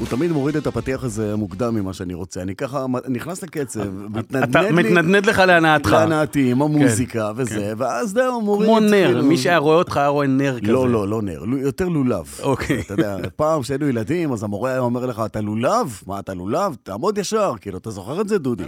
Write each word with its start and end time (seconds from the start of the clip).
הוא 0.00 0.08
תמיד 0.08 0.32
מוריד 0.32 0.56
את 0.56 0.66
הפתיח 0.66 1.04
הזה 1.04 1.36
מוקדם 1.36 1.74
ממה 1.74 1.92
שאני 1.92 2.14
רוצה. 2.14 2.42
אני 2.42 2.54
ככה 2.54 2.86
נכנס 3.08 3.42
לקצב, 3.42 3.90
מתנדנד 3.90 4.50
אתה 4.50 4.62
לי... 4.62 4.72
מתנדנד 4.72 5.26
לך 5.26 5.38
להנאתך. 5.38 5.92
להנאתי, 5.92 6.50
עם 6.50 6.62
המוזיקה 6.62 7.32
וזה, 7.36 7.72
ואז 7.76 8.10
זהו, 8.10 8.40
מוריד... 8.40 8.68
כמו 8.68 8.80
נר, 8.80 9.06
כאילו. 9.06 9.24
מי 9.24 9.36
שהיה 9.36 9.58
רואה 9.58 9.76
אותך 9.76 9.96
היה 9.96 10.08
רואה 10.08 10.26
נר 10.26 10.60
כזה. 10.60 10.72
לא, 10.72 10.88
לא, 10.88 11.08
לא 11.08 11.22
נר, 11.22 11.44
יותר 11.62 11.88
לולב. 11.88 12.38
אוקיי. 12.42 12.80
אתה 12.80 12.94
יודע, 12.94 13.16
פעם 13.36 13.62
כשהיינו 13.62 13.88
ילדים, 13.88 14.32
אז 14.32 14.42
המורה 14.42 14.70
היה 14.70 14.80
אומר 14.80 15.06
לך, 15.06 15.22
אתה 15.26 15.40
לולב? 15.40 16.00
מה, 16.06 16.18
אתה 16.18 16.34
לולב? 16.34 16.76
תעמוד 16.82 17.18
ישר, 17.18 17.52
כאילו, 17.60 17.78
אתה 17.78 17.90
זוכר 17.90 18.20
את 18.20 18.28
זה, 18.28 18.38
דודי? 18.38 18.64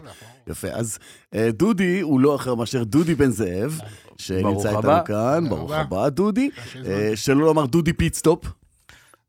יפה, 0.46 0.68
אז 0.68 0.98
אה, 1.34 1.50
דודי 1.52 2.00
הוא 2.00 2.20
לא 2.20 2.34
אחר 2.34 2.54
מאשר 2.54 2.84
דודי 2.84 3.14
בן 3.14 3.30
זאב, 3.30 3.80
שנמצא 4.16 4.76
איתנו. 4.76 5.04
כאן, 5.04 5.48
ברוך 5.48 5.72
הבא. 5.72 6.08
דודי. 6.08 6.50
אה, 6.86 7.12
שלא 7.14 7.40
לומר 7.40 7.66
דודי 7.66 7.92
פיטסטופ. 7.92 8.61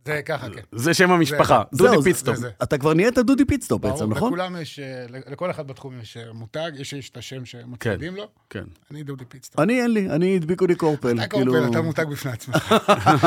זה 0.05 0.21
ככה, 0.25 0.49
כן. 0.49 0.61
זה 0.71 0.93
שם 0.93 1.11
המשפחה, 1.11 1.63
זה- 1.71 1.77
דודי 1.83 2.03
פיטסטופ. 2.03 2.35
זה- 2.35 2.41
זה. 2.41 2.49
אתה 2.63 2.77
כבר 2.77 2.93
נהיית 2.93 3.17
דודי 3.17 3.45
פיטסטופ 3.45 3.81
ברור, 3.81 3.93
בעצם, 3.93 4.09
נכון? 4.11 4.27
לכולם 4.27 4.55
יש, 4.61 4.79
אה, 4.79 5.05
לכל 5.31 5.51
אחד 5.51 5.67
בתחום 5.67 5.93
יש 6.01 6.17
אה, 6.17 6.33
מותג, 6.33 6.71
יש 6.77 6.93
יש 6.93 7.09
את 7.09 7.17
השם 7.17 7.45
שמצמידים 7.45 8.15
לו. 8.15 8.27
כן. 8.49 8.63
אני 8.91 9.03
דודי 9.03 9.25
פיטסטופ. 9.25 9.59
אני 9.59 9.81
אין 9.81 9.91
לי, 9.91 10.09
אני 10.09 10.35
הדביקו 10.35 10.65
לי 10.67 10.75
קורפל. 10.75 11.17
אתה 11.19 11.27
כאילו- 11.27 11.53
קורפל, 11.53 11.69
אתה 11.71 11.81
מותג 11.81 12.05
בפני 12.11 12.31
עצמך. 12.31 12.73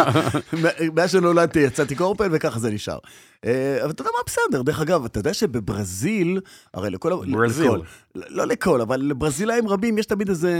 מאז 0.94 1.10
שנולדתי 1.12 1.58
יצאתי 1.60 1.94
קורפל 1.94 2.28
וככה 2.32 2.58
זה 2.58 2.70
נשאר. 2.70 2.98
אה, 3.44 3.78
אבל 3.82 3.90
אתה 3.90 4.00
יודע 4.02 4.10
מה 4.16 4.22
בסדר, 4.26 4.62
דרך 4.62 4.80
אגב, 4.80 5.04
אתה 5.04 5.18
יודע 5.18 5.34
שבברזיל, 5.34 6.40
הרי 6.74 6.90
לכל... 6.90 7.12
ברזיל. 7.32 7.66
לכל- 7.66 7.80
לא 8.28 8.44
לכל, 8.46 8.80
אבל 8.80 9.00
לברזילאים 9.00 9.68
רבים 9.68 9.98
יש 9.98 10.06
תמיד 10.06 10.28
איזה 10.28 10.52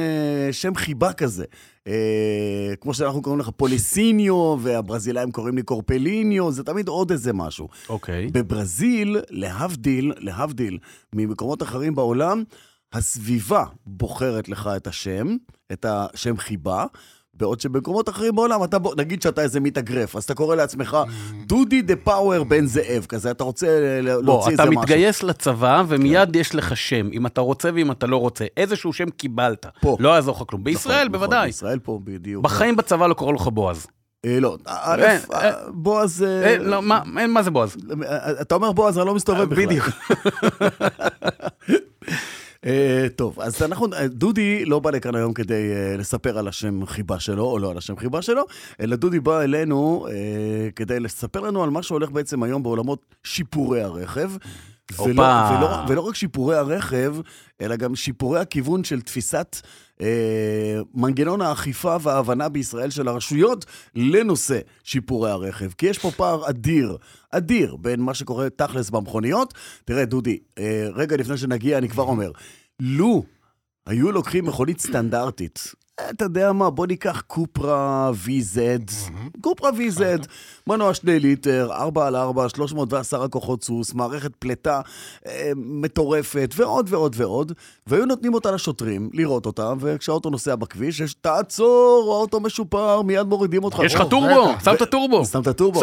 שם 0.52 0.74
חיבה 0.74 1.12
כזה. 1.12 1.44
אה, 1.86 1.92
כמו 2.80 2.94
שאנחנו 2.94 3.22
קוראים 3.22 3.40
לך 3.40 3.50
פוליסיניו, 3.56 4.56
והברזילאים 4.62 5.30
קוראים 5.32 5.56
לי 5.56 5.62
קורפליניו, 5.62 6.52
זה 6.52 6.62
תמיד 6.64 6.88
עוד 6.88 7.10
איזה 7.10 7.32
משהו. 7.32 7.68
אוקיי. 7.88 8.26
בברזיל, 8.32 9.16
להבדיל, 9.30 10.12
להבדיל 10.18 10.78
ממקומות 11.14 11.62
אחרים 11.62 11.94
בעולם, 11.94 12.42
הסביבה 12.92 13.64
בוחרת 13.86 14.48
לך 14.48 14.70
את 14.76 14.86
השם, 14.86 15.36
את 15.72 15.86
השם 15.88 16.36
חיבה, 16.36 16.84
בעוד 17.38 17.60
שבמקומות 17.60 18.08
אחרים 18.08 18.34
בעולם, 18.36 18.64
אתה 18.64 18.78
בוא, 18.78 18.94
נגיד 18.96 19.22
שאתה 19.22 19.42
איזה 19.42 19.60
מתאגרף, 19.60 20.16
אז 20.16 20.24
אתה 20.24 20.34
קורא 20.34 20.56
לעצמך 20.56 20.96
דודי 21.46 21.82
דה 21.82 21.96
פאוור 21.96 22.44
בן 22.44 22.66
זאב, 22.66 23.06
כזה, 23.08 23.30
אתה 23.30 23.44
רוצה 23.44 23.66
בוא, 24.04 24.22
להוציא 24.22 24.54
אתה 24.54 24.62
איזה 24.62 24.70
משהו. 24.70 24.80
מתגייס 24.82 25.22
לצבא, 25.22 25.82
ומיד 25.88 26.36
יש 26.36 26.54
לך 26.54 26.76
שם, 26.76 27.08
אם 27.12 27.26
אתה 27.26 27.40
רוצה 27.40 27.68
ואם 27.74 27.90
אתה 27.90 28.06
לא 28.06 28.16
רוצה. 28.16 28.44
איזשהו 28.56 28.92
שם 28.92 29.10
קיבלת. 29.10 29.66
פה. 29.80 29.96
לא 30.00 30.08
יעזור 30.08 30.36
לך 30.36 30.42
כלום. 30.50 30.64
בישראל, 30.64 31.08
נכון, 31.08 31.12
בוודאי. 31.12 31.46
בישראל 31.46 31.78
פה, 31.78 32.00
בדיוק. 32.04 32.44
בחיים 32.44 32.76
בצבא 32.76 33.06
לא 33.06 33.14
קראו 33.14 33.32
לך 33.32 33.48
בועז. 33.48 33.86
אה, 34.26 34.40
לא, 34.40 34.56
א', 34.66 35.02
אה, 35.02 35.18
אה, 35.32 35.52
בועז... 35.68 36.22
אה, 36.22 36.46
אה, 36.46 36.58
לא, 36.58 36.82
מה- 36.82 37.00
אה, 37.18 37.26
מה 37.26 37.42
זה 37.42 37.50
בועז? 37.50 37.76
אה, 38.08 38.40
אתה 38.40 38.54
אומר 38.54 38.72
בועז, 38.72 38.98
אני 38.98 39.06
לא 39.06 39.14
מסתובב 39.14 39.42
בכלל. 39.44 39.66
בדיוק. 39.66 39.84
אה, 42.66 43.06
טוב, 43.16 43.40
אז 43.40 43.62
אנחנו, 43.62 43.86
אה, 43.92 44.08
דודי 44.08 44.64
לא 44.64 44.78
בא 44.78 44.90
לכאן 44.90 45.14
היום 45.14 45.32
כדי 45.32 45.72
אה, 45.72 45.96
לספר 45.96 46.38
על 46.38 46.48
השם 46.48 46.86
חיבה 46.86 47.20
שלו, 47.20 47.44
או 47.44 47.58
לא 47.58 47.70
על 47.70 47.78
השם 47.78 47.96
חיבה 47.96 48.22
שלו, 48.22 48.42
אלא 48.80 48.96
דודי 48.96 49.20
בא 49.20 49.40
אלינו 49.40 50.06
כדי 50.76 51.00
לספר 51.00 51.40
לנו 51.40 51.62
על 51.62 51.70
מה 51.70 51.82
שהולך 51.82 52.10
בעצם 52.10 52.42
היום 52.42 52.62
בעולמות 52.62 53.14
שיפורי 53.24 53.82
הרכב. 53.82 54.30
ולא. 54.92 55.22
ולא, 55.22 55.84
ולא 55.88 56.00
רק 56.00 56.14
שיפורי 56.14 56.56
הרכב, 56.56 57.16
אלא 57.60 57.76
גם 57.76 57.96
שיפורי 57.96 58.40
הכיוון 58.40 58.84
של 58.84 59.00
תפיסת 59.00 59.56
אה, 60.00 60.80
מנגנון 60.94 61.40
האכיפה 61.40 61.96
וההבנה 62.00 62.48
בישראל 62.48 62.90
של 62.90 63.08
הרשויות 63.08 63.64
לנושא 63.94 64.58
שיפורי 64.84 65.30
הרכב. 65.30 65.70
כי 65.78 65.86
יש 65.86 65.98
פה 65.98 66.10
פער 66.10 66.50
אדיר, 66.50 66.96
אדיר, 67.30 67.76
בין 67.76 68.00
מה 68.00 68.14
שקורה 68.14 68.50
תכלס 68.50 68.90
במכוניות. 68.90 69.54
תראה, 69.84 70.04
דודי, 70.04 70.38
אה, 70.58 70.88
רגע 70.94 71.16
לפני 71.16 71.36
שנגיע, 71.36 71.78
אני 71.78 71.88
כבר 71.88 72.04
אומר, 72.04 72.30
לו 72.80 73.24
היו 73.86 74.12
לוקחים 74.12 74.44
מכונית 74.44 74.80
סטנדרטית, 74.80 75.74
אתה 76.10 76.24
יודע 76.24 76.52
מה, 76.52 76.70
בוא 76.70 76.86
ניקח 76.86 77.20
קופרה 77.26 78.10
VZ, 78.26 78.58
קופרה 79.40 79.70
VZ, 79.70 80.00
מנוע 80.66 80.94
שני 80.94 81.18
ליטר, 81.20 81.68
4 81.72 82.06
על 82.06 82.16
4, 82.16 82.48
310 82.48 83.28
כוחות 83.28 83.64
סוס, 83.64 83.94
מערכת 83.94 84.36
פליטה 84.38 84.80
אה, 85.26 85.52
מטורפת, 85.56 86.54
ועוד 86.56 86.86
ועוד 86.92 87.14
ועוד, 87.18 87.52
והיו 87.86 88.06
נותנים 88.06 88.34
אותה 88.34 88.50
לשוטרים, 88.50 89.10
לראות 89.12 89.46
אותה, 89.46 89.72
וכשהאוטו 89.80 90.30
נוסע 90.30 90.54
בכביש, 90.56 91.00
יש 91.00 91.14
תעצור, 91.14 92.12
האוטו 92.16 92.40
משופר, 92.40 93.02
מיד 93.02 93.26
מורידים 93.26 93.64
אותך. 93.64 93.78
יש 93.84 93.94
לך 93.94 94.02
טורבו. 94.10 94.52
שם 94.64 94.74
את 94.74 94.82
הטורבו. 94.82 95.24
שם 95.24 95.40
את 95.42 95.46
הטורבו, 95.46 95.80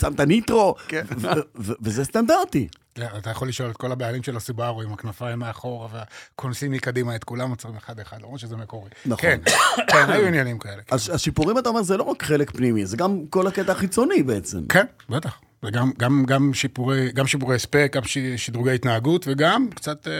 שם- 0.00 0.12
את 0.14 0.20
הניטרו, 0.20 0.74
ו- 1.18 1.28
ו- 1.58 1.72
וזה 1.80 2.04
סטנדרטי. 2.04 2.68
כן, 2.94 3.06
אתה 3.18 3.30
יכול 3.30 3.48
לשאול 3.48 3.70
את 3.70 3.76
כל 3.76 3.92
הבעלים 3.92 4.22
של 4.22 4.36
הסובארו 4.36 4.82
עם 4.82 4.92
הכנפיים 4.92 5.38
מאחורה 5.38 5.88
והכונסים 5.92 6.70
מקדימה, 6.72 7.16
את 7.16 7.24
כולם 7.24 7.50
עוצרים 7.50 7.76
אחד-אחד, 7.76 8.16
למרות 8.22 8.40
שזה 8.40 8.56
מקורי. 8.56 8.90
נכון. 9.06 9.16
כן, 9.20 9.40
כן, 9.90 10.10
היו 10.10 10.26
עניינים 10.26 10.58
כאלה. 10.58 10.82
כן. 10.86 10.94
אז 10.94 11.10
השיפורים, 11.14 11.58
אתה 11.58 11.68
אומר, 11.68 11.82
זה 11.82 11.96
לא 11.96 12.02
רק 12.02 12.22
חלק 12.22 12.50
פנימי, 12.50 12.86
זה 12.86 12.96
גם 12.96 13.18
כל 13.30 13.46
הקטע 13.46 13.72
החיצוני 13.72 14.22
בעצם. 14.22 14.58
כן, 14.68 14.84
בטח. 15.10 15.38
וגם 15.62 15.90
גם, 15.98 16.24
גם 16.26 16.54
שיפורי, 16.54 17.12
גם 17.14 17.26
שיפורי 17.26 17.54
הספק, 17.56 17.92
גם 17.96 18.04
ש- 18.04 18.18
שדרוגי 18.36 18.70
התנהגות, 18.70 19.24
וגם 19.28 19.66
קצת, 19.74 20.08
אה, 20.08 20.12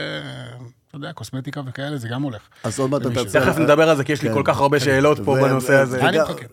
אתה 0.89 0.97
יודע, 0.97 1.13
קוסמטיקה 1.13 1.61
וכאלה, 1.67 1.97
זה 1.97 2.07
גם 2.07 2.21
הולך. 2.21 2.41
אז 2.63 2.79
עוד 2.79 2.91
מעט 2.91 3.01
אתה... 3.01 3.25
תכף 3.25 3.57
נדבר 3.57 3.89
על 3.89 3.97
זה, 3.97 4.03
כי 4.03 4.11
יש 4.11 4.21
לי 4.21 4.29
כן. 4.29 4.35
כל 4.35 4.41
כך 4.45 4.59
הרבה 4.59 4.79
שאלות 4.79 5.19
פה 5.25 5.35
בנושא 5.41 5.73
הזה. 5.75 6.01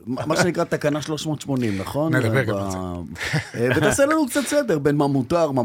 מה 0.07 0.37
שנקרא 0.43 0.65
תקנה 0.65 1.03
380, 1.03 1.79
נכון? 1.79 2.15
נדבר 2.17 2.45
גם 2.45 2.57
על 2.57 2.71
זה. 2.71 2.77
אה, 3.55 3.69
ותעשה 3.77 4.07
לנו 4.07 4.27
קצת 4.27 4.41
סדר 4.47 4.79
בין 4.79 4.97
מה 4.97 5.07
מותר, 5.07 5.51
מה 5.51 5.63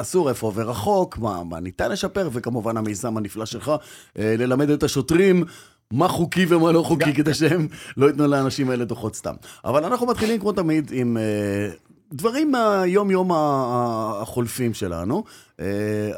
אסור, 0.00 0.28
איפה 0.28 0.46
עובר 0.46 0.70
רחוק, 0.70 1.18
מה 1.18 1.44
מה 1.44 1.60
ניתן 1.60 1.90
לשפר, 1.92 2.28
וכמובן 2.32 2.76
המיזם 2.76 3.16
הנפלא 3.16 3.46
שלך, 3.46 3.72
אה, 4.18 4.34
ללמד 4.38 4.70
את 4.70 4.82
השוטרים. 4.82 5.44
מה 5.94 6.08
חוקי 6.08 6.46
ומה 6.48 6.72
לא 6.72 6.82
חוקי, 6.82 7.14
כדי 7.14 7.34
שהם 7.34 7.68
לא 7.96 8.06
ייתנו 8.06 8.26
לאנשים 8.26 8.70
האלה 8.70 8.84
דוחות 8.84 9.16
סתם. 9.16 9.34
אבל 9.64 9.84
אנחנו 9.84 10.06
מתחילים 10.06 10.40
כמו 10.40 10.52
תמיד 10.52 10.90
עם 10.94 11.16
אה, 11.16 11.68
דברים 12.12 12.52
מהיום-יום 12.52 13.30
החולפים 13.34 14.74
שלנו. 14.74 15.24
אה, 15.60 15.66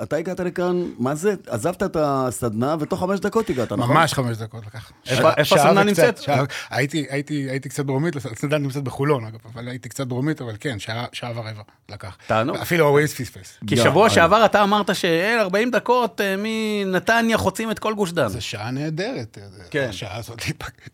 אתה 0.02 0.16
הגעת 0.16 0.40
לכאן, 0.40 0.82
מה 0.98 1.14
זה? 1.14 1.34
עזבת 1.46 1.82
את 1.82 1.96
הסדנה, 2.00 2.76
ותוך 2.80 3.00
חמש 3.00 3.20
דקות 3.20 3.50
הגעת, 3.50 3.72
נכון? 3.72 3.96
ממש 3.96 4.12
חמש 4.14 4.36
דקות 4.36 4.66
לקח. 4.66 4.92
איפה- 5.06 5.30
הסדנה 5.40 5.82
נמצאת? 5.84 6.18
שעה- 6.22 6.44
הייתי- 6.70 7.06
הייתי 7.10 7.34
הייתי 7.50 7.68
קצת 7.68 7.84
דרומית, 7.84 8.16
הסדנה 8.16 8.58
נמצאת 8.58 8.82
בחולון, 8.82 9.24
אגב, 9.24 9.38
אבל 9.54 9.68
הייתי 9.68 9.88
קצת 9.88 10.06
דרומית, 10.06 10.40
אבל 10.40 10.52
כן, 10.60 10.78
שעה 10.78 11.04
שעה 11.12 11.30
ורבע 11.34 11.50
לקח. 11.88 12.16
תענוג. 12.26 12.56
אפילו 12.56 12.86
הווייז 12.86 13.14
פספס. 13.14 13.58
כי 13.66 13.76
שבוע 13.76 14.02
אללה. 14.04 14.14
שעבר 14.14 14.44
אתה 14.44 14.62
אמרת 14.62 14.94
שאין 14.94 15.38
40 15.38 15.70
דקות 15.70 16.20
אה, 16.20 16.34
מנתניה 16.38 17.38
חוצים 17.38 17.70
את 17.70 17.78
כל 17.78 17.94
גוש 17.94 18.12
דן. 18.12 18.28
זו 18.28 18.40
שעה 18.40 18.70
נהדרת, 18.70 19.38
אה, 19.40 19.64
כן. 19.70 19.86
השעה 19.88 20.16
הזאת. 20.16 20.42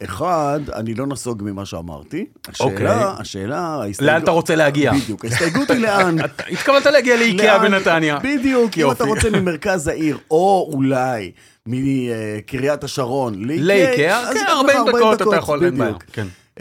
אחד, 0.05 0.61
אני 0.75 0.95
לא 0.95 1.07
נסוג 1.07 1.43
ממה 1.45 1.67
שאמרתי. 1.67 2.27
אוקיי. 2.61 2.87
השאלה, 2.87 3.15
השאלה, 3.19 3.59
ההסתייגות... 3.59 4.13
לאן 4.15 4.23
אתה 4.23 4.31
רוצה 4.31 4.55
להגיע? 4.55 4.93
בדיוק, 4.93 5.25
ההסתייגות 5.25 5.71
היא 5.71 5.79
לאן. 5.79 6.17
התכוונת 6.53 6.87
להגיע 6.87 7.17
לאיקאה 7.17 7.59
בנתניה. 7.59 8.19
בדיוק, 8.39 8.79
אם. 8.79 8.91
אתה 8.91 9.05
רוצה 9.05 9.31
ממרכז 9.31 9.89
העיר, 9.89 10.19
או 10.31 10.71
אולי 10.73 11.33
מקריית 11.67 12.85
השרון 12.85 13.35
לאיקאה, 13.45 14.21
אז 14.21 14.35
כן, 14.35 14.41
ייקח 14.41 14.51
לך 14.53 14.77
40 14.77 14.79
דקות 14.89 15.23
אתה 15.23 15.37
יכול, 15.37 15.65
אין 15.65 15.79
בעיה. 15.79 15.93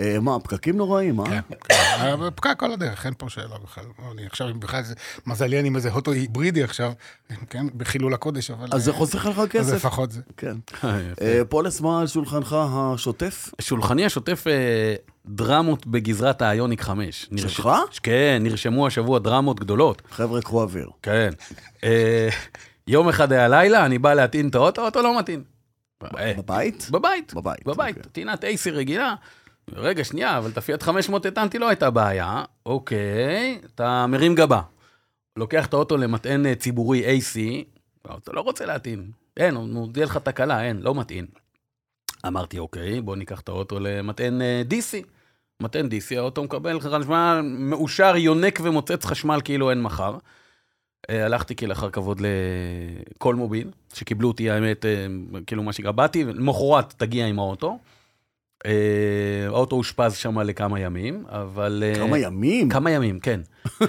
אה, 0.01 0.19
מה, 0.19 0.39
פקקים 0.39 0.77
נוראים, 0.77 1.19
אה? 1.19 1.25
כן, 1.25 1.39
כן. 1.69 2.29
פקק 2.35 2.55
כל 2.57 2.71
הדרך, 2.71 3.05
אין 3.05 3.13
פה 3.17 3.29
שאלה 3.29 3.55
בכלל. 3.63 3.83
אני 4.11 4.25
עכשיו, 4.25 4.47
בכלל, 4.59 4.83
זה- 4.83 4.93
מזלי 5.25 5.59
אני 5.59 5.67
עם 5.67 5.75
איזה 5.75 5.89
אוטו 5.91 6.11
היברידי 6.11 6.63
עכשיו, 6.63 6.91
כן, 7.49 7.65
בחילול 7.77 8.13
הקודש, 8.13 8.51
אבל... 8.51 8.67
אז 8.71 8.83
זה 8.83 8.91
אה, 8.91 8.95
חוסך 8.95 9.25
לך 9.25 9.39
אז 9.39 9.47
כסף. 9.49 9.73
לפחות 9.73 10.11
זה. 10.11 10.21
כן. 10.37 10.55
אה, 10.83 11.41
פולס, 11.49 11.81
מה 11.81 12.01
על 12.01 12.07
שולחנך 12.07 12.55
השוטף? 12.69 13.49
שולחני 13.61 14.05
השוטף 14.05 14.43
דרמות 15.25 15.87
בגזרת 15.87 16.41
האיוניק 16.41 16.81
5. 16.81 17.27
נרש- 17.31 17.41
שלך? 17.55 17.69
כן, 18.03 18.37
נרשמו 18.41 18.87
השבוע 18.87 19.19
דרמות 19.19 19.59
גדולות. 19.59 20.01
חבר'ה, 20.11 20.41
קחו 20.41 20.61
אוויר. 20.61 20.89
כן. 21.03 21.29
יום 22.87 23.09
אחד 23.09 23.31
היה 23.31 23.47
לילה, 23.47 23.85
אני 23.85 23.97
בא 23.99 24.13
להטעין 24.13 24.49
את 24.49 24.55
האוטו, 24.55 24.81
האוטו 24.81 25.01
לא 25.01 25.19
מטעין. 25.19 25.43
אה, 26.17 26.33
בבית? 26.37 26.87
בבית. 26.91 27.33
בבית, 27.33 27.65
בבית. 27.65 27.97
אוקיי. 27.97 28.11
טעינת 28.11 28.43
AC 28.43 28.69
רגילה. 28.71 29.13
רגע, 29.75 30.03
שנייה, 30.03 30.37
אבל 30.37 30.51
הפיאט 30.55 30.83
500 30.83 31.25
הטענתי 31.25 31.59
לא 31.59 31.69
הייתה 31.69 31.89
בעיה. 31.89 32.43
אוקיי, 32.65 33.59
אתה 33.65 34.05
מרים 34.07 34.35
גבה. 34.35 34.61
לוקח 35.37 35.65
את 35.65 35.73
האוטו 35.73 35.97
למטען 35.97 36.45
אה, 36.45 36.55
ציבורי 36.55 37.17
AC, 37.19 37.39
האוטו 38.05 38.33
לא 38.33 38.41
רוצה 38.41 38.65
להטעין. 38.65 39.11
אין, 39.37 39.55
הוא 39.55 39.67
מודיע 39.67 40.05
לך 40.05 40.17
תקלה, 40.17 40.63
אין, 40.63 40.81
לא 40.81 40.95
מטעין. 40.95 41.25
אמרתי, 42.27 42.59
אוקיי, 42.59 43.01
בוא 43.01 43.15
ניקח 43.15 43.39
את 43.39 43.49
האוטו 43.49 43.79
למטען 43.79 44.41
אה, 44.41 44.61
DC. 44.69 45.05
מטען 45.61 45.85
DC, 45.85 46.17
האוטו 46.17 46.43
מקבל 46.43 46.79
חשמל 46.79 47.41
מאושר, 47.43 48.13
יונק 48.15 48.59
ומוצץ 48.63 49.05
חשמל 49.05 49.41
כאילו 49.43 49.69
אין 49.69 49.81
מחר. 49.81 50.17
אה, 51.09 51.25
הלכתי 51.25 51.55
כלאחר 51.55 51.89
כבוד 51.89 52.21
לכל 52.21 53.35
מוביל, 53.35 53.71
שקיבלו 53.93 54.27
אותי, 54.27 54.49
האמת, 54.49 54.85
כאילו 55.47 55.63
מה 55.63 55.73
שנקרא, 55.73 55.91
באתי, 55.91 56.23
למחרת 56.23 56.93
תגיע 56.97 57.25
עם 57.25 57.39
האוטו. 57.39 57.79
אה, 58.65 58.71
האוטו 59.47 59.75
אושפז 59.75 60.15
שם 60.15 60.39
לכמה 60.39 60.79
ימים, 60.79 61.23
אבל... 61.29 61.83
אה, 61.85 61.95
כמה 61.95 62.17
ימים? 62.17 62.69
כמה 62.69 62.91
ימים, 62.91 63.19
כן. 63.19 63.41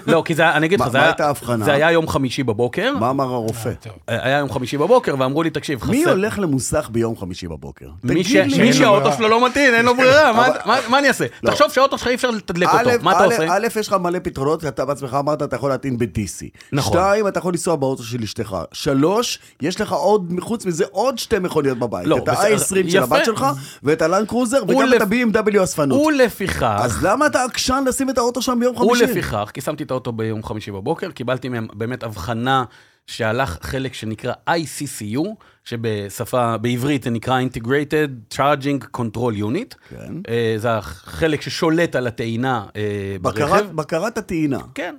לא, 0.07 0.23
כי 0.25 0.35
זה, 0.35 0.43
היה- 0.43 0.57
אני 0.57 0.67
אגיד 0.67 0.81
לך, 0.81 0.87
מה- 0.87 0.93
זה 0.93 0.99
מה 0.99 1.05
היה- 1.05 1.11
הייתה 1.13 1.27
ההבחנה? 1.27 1.65
זה 1.65 1.73
היה 1.73 1.91
יום 1.91 2.09
חמישי 2.09 2.43
בבוקר, 2.43 2.95
מה 3.01 3.11
אמר 3.11 3.25
הרופא? 3.25 3.69
אה, 4.09 4.19
היה 4.27 4.39
יום 4.39 4.53
חמישי 4.53 4.77
בבוקר, 4.79 5.15
ואמרו 5.19 5.43
לי, 5.43 5.51
תקשיב, 5.51 5.81
חסר... 5.81 5.91
מי 5.91 6.05
הולך 6.05 6.39
למוסך 6.39 6.89
ביום 6.93 7.17
חמישי 7.17 7.49
בבוקר? 7.49 7.87
מי, 8.05 8.25
ש... 8.25 8.29
תגיד 8.29 8.47
לי. 8.53 8.63
מי 8.63 8.73
שהאוטו. 8.73 9.13
שלו 9.13 9.29
לא 9.29 9.47
מתאים, 9.47 9.75
אין 9.75 9.85
לו 9.85 9.95
ברירה, 9.99 10.33
מה- 10.33 10.47
אבל- 10.49 10.57
מה- 10.67 10.77
מה 10.89 10.99
אני 10.99 11.09
אעשה? 11.09 11.25
לא. 11.43 11.51
תחשוב 11.51 11.73
שהאוטו 11.73 11.99
שלך 11.99 12.09
אי 12.09 12.15
אפשר 12.15 12.31
לתדלק 12.31 12.69
אותו, 12.69 12.79
א', 12.91 12.93
מה 13.03 13.11
אתה 13.13 13.21
א', 13.21 13.27
עושה? 13.27 13.47
א', 13.51 13.67
יש 13.81 13.89
לך 13.89 13.97
מלא 14.01 14.19
פתרונות, 14.23 14.65
אתה 14.65 14.85
בעצמך 14.85 15.17
אמרת, 15.21 15.43
אתה 15.43 15.57
יכול 15.57 15.71
להטעין 15.71 15.99
ב-DC. 15.99 16.47
נכון. 16.73 16.93
שתיים, 16.93 17.29
אתה 17.29 17.39
יכול 17.39 17.53
לנסוע 17.53 17.77
באוטו 17.77 18.03
של 18.03 18.23
אשתך. 18.23 18.57
שלוש, 18.73 19.39
יש 19.63 19.81
לך 19.81 19.93
עוד, 19.93 20.33
חוץ 20.41 20.67
מזה, 20.67 20.85
עוד 20.91 21.19
שתי 21.19 21.39
מכוניות 21.39 21.79
בבית. 21.79 22.07
לא, 22.07 22.17
את 22.17 22.23
בסדר, 22.25 22.39
ה-i20 22.55 22.61
של 22.69 22.87
יפה. 22.89 22.99
הבת 23.17 23.25
שלך, 23.25 23.47
ואת 23.83 24.03
הלנד 24.03 24.27
קרוזר, 24.29 24.59
הוא 24.59 24.75
וגם 24.75 24.87
לפ- 24.89 25.03
את 25.03 25.07
ה-BMW 25.37 25.65
אספנות. 25.65 26.07
ולפיכך, 26.07 26.77
אז 26.79 27.05
למה 27.05 27.27
אתה 27.27 27.45
עקשן 27.45 27.85
לשים 27.87 28.11
את 28.11 28.19
האוטו 28.19 28.43
שם 28.43 28.57
ביום 28.61 28.77
חמישי? 28.79 29.05
ולפיכך, 29.05 29.51
כי 29.55 29.61
שמתי 29.62 29.85
את 29.85 29.91
האוטו 29.91 30.12
ביום 30.12 30.43
חמישי 30.43 30.70
בבוקר, 30.70 31.11
קיבלתי 31.11 31.49
מהם 31.49 31.67
באמת 31.75 32.03
הבחנה 32.03 32.64
שהלך 33.06 33.59
חלק 33.62 33.94
שנקרא 33.94 34.32
ICCU, 34.50 35.29
שבשפה, 35.64 36.56
בעברית 36.59 37.03
זה 37.03 37.11
נקרא 37.11 37.41
Integrated 37.41 38.35
Charging 38.37 38.99
Control 39.00 39.38
Unit. 39.43 39.75
כן. 39.88 40.14
אה, 40.29 40.55
זה 40.56 40.73
החלק 40.73 41.41
ששולט 41.43 41.97
על 41.97 42.06
הטעינה 42.06 42.67
אה, 42.76 43.17
בקרת, 43.23 43.49
ברכב. 43.50 43.67
בקרת 43.75 44.19
הטעינה. 44.19 44.59
כן. 44.75 44.97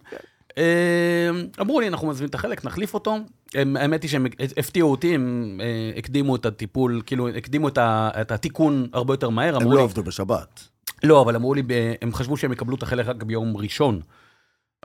אה, 0.57 1.30
אמרו 1.62 1.80
לי, 1.80 1.88
אנחנו 1.88 2.07
מזמינים 2.07 2.30
את 2.30 2.36
החלק, 2.36 2.65
נחליף 2.65 2.94
אותו. 2.94 3.18
הם- 3.56 3.77
האמת 3.77 4.04
היא 4.04 4.10
שהם 4.10 4.25
הפתיעו 4.57 4.92
אותי, 4.92 5.15
הם 5.15 5.60
הקדימו 5.98 6.36
את 6.36 6.45
הטיפול, 6.45 7.01
כאילו, 7.06 7.30
הקדימו 7.30 7.68
את 7.68 7.77
ה- 7.77 8.10
את 8.21 8.31
התיקון 8.31 8.88
הרבה 8.94 9.13
יותר 9.13 9.30
מהר. 9.30 9.56
הם 9.56 9.71
לא 9.71 9.77
לי, 9.77 9.83
עבדו 9.83 10.04
בשבת. 10.04 10.63
לא, 11.04 11.21
אבל 11.21 11.36
אמרו 11.36 11.54
לי, 11.54 11.63
הם 12.01 12.13
חשבו 12.13 12.38
שהם 12.38 12.51
יקבלו 12.51 12.75
את 12.75 12.83
החלק 12.83 13.06
רק 13.07 13.24
ביום 13.24 13.57
ראשון. 13.57 14.01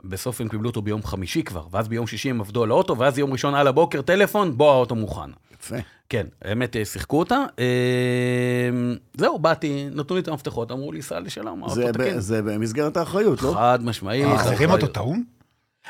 בסוף 0.03 0.41
הם 0.41 0.47
קיבלו 0.47 0.69
אותו 0.69 0.81
ביום 0.81 1.03
חמישי 1.03 1.43
כבר, 1.43 1.63
ואז 1.71 1.87
ביום 1.87 2.07
שישי 2.07 2.29
הם 2.29 2.41
עבדו 2.41 2.63
על 2.63 2.71
האוטו, 2.71 2.97
ואז 2.97 3.17
יום 3.17 3.31
ראשון 3.31 3.55
על 3.55 3.67
הבוקר, 3.67 4.01
טלפון, 4.01 4.57
בוא, 4.57 4.71
האוטו 4.71 4.95
מוכן. 4.95 5.31
יפה. 5.61 5.75
כן, 6.09 6.27
האמת, 6.41 6.75
אה, 6.75 6.85
שיחקו 6.85 7.19
אותה. 7.19 7.43
אה, 7.59 7.65
זהו, 9.17 9.39
באתי, 9.39 9.87
נתנו 9.91 10.15
לי 10.15 10.21
את 10.21 10.27
המפתחות, 10.27 10.71
אמרו 10.71 10.91
לי, 10.91 11.01
סע 11.01 11.19
לשלום, 11.19 11.69
זה, 11.69 11.81
האוטו 11.83 11.99
ב- 11.99 12.03
תקין. 12.03 12.19
זה 12.19 12.41
במסגרת 12.41 12.97
האחריות, 12.97 13.41
לא? 13.41 13.53
חד 13.53 13.79
משמעית. 13.83 14.25
מחזירים 14.25 14.71
אותו. 14.71 14.87
טעון? 14.87 15.23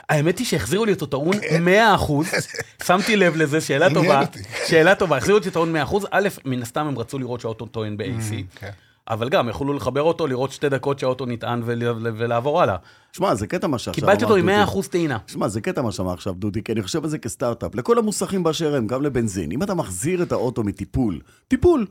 האמת 0.10 0.38
היא 0.40 0.48
שהחזירו 0.48 0.86
לי 0.86 0.92
אותו 0.92 1.06
טעון 1.06 1.36
100 1.62 1.96
אחוז, 1.96 2.28
שמתי 2.88 3.16
לב 3.16 3.36
לזה, 3.36 3.62
שאלה 3.62 3.94
טובה. 3.94 4.22
שאלה 4.68 4.96
טובה, 4.96 5.18
החזירו 5.18 5.38
אותי 5.38 5.52
טעון 5.52 5.72
100 5.74 5.84
אחוז, 5.84 6.06
א', 6.12 6.28
מן 6.46 6.62
הסתם 6.62 6.86
הם 6.88 6.98
רצו 7.00 7.20
לראות 7.20 7.40
שהאוטו 7.42 7.66
טוען 7.66 7.98
ב-AC, 7.98 8.34
כן. 8.60 8.70
אבל 9.10 9.30
גם 9.30 9.50
יכולו 9.50 9.74
לחבר 9.74 10.02
אותו, 10.02 10.28
לראות 10.28 10.52
שתי 10.52 10.70
דקות 10.70 11.00
שהאוטו 11.00 11.26
נטען 11.26 11.62
ול- 11.66 11.84
ולעבור 12.18 12.62
הלאה. 12.62 12.76
שמע, 13.14 13.36
זה 13.36 13.48
קטע 13.48 13.68
מה 13.68 13.78
שעכשיו 13.78 13.94
קיבלתי 13.94 14.24
אותו 14.24 14.34
אמר 14.34 14.40
עם 14.40 14.46
דודי. 14.46 14.56
100 14.56 14.64
אחוז 14.64 14.88
טעינה. 14.88 15.18
שמע, 15.28 15.48
זה 15.48 15.62
קטע 15.62 15.82
מה 15.82 15.92
שאמר 15.92 16.14
עכשיו 16.14 16.34
דודי, 16.34 16.64
כי 16.64 16.72
אני 16.72 16.82
חושב 16.84 17.04
על 17.04 17.10
זה 17.10 17.18
כסטארט-אפ. 17.18 17.76
לכל 17.76 17.98
המוסכים 17.98 18.44
באשר 18.44 18.76
הם, 18.76 18.88
גם 18.88 19.02
לבנזין, 19.02 19.52
אם 19.52 19.64
אתה 19.64 19.74
מחזיר 19.74 20.24
את 20.24 20.32
האוטו 20.32 20.64
מטיפול, 20.64 21.20
טיפול, 21.48 21.86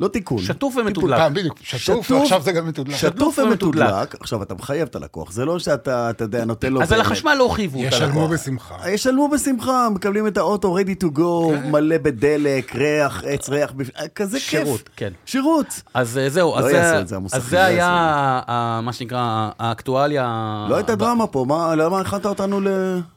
לא 0.00 0.08
תיקון. 0.08 0.38
שטוף. 0.38 0.76
ומתודלק. 0.76 1.18
פעם 1.18 1.34
בדיוק, 1.34 1.58
שטוף, 1.62 1.78
שטוף. 2.06 2.10
ועכשיו 2.10 2.42
זה 2.42 2.52
גם 2.52 2.66
מתודלק. 2.68 2.96
שטוף 2.96 3.38
ומתודלק. 3.38 3.82
ומתודלק. 3.86 4.14
עכשיו, 4.20 4.42
אתה 4.42 4.54
מחייב 4.54 4.88
את 4.88 4.96
הלקוח, 4.96 5.32
זה 5.32 5.44
לא 5.44 5.58
שאתה, 5.58 6.10
אתה 6.10 6.24
יודע, 6.24 6.44
נותן 6.44 6.72
לו... 6.72 6.82
אז 6.82 6.92
על. 6.92 7.00
החשמל 7.00 7.34
לא 7.38 7.48
חייבו 7.52 7.78
את 7.80 7.84
ישלמו 7.84 8.20
הלקוח. 8.20 8.30
בשמחה. 8.40 8.90
ישלמו 8.90 9.28
בשמחה, 9.28 9.88
מקבלים 9.90 10.26
את 10.26 10.36
האוטו 10.36 10.78
ready 10.78 11.04
to 11.04 11.18
go, 11.18 11.20
כן. 11.54 11.70
מלא 11.70 11.98
בדלק, 11.98 12.76
ריח, 12.76 13.22
עץ 13.26 13.48
ריח, 13.48 13.72
כזה 14.14 14.38
כיף. 14.38 14.48
שירות, 14.50 14.88
כן. 14.96 15.12
שירות. 15.26 15.66
אז 15.94 16.18
אה, 16.18 16.28
זהו, 16.30 16.50
לא 16.50 16.58
אז 16.58 16.70
יעשו 16.70 17.06
זה- 17.08 17.18
זה, 17.28 17.36
אז 17.36 17.44
זה 17.44 17.56
לא 17.56 17.62
היה 17.62 18.40
מה 18.82 18.92
שנקרא 18.92 19.50
האקטואליה... 19.58 20.66
לא 20.70 20.76
הייתה 20.76 20.94
דרמה 20.94 21.26
פה, 21.26 21.44
מה, 21.48 21.74
למה 21.74 22.00
הכנת 22.00 22.26
אותנו 22.26 22.60
ל... 22.60 22.68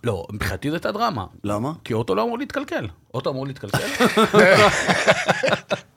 לא, 0.03 0.25
מבחינתי 0.31 0.69
זו 0.69 0.75
הייתה 0.75 0.91
דרמה. 0.91 1.25
למה? 1.43 1.71
כי 1.83 1.93
אוטו 1.93 2.15
לא 2.15 2.23
אמור 2.23 2.37
להתקלקל. 2.37 2.87
אוטו 3.13 3.29
אמור 3.29 3.47
להתקלקל? 3.47 3.77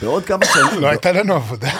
בעוד 0.00 0.24
כמה 0.24 0.44
שנים... 0.44 0.80
לא 0.82 0.88
הייתה 0.88 1.12
לנו 1.12 1.34
עבודה. 1.34 1.70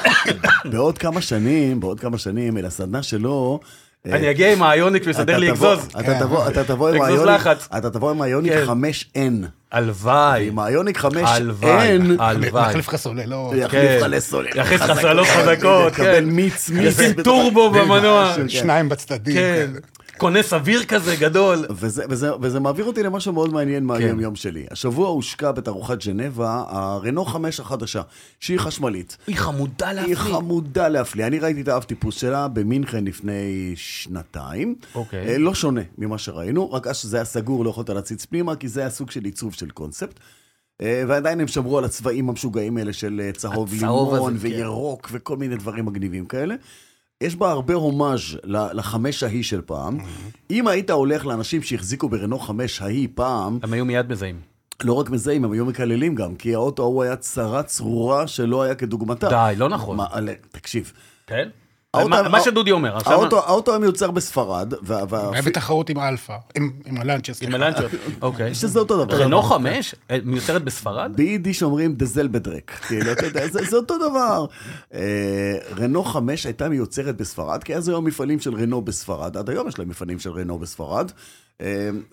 בעוד 0.64 0.98
כמה 0.98 1.20
שנים, 1.20 1.80
בעוד 1.80 2.00
כמה 2.00 2.18
שנים, 2.18 2.58
אל 2.58 2.66
הסדנה 2.66 3.02
שלו... 3.02 3.60
אה, 4.06 4.16
אני 4.16 4.30
אגיע 4.30 4.52
עם 4.52 4.62
האיוניק 4.62 5.02
ויסדר 5.06 5.38
לי 5.38 5.50
אגזוז. 5.50 5.88
אתה 6.00 6.18
תבוא- 6.20 6.48
אתה 6.48 6.64
תבוא 6.64 6.88
עם 6.88 7.02
אגזוז 7.02 7.18
האיוניק, 7.20 7.40
לחץ. 7.46 7.68
אתה 7.78 7.90
תבוא 7.90 8.10
עם 8.10 8.22
האיוניק 8.22 8.52
כן. 8.52 8.64
5N. 8.66 9.46
הלוואי. 9.72 10.48
עם 10.48 10.58
האיוניק 10.58 10.98
5N, 10.98 11.18
הלוואי. 11.26 11.98
הלוואי. 12.18 12.68
נחליף 12.68 12.88
לך 12.88 12.96
סוללות. 12.96 13.54
יחליף 13.56 13.90
לך 14.02 14.06
לסוללות. 14.10 14.56
יכניס 14.56 14.80
לך 14.80 14.86
חזקות, 14.90 15.00
סוללות 15.02 15.26
חזקות, 15.26 15.92
יקבל 15.92 16.04
כן. 16.14 16.24
מיץ, 16.24 16.70
מיץ. 16.70 16.98
ישים 16.98 17.22
טורבו 17.22 17.70
כן, 17.74 17.80
במנוע. 17.80 18.32
כן. 18.36 18.48
שניים 18.48 18.88
בצדדים. 18.88 19.36
כן. 20.16 20.20
כונס 20.20 20.52
אוויר 20.52 20.84
כזה 20.84 21.16
גדול. 21.16 21.66
וזה, 21.70 22.04
וזה, 22.08 22.30
וזה 22.40 22.60
מעביר 22.60 22.84
אותי 22.84 23.02
למשהו 23.02 23.32
מאוד 23.32 23.52
מעניין 23.52 23.82
כן. 23.82 23.86
מהיום 23.86 24.20
יום 24.20 24.36
שלי. 24.36 24.66
השבוע 24.70 25.08
הושקע 25.08 25.52
בתערוכת 25.52 26.02
ז'נבה 26.02 26.64
הרנו 26.68 27.24
5 27.24 27.60
החדשה, 27.60 28.02
שהיא 28.40 28.58
חשמלית. 28.58 29.16
היא 29.26 29.36
חמודה 29.36 29.88
היא 29.88 29.96
להפליא. 29.96 30.16
חמודה 30.16 30.88
להפליא. 30.88 31.26
אני 31.26 31.38
ראיתי 31.38 31.60
את 31.60 31.68
האב 31.68 31.82
טיפוס 31.82 32.20
שלה 32.20 32.48
במינכן 32.48 33.04
לפני 33.04 33.72
שנתיים. 33.76 34.74
אוקיי. 34.94 35.28
אה, 35.28 35.38
לא 35.38 35.54
שונה 35.54 35.82
ממה 35.98 36.18
שראינו, 36.18 36.72
רק 36.72 36.86
אז 36.86 36.96
שזה 36.96 37.16
היה 37.16 37.24
סגור, 37.24 37.64
לא 37.64 37.70
יכולת 37.70 37.90
להציץ 37.90 38.24
פנימה, 38.24 38.56
כי 38.56 38.68
זה 38.68 38.80
היה 38.80 38.90
סוג 38.90 39.10
של 39.10 39.24
עיצוב 39.24 39.54
של 39.54 39.70
קונספט. 39.70 40.20
אה, 40.82 41.02
ועדיין 41.08 41.40
הם 41.40 41.48
שמרו 41.48 41.78
על 41.78 41.84
הצבעים 41.84 42.28
המשוגעים 42.28 42.76
האלה 42.76 42.92
של 42.92 43.20
אה, 43.24 43.32
צהוב 43.32 43.72
הצהוב 43.74 44.14
לימון 44.14 44.32
כן. 44.32 44.38
וירוק 44.40 45.08
וכל 45.12 45.36
מיני 45.36 45.56
דברים 45.56 45.86
מגניבים 45.86 46.26
כאלה. 46.26 46.54
יש 47.20 47.36
בה 47.36 47.50
הרבה 47.50 47.74
הומאז' 47.74 48.20
לחמש 48.44 49.22
ההיא 49.22 49.42
של 49.42 49.60
פעם. 49.60 49.98
אם 50.50 50.68
היית 50.68 50.90
הולך 50.90 51.26
לאנשים 51.26 51.62
שהחזיקו 51.62 52.08
ברנו 52.08 52.38
חמש 52.38 52.82
ההיא 52.82 53.08
פעם, 53.14 53.58
הם 53.62 53.72
היו 53.72 53.84
מיד 53.84 54.10
מזהים. 54.10 54.40
לא 54.84 54.92
רק 54.92 55.10
מזהים, 55.10 55.44
הם 55.44 55.52
היו 55.52 55.64
מקללים 55.64 56.14
גם, 56.14 56.36
כי 56.36 56.54
האוטו 56.54 56.82
ההוא 56.82 57.02
היה 57.02 57.16
צרה 57.16 57.62
צרורה 57.62 58.26
שלא 58.26 58.62
היה 58.62 58.74
כדוגמתה. 58.74 59.28
די, 59.28 59.54
לא 59.56 59.68
נכון. 59.68 59.96
מה, 59.96 60.06
תקשיב, 60.50 60.92
כן? 61.26 61.48
מה- 62.30 62.40
שדודי 62.40 62.70
אומר. 62.70 62.96
עכשיו- 62.96 63.12
האוטו, 63.12 63.38
האוטו 63.46 63.70
היה 63.70 63.78
מיוצר 63.78 64.10
בספרד, 64.10 64.72
היה 64.90 65.42
בתחרות 65.46 65.90
עם 65.90 65.98
אלפא, 65.98 66.36
עם 66.56 66.70
הלנצ'ה, 67.00 67.32
עם. 67.40 67.54
הלנצ'ות. 67.54 67.90
אוקיי. 68.22 68.54
שזה 68.54 68.78
אותו 68.78 69.04
דבר. 69.04 69.22
רנו 69.22 69.42
חמש? 69.42 69.94
אה, 70.10 70.18
מיוצרת 70.24 70.64
בספרד? 70.64 71.12
ביידיש 71.16 71.62
אומרים 71.62 71.94
דזל 71.94 72.28
בדרק, 72.28 72.70
כאילו, 72.70 73.12
אתה 73.12 73.26
יודע, 73.26 73.48
זה, 73.48 73.64
זה 73.70 73.76
אותו 73.76 73.98
דבר. 74.10 74.46
אה, 74.94 75.00
רנו 75.78 76.04
5 76.04 76.46
הייתה 76.46 76.68
מיוצרת 76.68 77.16
בספרד, 77.16 77.64
כי 77.64 77.74
אז 77.76 77.88
היו 77.88 78.02
מפעלים 78.02 78.40
של 78.40 78.54
רנו 78.54 78.82
בספרד, 78.82 79.36
עד 79.36 79.50
היום 79.50 79.68
יש 79.68 79.78
להם 79.78 79.88
מפעלים 79.88 80.18
של 80.18 80.30
רנו 80.30 80.58
בספרד, 80.58 81.10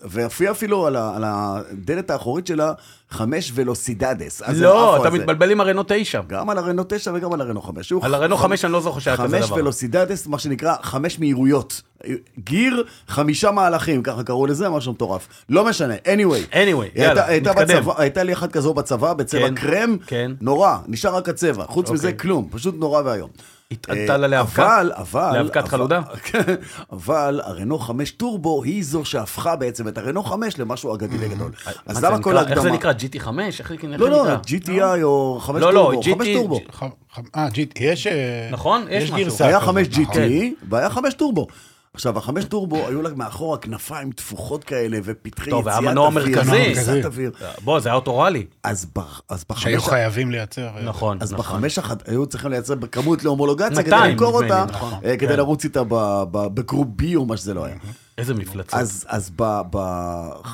והופיע 0.00 0.50
אפילו 0.50 0.86
על, 0.86 0.96
ה, 0.96 1.16
על 1.16 1.22
הדלת 1.26 2.10
האחורית 2.10 2.46
שלה 2.46 2.72
חמש 3.10 3.52
ולוסידדס. 3.54 4.42
לא, 4.42 4.96
אתה. 4.96 5.10
מתבלבל 5.10 5.50
עם 5.50 5.60
הרנו 5.60 5.82
תשע. 5.88 6.20
גם 6.26 6.50
על 6.50 6.58
הרנו 6.58 6.82
9 6.88 7.12
וגם 7.14 7.32
על 7.32 7.40
הרנו 7.40 7.62
5. 7.62 7.92
על 8.02 8.14
הרנו 8.14 8.36
חמש 8.36 8.64
אני 8.64 8.72
לא 8.72 8.80
זוכר 8.80 9.00
שהיה 9.00 9.16
כזה 9.16 9.38
חמש 9.38 9.46
דבר. 9.46 9.56
ולוסידדס, 9.56 10.26
מה 10.26 10.38
שנקרא 10.38 10.74
חמש 10.82 11.18
מהירויות. 11.18 11.82
גיר, 12.38 12.84
חמישה 13.08 13.50
מהלכים, 13.50 14.02
ככה 14.02 14.22
קראו 14.22 14.46
לזה, 14.46 14.68
משהו 14.68 14.92
מטורף. 14.92 15.28
לא 15.48 15.64
משנה, 15.64 15.94
anyway. 15.94 16.52
anyway, 16.52 16.98
יאללה, 16.98 17.26
הייתה, 17.26 17.26
הייתה, 17.26 17.50
נתקדם. 17.50 17.76
בצבא, 17.80 17.92
הייתה 17.96 18.22
לי 18.22 18.32
אחת 18.32 18.52
כזו 18.52 18.74
בצבא, 18.74 19.12
בצבע 19.12 19.48
כן, 19.48 19.54
קרם, 19.54 19.96
כן. 20.06 20.32
נורא, 20.40 20.76
נשאר 20.86 21.14
רק 21.14 21.28
הצבע, 21.28 21.64
חוץ 21.68 21.90
מזה 21.90 22.08
אוקיי. 22.08 22.18
כלום, 22.18 22.48
פשוט 22.50 22.74
נורא 22.78 23.02
ואיום. 23.04 23.30
התעלתה 23.74 24.16
לה 24.16 24.22
אה, 24.26 24.28
לאבקה? 24.30 24.76
אבל, 24.80 24.92
אבל... 24.96 25.38
לאבקת 25.38 25.56
אבל- 25.56 25.68
חלודה? 25.68 26.00
כן, 26.32 26.54
אבל 26.92 27.40
הרנו 27.44 27.78
5 27.78 28.10
טורבו 28.10 28.62
היא 28.64 28.84
זו 28.84 29.04
שהפכה 29.04 29.56
בעצם 29.56 29.88
את 29.88 29.98
הרנו 29.98 30.22
5 30.24 30.58
למשהו 30.58 30.94
אגדי 30.94 31.16
וגדול. 31.20 31.52
מה 31.66 31.72
אז 31.86 31.96
זה 31.96 32.06
למה 32.06 32.22
כל 32.22 32.30
נקרא? 32.30 32.40
איך 32.50 32.60
זה 32.62 32.70
ההקדמה? 32.70 32.74
נקרא? 32.74 32.92
GT5? 32.92 33.40
איך 33.40 33.68
זה 33.68 33.74
איך 33.92 34.00
לא, 34.00 34.10
לא, 34.10 34.22
נקרא? 34.24 34.36
GTI 34.98 35.02
או 35.02 35.38
5 35.40 35.62
לא, 35.62 35.72
לא, 35.72 35.80
טורבו, 35.80 36.02
5 36.02 36.28
GT 36.28 36.34
טורבו. 36.34 36.60
ח- 36.72 36.82
ח- 37.14 37.20
אה, 37.36 37.48
ג'יט, 37.50 37.80
יש... 37.80 38.06
אה, 38.06 38.48
נכון? 38.52 38.84
יש 38.90 39.10
משהו. 39.10 39.16
היה 39.46 39.56
כזאת, 39.60 39.68
5 39.68 39.88
נכון. 39.98 40.14
GT 40.14 40.18
והיה 40.68 40.90
5 40.90 41.14
טורבו. 41.14 41.46
עכשיו, 41.94 42.18
החמש 42.18 42.44
טורבו, 42.44 42.76
היו 42.88 43.02
לה 43.02 43.08
מאחורה 43.16 43.58
כנפיים 43.58 44.12
תפוחות 44.12 44.64
כאלה, 44.64 44.98
ופתחי 45.04 45.50
טוב, 45.50 45.60
יציאת 45.68 45.76
והיה 45.82 45.90
מנוע 45.90 46.06
אוויר, 46.06 46.24
מרכזי. 46.36 46.50
כניסת 46.64 47.04
אוויר. 47.04 47.30
בוא, 47.64 47.80
זה 47.80 47.88
היה 47.88 47.96
אוטו 47.96 48.18
ראלי. 48.18 48.46
אז 48.64 48.86
ב- 48.96 49.00
אז 49.28 49.44
שהיו 49.56 49.78
בחמש... 49.78 49.90
חייבים 49.90 50.30
לייצר. 50.30 50.66
אה, 50.76 50.82
נכון, 50.82 51.18
אז 51.20 51.32
נכון. 51.32 51.44
בחמש 51.44 51.78
אחת 51.78 52.08
היו 52.08 52.26
צריכים 52.26 52.50
לייצר 52.50 52.74
בכמות 52.74 53.24
להומולוגציה 53.24 53.82
כדי 53.82 53.90
200, 53.90 54.10
למכור 54.12 54.42
אותה, 54.42 54.64
נכון. 54.68 54.92
אה, 55.04 55.16
כדי 55.16 55.28
כן. 55.28 55.36
לרוץ 55.36 55.64
איתה 55.64 55.84
ב- 55.88 56.22
ב- 56.30 56.46
בגרופ 56.54 56.88
בי 56.96 57.16
או 57.16 57.26
מה 57.26 57.36
שזה 57.36 57.54
לא 57.54 57.64
היה. 57.64 57.76
איזה 58.18 58.34
מפלצות. 58.34 58.80
אז, 58.80 59.04
אז 59.08 59.30
ב, 59.36 59.60
ב, 59.70 59.78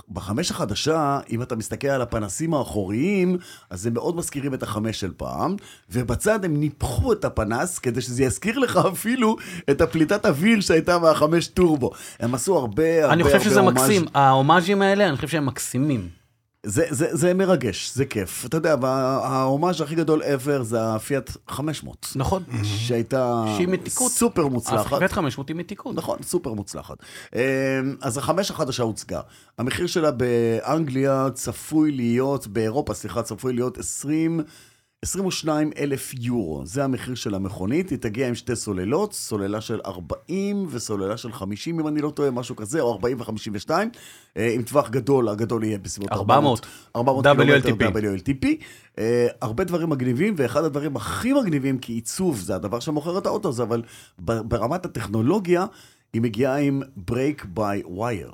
בחמש 0.09 0.51
החדשה, 0.51 1.21
אם 1.31 1.43
אתה 1.43 1.57
מסתכל 1.57 1.89
על 1.89 2.03
הפנסים 2.03 2.55
האחוריים, 2.55 3.39
אז 3.71 3.87
הם 3.87 3.95
מאוד 3.95 4.17
מזכירים 4.17 4.55
את 4.55 4.63
החמש 4.63 5.01
של 5.01 5.13
פעם, 5.17 5.57
ובצד 5.91 6.45
הם 6.45 6.57
ניפחו 6.57 7.13
את 7.13 7.25
הפנס 7.25 7.79
כדי 7.79 8.01
שזה 8.01 8.25
יזכיר 8.25 8.59
לך 8.59 8.77
אפילו 8.93 9.37
את 9.71 9.81
הפליטת 9.81 10.27
אוויר 10.27 10.61
שהייתה 10.61 10.99
מהחמש 10.99 11.47
טורבו. 11.47 11.91
הם 12.21 12.35
עשו 12.35 12.57
הרבה, 12.57 13.03
הרבה, 13.03 13.13
אני 13.13 13.23
הרבה 13.23 13.39
חושב 13.39 13.51
שזה 13.51 13.61
הומאז'. 13.61 13.85
מקסים. 13.85 14.05
ההומאז'ים 14.15 14.83
האלה, 14.83 15.09
אני 15.09 15.17
חושב 15.17 15.29
שהם 15.29 15.47
מקסימים. 15.47 16.20
זה, 16.67 16.87
זה, 16.91 17.07
זה 17.11 17.35
מרגש, 17.35 17.93
זה 17.95 18.05
כיף. 18.05 18.45
אתה 18.47 18.57
יודע, 18.57 18.77
ההומאז' 18.83 19.81
הכי 19.81 19.95
גדול 19.95 20.23
ever 20.23 20.63
זה 20.63 20.95
הפיאט 20.95 21.31
500. 21.49 22.13
נכון. 22.17 22.43
שהייתה 22.63 23.45
שהיא 23.57 23.69
מתיקות. 23.69 24.13
סופר 24.13 24.47
מוצלחת. 24.47 24.93
הפיאט 24.93 25.13
500 25.13 25.49
היא 25.49 25.57
מתיקות. 25.57 25.97
נכון, 25.97 26.19
סופר 26.23 26.53
מוצלחת. 26.53 26.97
אמ, 27.35 27.41
אז 28.03 28.19
החמש 28.19 28.51
החדשה 28.51 28.83
הוצגה. 28.83 29.21
המחיר 29.59 29.87
שלה 29.87 30.11
באנגליה 30.11 31.29
צפוי 31.35 31.93
להיות, 31.93 32.47
באירופה, 32.47 32.95
סליחה, 32.95 33.23
צפוי 33.23 33.53
להיות 33.53 33.79
20... 33.79 34.41
22 35.05 35.71
אלף 35.79 36.15
יורו, 36.15 36.67
זה 36.67 36.85
המחיר 36.85 37.15
של 37.15 37.35
המכונית, 37.35 37.91
היא 37.91 37.99
תגיע 37.99 38.29
עם 38.29 38.35
שתי 38.35 38.57
סוללות, 38.57 39.15
סוללה 39.15 39.61
של 39.61 39.81
40 39.87 40.67
וסוללה 40.71 41.17
של 41.17 41.33
50, 41.33 41.81
אם 41.81 41.89
אני 41.89 42.01
לא 42.01 42.11
טועה, 42.11 42.31
משהו 42.31 42.57
כזה, 42.57 42.81
או 42.81 42.93
40 42.93 43.21
ו-52, 43.21 43.71
עם 44.37 44.63
טווח 44.63 44.91
גדול, 44.91 45.29
הגדול 45.29 45.65
יהיה 45.65 45.79
בסביבות 45.79 46.13
400. 46.13 46.67
400 46.97 47.27
WLTP. 47.27 47.31
קילומטר 47.63 48.01
WLTP. 48.01 48.45
Uh, 48.97 49.01
הרבה 49.41 49.65
דברים 49.65 49.91
מגניבים, 49.91 50.35
ואחד 50.37 50.65
הדברים 50.65 50.97
הכי 50.97 51.33
מגניבים, 51.33 51.79
כי 51.79 51.93
עיצוב 51.93 52.37
זה 52.41 52.55
הדבר 52.55 52.81
שמוכר 52.81 53.19
את 53.19 53.27
האוטו 53.27 53.49
הזה, 53.49 53.63
אבל 53.63 53.83
ברמת 54.19 54.85
הטכנולוגיה, 54.85 55.67
היא 56.13 56.23
מגיעה 56.23 56.57
עם 56.57 56.83
brake 56.97 57.45
by 57.45 57.83
wire. 57.87 58.31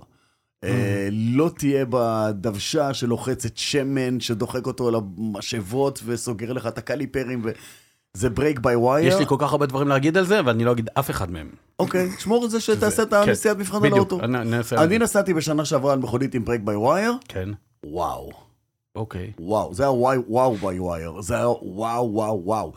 אה, 0.67 1.09
לא 1.13 1.51
תהיה 1.59 1.85
בדוושה 1.91 2.95
שלוחצת 2.95 3.57
שמן, 3.57 4.21
שדוחק 4.21 4.67
אותו 4.67 4.91
למשאבות 4.91 6.01
וסוגר 6.07 6.53
לך 6.53 6.67
את 6.67 6.79
הקליפרים, 6.79 7.43
וזה 8.15 8.31
brake 8.31 8.59
by 8.59 8.77
wire. 8.77 9.09
יש 9.13 9.19
לי 9.19 9.27
כל 9.27 9.37
כך 9.39 9.53
הרבה 9.53 9.67
דברים 9.67 9.89
להגיד 9.89 10.17
על 10.17 10.25
זה, 10.25 10.41
ואני 10.47 10.65
לא 10.65 10.73
אגיד 10.73 10.91
אף 10.99 11.11
אחד 11.11 11.31
מהם. 11.31 11.51
אוקיי, 11.79 12.09
שמור 12.19 12.45
את 12.45 12.51
זה 12.51 12.61
שתעשה 12.61 13.03
את 13.03 13.11
כן, 13.11 13.17
הנסיעת 13.17 13.57
מבחן 13.57 13.85
על 13.85 13.93
האוטו. 13.93 14.21
אני- 14.21 14.63
זה. 14.63 14.99
נסעתי 14.99 15.35
בשנה 15.35 15.65
שעברה 15.65 15.93
על 15.93 15.99
מכונית 15.99 16.35
עם 16.35 16.45
brake 16.45 16.61
by 16.65 16.77
wire, 16.77 17.13
כן, 17.29 17.49
וואו. 17.87 18.31
אוקיי. 18.97 19.33
וואו, 19.41 19.75
זה 19.75 19.83
היה 19.83 19.93
וואו 20.29 20.55
by 20.57 20.79
wire, 20.79 21.21
זה 21.21 21.35
היה 21.35 21.49
וואו, 21.49 22.13
וואו, 22.13 22.43
וואו. 22.45 22.73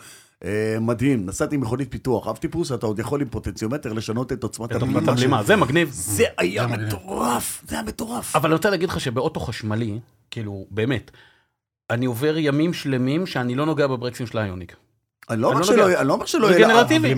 אה, 0.46 0.78
מדהים, 0.82 1.26
נסעתי 1.26 1.56
עם 1.56 1.62
מכונית 1.62 1.92
פיתוח, 1.92 2.28
אב 2.28 2.38
טיפוס, 2.38 2.72
אתה 2.72 2.86
עוד 2.86 3.00
יכול 3.00 3.22
עם 3.22 3.30
פוטנציומטר 3.30 3.94
לשנות 3.94 4.32
את 4.32 4.44
עוצמת 4.44 4.72
הבלימה. 4.72 5.44
זה 5.44 5.56
מגניב. 5.56 5.90
זה 5.92 6.24
היה. 6.38 6.68
מטורף, 6.68 7.64
זה 7.68 7.76
היה 7.76 7.84
מטורף. 7.84 8.36
אבל 8.36 8.50
אני 8.50 8.56
רוצה 8.56 8.70
להגיד 8.70 8.90
לך 8.90 9.00
שבאוטו 9.00 9.40
חשמלי, 9.40 10.00
כאילו, 10.32 10.66
באמת, 10.72 11.12
אני 11.90 12.06
עובר 12.06 12.38
ימים 12.38 12.74
שלמים 12.74 13.26
שאני 13.26 13.56
לא 13.56 13.66
נוגע 13.66 13.88
בברקסים 13.88 14.28
של 14.28 14.38
האיוניק. 14.38 14.76
אני 15.30 15.42
לא 15.42 15.48
אומר 15.48 15.60
לא 15.60 15.66
שלא 15.66 15.76
נוגע. 15.76 15.88
יהיה, 15.90 16.00
אני 16.00 16.08
לא 16.08 16.14
אומר 16.14 16.26
שלא 16.26 16.48
יהיה... 16.48 16.68
רגנרטיבי. 16.68 17.16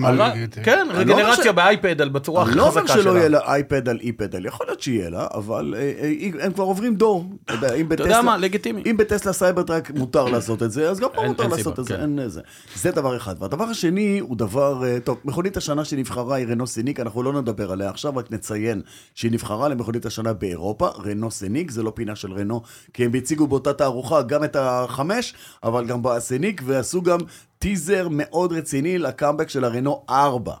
כן, 0.62 0.86
אני 0.90 1.04
לא 1.04 1.12
אומר 1.12 1.22
רגנרציה 1.24 1.52
ש- 1.52 1.54
באייפד 1.54 2.00
על 2.00 2.08
בצורה 2.08 2.42
אני 2.42 2.50
הכי 2.50 2.58
לא 2.58 2.68
אומר 2.68 2.80
חזקה 2.82 2.94
שלא 2.94 3.02
שלה. 3.02 3.18
יהיה 3.18 3.28
לה 3.28 3.38
אייפד 3.46 3.88
על 3.88 3.98
אי-פדל, 4.02 4.46
יכול 4.46 4.66
להיות 4.66 4.80
שיהיה 4.80 5.10
לה, 5.10 5.26
אבל 5.34 5.74
אה, 5.76 5.80
אה, 5.80 6.44
הם 6.46 6.52
כבר 6.52 6.64
עוברים 6.64 6.94
דור. 6.94 7.24
אתה 7.44 7.54
יודע. 7.90 8.22
מה, 8.22 8.36
לגיטימי. 8.36 8.82
אם 8.90 8.96
בטסלה 8.96 9.32
סייברטרק 9.32 9.90
מותר 9.90 10.24
לעשות 10.24 10.62
את 10.62 10.72
זה, 10.72 10.90
אז 10.90 11.00
גם 11.00 11.08
פה 11.14 11.22
מותר 11.26 11.48
לעשות 11.48 11.78
את 11.78 11.84
זה, 11.84 11.94
כן. 11.94 12.00
אין 12.00 12.28
זה. 12.28 12.40
זה 12.74 12.90
דבר 12.90 13.16
אחד. 13.16 13.34
והדבר 13.38 13.64
השני 13.64 14.18
הוא 14.18 14.36
דבר, 14.36 14.84
אה, 14.84 15.00
טוב, 15.04 15.18
מכונית 15.24 15.56
השנה 15.56 15.84
שנבחרה 15.84 16.36
היא 16.36 16.46
רנו 16.46 16.66
סניק, 16.66 17.00
אנחנו 17.00 17.22
לא 17.22 17.32
נדבר 17.40 17.72
עליה 17.72 17.90
עכשיו, 17.90 18.16
רק 18.16 18.30
נציין 18.30 18.82
שהיא 19.14 19.32
נבחרה 19.32 19.68
למכונית 19.68 20.06
השנה 20.06 20.32
באירופה, 20.32 20.88
רנו 20.88 21.30
סניק, 21.30 21.70
זה 21.70 21.82
לא 21.82 21.92
פינה 21.94 22.16
של 22.16 22.32
רנו, 22.32 22.62
כי 22.94 23.04
הם 23.04 23.10
הציגו 23.14 23.46
באותה 23.46 23.72
תערוכה 23.72 24.22
גם 24.22 24.44
את 24.44 24.56
החמש, 24.60 25.34
אבל 25.62 25.86
גם 25.86 26.02
בסניק, 26.02 26.62
ועשו 26.64 27.02
גם 27.02 27.18
טיזר 27.62 28.08
מאוד 28.10 28.52
רציני 28.52 28.98
לקאמבק 28.98 29.48
של 29.48 29.64
הרנו 29.64 30.04
4. 30.10 30.54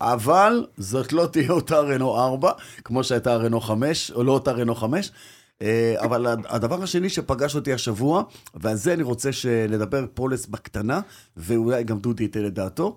אבל 0.00 0.66
זאת 0.76 1.12
לא 1.12 1.26
תהיה 1.32 1.50
אותה 1.50 1.80
רנו 1.80 2.16
4, 2.18 2.52
כמו 2.84 3.04
שהייתה 3.04 3.32
הרנו 3.32 3.60
5, 3.60 4.10
או 4.10 4.24
לא 4.24 4.32
אותה 4.32 4.52
רנו 4.52 4.74
5. 4.74 5.12
אה, 5.62 5.94
אבל 5.98 6.26
הד- 6.26 6.46
הדבר 6.48 6.82
השני 6.82 7.08
שפגש 7.08 7.54
אותי 7.56 7.72
השבוע, 7.72 8.22
ועל 8.54 8.76
זה 8.76 8.92
אני 8.94 9.02
רוצה 9.02 9.32
שנדבר 9.32 10.04
פולס 10.14 10.46
בקטנה, 10.46 11.00
ואולי 11.36 11.84
גם 11.84 11.98
דודי 11.98 12.22
ייתן 12.22 12.46
את 12.46 12.54
דעתו. 12.54 12.96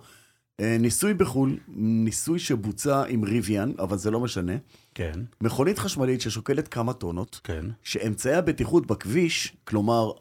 אה, 0.60 0.78
ניסוי 0.80 1.14
בחו"ל, 1.14 1.58
ניסוי 1.78 2.40
שבוצע 2.40 3.04
עם 3.08 3.24
ריביאן, 3.24 3.72
אבל 3.80 3.98
זה 3.98 4.12
לא 4.12 4.20
משנה. 4.20 4.54
כן, 4.96 5.20
מכונית 5.42 5.80
חשמלית 5.80 6.22
ששוקלת 6.22 6.68
כמה 6.68 6.94
טונות, 6.94 7.40
כן. 7.44 7.66
שאמצעי 7.84 8.36
הבטיחות 8.36 8.88
בכביש, 8.88 9.54
כלומר, 9.64 10.12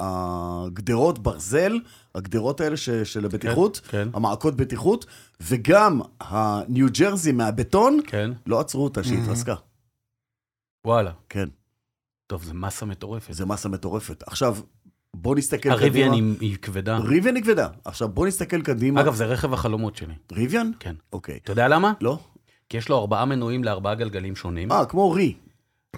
הגדרות 0.00 1.18
ברזל, 1.18 1.72
הגדרות 2.14 2.60
האלה 2.60 2.76
ש- 2.76 2.90
של 2.90 3.24
הבטיחות, 3.24 3.80
כן. 3.88 4.08
המעקות 4.14 4.56
בטיחות, 4.56 5.06
וגם 5.40 6.00
הניו 6.20 6.86
ג'רזי 6.98 7.32
מהבטון, 7.32 7.98
כן, 8.06 8.30
לא 8.46 8.60
עצרו 8.60 8.84
אותה 8.84 9.04
שהיא 9.04 9.18
התרסקה. 9.22 9.54
וואלה. 10.86 11.12
כן, 11.28 11.48
טוב, 12.26 12.42
זה 12.44 12.54
מסה 12.54 12.86
מטורפת. 12.86 13.32
זה 13.34 13.46
מסה 13.46 13.68
מטורפת. 13.68 14.22
עכשיו, 14.26 14.56
בוא 15.16 15.36
נסתכל 15.36 15.68
הריביאן 15.70 16.10
קדימה. 16.10 16.34
היא 16.40 16.50
היא 16.50 16.56
כבדה. 16.62 16.98
ריביאן 16.98 17.36
היא 17.36 17.44
כבדה. 17.44 17.68
עכשיו, 17.84 18.08
בוא 18.08 18.26
נסתכל 18.26 18.62
קדימה. 18.62 19.00
אגב, 19.00 19.14
זה 19.14 19.26
רכב 19.26 19.52
החלומות 19.52 19.96
שלי. 19.96 20.14
ריביאן? 20.32 20.70
כן. 20.80 20.94
אוקיי. 21.12 21.38
אתה 21.44 21.52
יודע 21.52 21.68
למה? 21.68 21.92
לא? 22.00 22.18
כי 22.68 22.76
יש 22.76 22.88
לו 22.88 22.98
ארבעה 22.98 23.24
מנועים 23.24 23.64
לארבעה 23.64 23.94
גלגלים 23.94 24.36
שונים. 24.36 24.72
אה, 24.72 24.84
כמו 24.86 25.10
רי. 25.10 25.34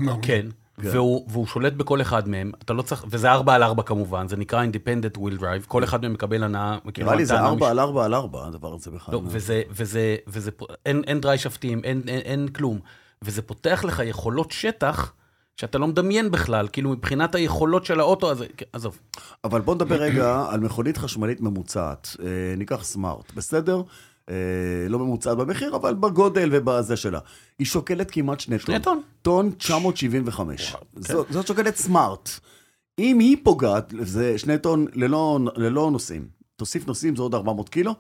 לא. 0.01 0.17
כן. 0.83 0.89
והוא, 0.89 1.25
והוא 1.29 1.47
שולט 1.47 1.73
בכל 1.73 2.01
אחד 2.01 2.29
מהם, 2.29 2.53
אתה 2.65 2.73
לא 2.73 2.83
צריך, 2.83 3.05
וזה 3.11 3.31
4 3.33 3.55
על 3.55 3.63
4 3.63 3.83
כמובן, 3.83 4.29
זה 4.29 4.37
נקרא 4.37 4.65
Independent 4.65 5.19
Wheel 5.19 5.41
Drive, 5.41 5.67
כל 5.69 5.85
אחד 5.85 6.03
מהם 6.03 6.13
מקבל 6.13 6.45
הנאה. 6.45 6.79
כאילו, 6.95 7.07
נראה 7.07 7.17
לי 7.17 7.27
זה 7.27 7.35
הנאה 7.39 7.49
4 7.49 7.67
מש- 7.67 7.71
על 7.71 7.81
4 7.81 8.05
על 8.05 8.15
4, 8.15 8.47
הדבר 8.47 8.75
הזה 8.75 8.91
בכלל. 8.91 9.15
לא, 9.15 9.21
וזה, 9.25 9.63
וזה, 9.71 10.17
וזה, 10.27 10.51
פ- 10.51 10.63
אין, 10.87 11.03
אין 11.07 11.21
דרי 11.21 11.39
שפטים, 11.39 11.81
אין, 11.85 12.03
אין, 12.09 12.19
אין 12.21 12.49
כלום. 12.49 12.79
וזה 13.23 13.43
פותח 13.43 13.85
לך 13.87 14.03
יכולות 14.05 14.51
שטח 14.51 15.13
שאתה 15.57 15.79
לא 15.79 15.87
מדמיין 15.87 16.31
בכלל, 16.31 16.69
כאילו 16.73 16.91
מבחינת 16.91 17.35
היכולות 17.35 17.85
של 17.85 18.01
האוטו 18.01 18.31
הזה, 18.31 18.47
כן, 18.57 18.65
עזוב. 18.73 18.99
אבל 19.45 19.61
בוא 19.61 19.75
נדבר 19.75 19.97
רגע 19.97 20.45
על 20.51 20.61
מכונית 20.61 20.97
חשמלית 20.97 21.41
ממוצעת. 21.41 22.17
אה, 22.23 22.27
ניקח 22.57 22.85
סמארט, 22.85 23.33
בסדר? 23.35 23.83
אה, 24.31 24.89
לא 24.89 24.99
ממוצעת 24.99 25.37
במחיר, 25.39 25.77
אבל 25.77 25.95
בגודל 25.95 26.49
ובזה 26.53 26.97
שלה. 26.97 27.19
היא 27.59 27.67
שוקלת 27.67 28.11
כמעט 28.11 28.41
שני 28.41 28.59
טון. 28.59 28.67
שני 28.67 28.81
טון. 28.81 29.03
טון 29.23 29.51
975. 29.51 30.71
וואו, 30.71 30.85
כן. 30.95 31.01
זאת, 31.03 31.27
זאת 31.31 31.47
שוקלת 31.47 31.77
סמארט. 31.77 32.31
אם 32.99 33.19
היא 33.19 33.37
פוגעת, 33.43 33.95
זה 34.01 34.39
שני 34.39 34.59
טון 34.59 34.87
ללא, 34.93 35.39
ללא 35.57 35.91
נוסעים. 35.91 36.29
תוסיף 36.57 36.87
נוסעים, 36.87 37.17
זה 37.17 37.23
עוד 37.23 37.35
400 37.35 37.69
קילו. 37.69 37.95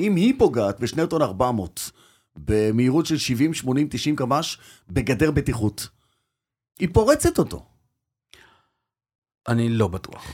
אם 0.00 0.16
היא 0.16 0.34
פוגעת 0.38 0.80
בשני 0.80 1.06
טון 1.06 1.22
400, 1.22 1.90
במהירות 2.36 3.06
של 3.06 3.16
70, 3.16 3.54
80, 3.54 3.88
90 3.90 4.16
קמ"ש, 4.16 4.58
בגדר 4.90 5.30
בטיחות, 5.30 5.88
היא 6.78 6.88
פורצת 6.92 7.38
אותו. 7.38 7.66
אני 9.48 9.68
לא 9.68 9.88
בטוח. 9.88 10.24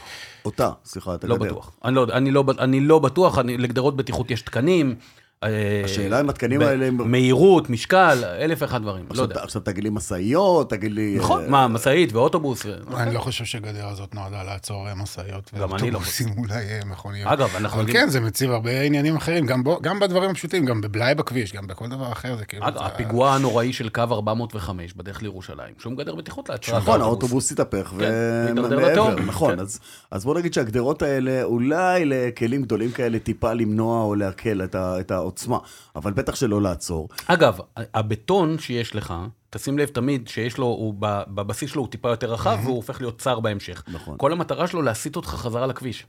אותה, 0.44 0.70
סליחה, 0.84 1.14
את 1.14 1.24
לא 1.24 1.34
הגדר. 1.34 1.46
בטוח. 1.46 1.76
אני 1.84 1.94
לא, 1.94 2.06
אני 2.12 2.30
לא, 2.30 2.44
אני 2.58 2.80
לא 2.80 2.98
בטוח, 2.98 3.38
אני, 3.38 3.58
לגדרות 3.58 3.96
בטיחות 3.96 4.30
יש 4.30 4.42
תקנים. 4.42 4.94
אה, 5.42 5.82
השאלה 5.84 6.20
אם 6.20 6.30
התקנים 6.30 6.60
האלה 6.62 6.86
הם... 6.86 7.10
מהירות, 7.10 7.70
משקל, 7.70 8.24
אלף 8.38 8.62
ואחד 8.62 8.82
דברים, 8.82 9.04
לא 9.04 9.10
עכשיו, 9.10 9.24
יודע. 9.24 9.42
עכשיו 9.42 9.62
תגיד 9.62 9.84
לי 9.84 9.90
משאיות, 9.90 10.70
תגיד 10.70 10.92
לי... 10.92 11.16
נכון, 11.18 11.44
אה, 11.44 11.48
מה, 11.48 11.68
משאית 11.68 12.12
ואוטובוס. 12.12 12.66
ו- 12.66 12.96
אני 12.96 13.14
לא 13.14 13.20
חושב 13.20 13.44
שהגדר 13.44 13.88
הזאת 13.88 14.14
נועדה 14.14 14.42
לעצור 14.42 14.88
אה, 14.88 14.94
משאיות 14.94 15.50
גם 15.60 15.74
אני 15.74 15.90
לא 15.90 15.96
ואוטובוסים, 15.96 16.28
אולי 16.38 16.54
אה, 16.54 16.80
מכוניות. 16.86 17.32
אגב, 17.32 17.50
אנחנו 17.56 17.80
אבל 17.80 17.92
כן, 17.92 18.08
זה 18.08 18.20
מציב 18.20 18.50
הרבה 18.50 18.80
עניינים 18.80 19.16
אחרים, 19.16 19.46
גם 19.82 20.00
בדברים 20.00 20.30
הפשוטים, 20.30 20.64
גם 20.66 20.80
בבלאי 20.80 21.14
בכביש, 21.14 21.52
גם 21.52 21.66
בכל 21.66 21.88
דבר 21.88 22.12
אחר, 22.12 22.36
זה 22.36 22.44
כאילו... 22.44 22.66
הפיגוע 22.66 23.34
הנוראי 23.34 23.72
של 23.72 23.88
קו 23.88 24.02
405 24.10 24.92
בדרך 24.92 25.22
לירושלים, 25.22 25.74
שום 25.78 25.96
גדר 25.96 26.14
בטיחות 26.14 26.48
לעצרת 26.48 26.82
נכון, 26.82 27.00
האוטובוס. 27.00 27.52
התהפך, 27.52 27.92
כן, 27.98 28.54
ומעבר, 28.58 29.14
נכון. 29.26 29.56
כן. 29.56 29.60
אז- 30.10 30.24
בוא 30.24 30.34
נגיד 30.34 30.54
שהגדרות 30.54 31.02
האלה, 31.02 31.42
אולי 31.42 32.04
לכלים 32.04 32.62
גדולים 32.62 32.90
כאלה 32.90 33.18
טיפה 33.18 33.52
למנוע 33.52 34.02
או 34.02 34.14
להקל 34.14 34.62
את 34.74 35.10
העוצמה, 35.32 35.58
אבל 35.96 36.12
בטח 36.12 36.34
שלא 36.34 36.62
לעצור. 36.62 37.08
אגב, 37.26 37.58
הבטון 37.76 38.58
שיש 38.58 38.94
לך, 38.94 39.14
תשים 39.50 39.78
לב 39.78 39.88
תמיד 39.88 40.28
שיש 40.28 40.58
לו, 40.58 40.66
הוא 40.66 40.94
ב- 40.98 41.22
בבסיס 41.28 41.70
שלו 41.70 41.82
הוא 41.82 41.88
טיפה 41.90 42.10
יותר 42.10 42.32
רחב, 42.32 42.58
והוא 42.62 42.76
הופך 42.76 43.00
להיות 43.00 43.18
צר 43.18 43.40
בהמשך. 43.40 43.82
נכון. 43.92 44.14
כל 44.18 44.32
המטרה 44.32 44.66
שלו 44.66 44.82
להסיט 44.82 45.16
אותך 45.16 45.28
חזרה 45.28 45.66
לכביש. 45.66 46.06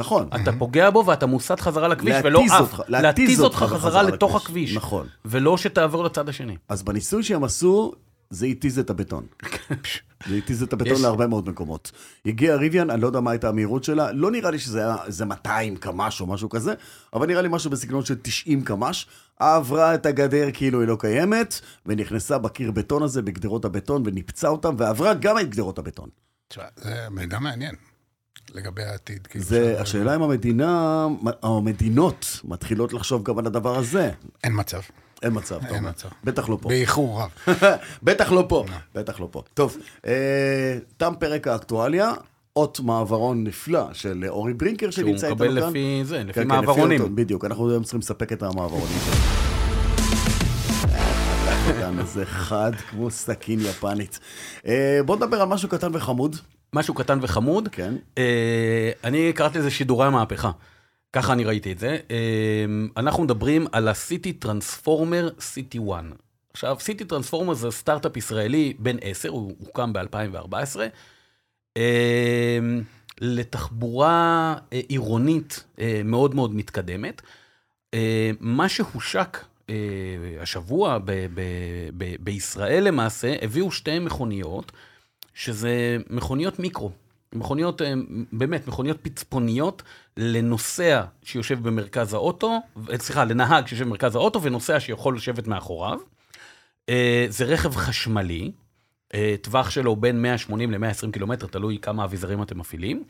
נכון. 0.00 0.28
אתה 0.42 0.50
פוגע 0.58 0.90
בו 0.90 1.04
ואתה 1.06 1.26
מוסט 1.26 1.60
חזרה 1.60 1.88
לכביש, 1.88 2.16
ולא 2.24 2.38
להתיז 2.40 2.52
עף. 2.52 2.60
אותך, 2.60 2.82
להתיז 2.88 3.40
אותך 3.40 3.56
חזרה 3.68 4.02
לתוך 4.02 4.34
לכביש. 4.34 4.44
הכביש. 4.44 4.76
נכון. 4.76 5.06
ולא 5.24 5.56
שתעבור 5.56 6.04
לצד 6.04 6.28
השני. 6.28 6.56
אז 6.68 6.82
בניסוי 6.82 7.22
שהם 7.22 7.44
עשו, 7.44 7.92
זה 8.34 8.46
התיז 8.46 8.78
את 8.78 8.90
הבטון. 8.90 9.26
זה 10.28 10.34
התיז 10.34 10.62
את 10.62 10.72
הבטון 10.72 10.92
יש- 10.92 11.00
להרבה 11.02 11.26
מאוד 11.26 11.48
מקומות. 11.48 11.92
הגיע 12.26 12.56
ריביאן, 12.56 12.90
אני 12.90 13.00
לא 13.00 13.06
יודע 13.06 13.20
מה 13.20 13.30
הייתה 13.30 13.48
המהירות 13.48 13.84
שלה, 13.84 14.12
לא 14.12 14.30
נראה 14.30 14.50
לי 14.50 14.58
שזה 14.58 14.78
היה 14.84 14.96
איזה 15.06 15.24
200 15.24 15.76
קמ"ש 15.76 16.20
או 16.20 16.26
משהו 16.26 16.48
כזה, 16.48 16.74
אבל 17.12 17.26
נראה 17.26 17.42
לי 17.42 17.48
משהו 17.50 17.70
בסגנון 17.70 18.04
של 18.04 18.14
90 18.22 18.64
קמ"ש. 18.64 19.06
עברה 19.38 19.94
את 19.94 20.06
הגדר 20.06 20.48
כאילו 20.52 20.80
היא 20.80 20.88
לא 20.88 20.96
קיימת, 21.00 21.60
ונכנסה 21.86 22.38
בקיר 22.38 22.70
בטון 22.70 23.02
הזה, 23.02 23.22
בגדרות 23.22 23.64
הבטון, 23.64 24.02
וניפצה 24.06 24.48
אותם, 24.48 24.74
ועברה 24.78 25.14
גם 25.14 25.38
את 25.38 25.50
גדרות 25.50 25.78
הבטון. 25.78 26.08
תשמע, 26.48 26.64
זה 26.76 26.94
מידע 27.10 27.38
מעניין 27.38 27.74
לגבי 28.54 28.82
העתיד. 28.82 29.26
כאילו, 29.26 29.44
זה, 29.44 29.80
השאלה 29.80 30.16
אם 30.16 30.22
המדינה, 30.22 31.06
המדינות 31.42 32.40
מתחילות 32.44 32.92
לחשוב 32.92 33.22
גם 33.22 33.38
על 33.38 33.46
הדבר 33.46 33.78
הזה. 33.78 34.10
אין 34.44 34.52
מצב. 34.60 34.80
אין 35.24 35.32
מצב, 35.34 35.56
אתה 35.56 35.66
אין 35.66 35.76
אומר. 35.76 35.90
מצב. 35.90 36.08
בטח 36.24 36.48
לא 36.48 36.58
פה. 36.60 36.68
באיחור 36.68 37.22
רב. 37.22 37.30
בטח 38.02 38.32
לא 38.32 38.44
פה, 38.48 38.64
בטח 38.94 39.20
לא 39.20 39.28
פה. 39.30 39.42
טוב, 39.54 39.76
אה, 40.06 40.78
תם 40.96 41.12
פרק 41.18 41.48
האקטואליה, 41.48 42.12
אות 42.56 42.80
מעברון 42.80 43.44
נפלא 43.44 43.84
של 43.92 44.24
אורי 44.28 44.52
ברינקר 44.54 44.90
שהוא 44.90 45.06
שנמצא 45.06 45.26
איתנו 45.26 45.44
מקבל 45.44 45.60
כאן. 45.60 45.68
לפי 45.68 46.00
זה, 46.04 46.22
לפי 46.24 46.32
כן, 46.32 46.42
כן, 46.42 46.48
מעברונים. 46.48 47.00
אותו, 47.00 47.14
בדיוק, 47.14 47.44
אנחנו 47.44 47.70
היום 47.70 47.82
צריכים 47.82 48.00
לספק 48.00 48.32
את 48.32 48.42
המעברונים. 48.42 48.98
כאן 51.80 51.98
איזה 51.98 52.26
חד 52.26 52.72
כמו 52.90 53.10
סכין 53.10 53.60
יפנית. 53.60 54.18
אה, 54.66 55.00
בוא 55.06 55.16
נדבר 55.16 55.42
על 55.42 55.48
משהו 55.48 55.68
קטן 55.68 55.90
וחמוד. 55.92 56.36
משהו 56.72 56.94
קטן 56.94 57.18
וחמוד. 57.22 57.68
כן. 57.72 57.94
אה, 58.18 58.90
אני 59.04 59.32
קראתי 59.32 59.58
לזה 59.58 59.70
שידורי 59.70 60.06
המהפכה. 60.06 60.50
ככה 61.14 61.32
אני 61.32 61.44
ראיתי 61.44 61.72
את 61.72 61.78
זה. 61.78 61.98
אה, 62.10 62.64
אנחנו 62.96 63.22
מדברים 63.22 63.66
על 63.72 63.88
ה-City 63.88 64.46
Transformer 64.46 65.40
City 65.40 65.78
One. 65.88 66.14
עכשיו, 66.52 66.76
City 66.80 67.04
Transformer 67.12 67.54
זה 67.54 67.70
סטארט-אפ 67.70 68.16
ישראלי 68.16 68.74
בן 68.78 68.96
10, 69.00 69.28
הוא 69.28 69.54
הוקם 69.58 69.92
ב-2014, 69.92 70.80
אה, 71.76 72.58
לתחבורה 73.20 74.54
אה, 74.72 74.80
עירונית 74.88 75.64
אה, 75.78 76.00
מאוד 76.04 76.34
מאוד 76.34 76.54
מתקדמת. 76.54 77.22
אה, 77.94 78.30
מה 78.40 78.68
שהושק 78.68 79.44
השבוע 80.40 80.98
ב- 80.98 81.04
ב- 81.34 81.90
ב- 81.98 82.14
בישראל 82.20 82.84
למעשה, 82.84 83.34
הביאו 83.42 83.72
שתי 83.72 83.98
מכוניות, 83.98 84.72
שזה 85.34 85.96
מכוניות 86.10 86.58
מיקרו. 86.58 86.90
מכוניות, 87.32 87.82
באמת, 88.32 88.68
מכוניות 88.68 88.98
פצפוניות 89.02 89.82
לנוסע 90.16 91.04
שיושב 91.22 91.68
במרכז 91.68 92.14
האוטו, 92.14 92.58
אה, 92.90 92.98
סליחה, 92.98 93.24
לנהג 93.24 93.66
שיושב 93.66 93.84
במרכז 93.84 94.16
האוטו 94.16 94.42
ונוסע 94.42 94.80
שיכול 94.80 95.16
לשבת 95.16 95.46
מאחוריו. 95.46 95.98
אה, 96.88 97.26
זה 97.28 97.44
רכב 97.44 97.76
חשמלי, 97.76 98.52
אה, 99.14 99.34
טווח 99.42 99.70
שלו 99.70 99.96
בין 99.96 100.22
180 100.22 100.70
ל-120 100.72 101.10
קילומטר, 101.12 101.46
תלוי 101.46 101.78
כמה 101.82 102.04
אביזרים 102.04 102.42
אתם 102.42 102.58
מפעילים. 102.58 103.04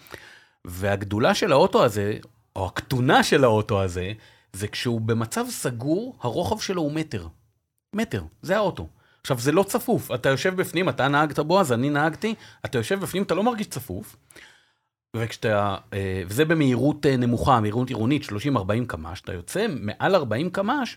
והגדולה 0.65 1.35
של 1.35 1.53
האוטו 1.53 1.85
הזה, 1.85 2.17
או 2.57 2.67
הכתונה 2.67 3.23
של 3.23 3.45
האוטו 3.45 3.83
הזה, 3.83 4.13
זה 4.53 4.69
כשהוא 4.69 5.01
במצב 5.01 5.45
סגור, 5.49 6.17
הרוחב 6.21 6.59
שלו 6.59 6.83
הוא 6.83 6.93
מטר. 6.93 7.27
מטר, 7.93 8.23
זה 8.43 8.57
האוטו. 8.57 8.89
עכשיו, 9.21 9.39
זה 9.39 9.53
לא 9.53 9.63
צפוף, 9.63 10.11
אתה 10.15 10.29
יושב 10.29 10.57
בפנים, 10.57 10.89
אתה 10.89 11.09
נהגת 11.09 11.39
בו, 11.39 11.61
אז 11.61 11.73
אני 11.73 11.91
נהגתי, 11.91 12.35
אתה 12.65 12.79
יושב 12.79 13.01
בפנים, 13.01 13.23
אתה 13.23 13.35
לא 13.35 13.43
מרגיש 13.43 13.67
צפוף. 13.67 14.17
וכשאתה, 15.15 15.77
אה, 15.93 16.23
וזה 16.27 16.45
במהירות 16.45 17.07
אה, 17.07 17.17
נמוכה, 17.17 17.61
מהירות 17.61 17.89
עירונית, 17.89 18.23
30-40 18.23 18.29
קמ"ש, 18.87 19.21
אתה 19.21 19.33
יוצא 19.33 19.67
מעל 19.81 20.15
40 20.15 20.51
קמ"ש, 20.51 20.97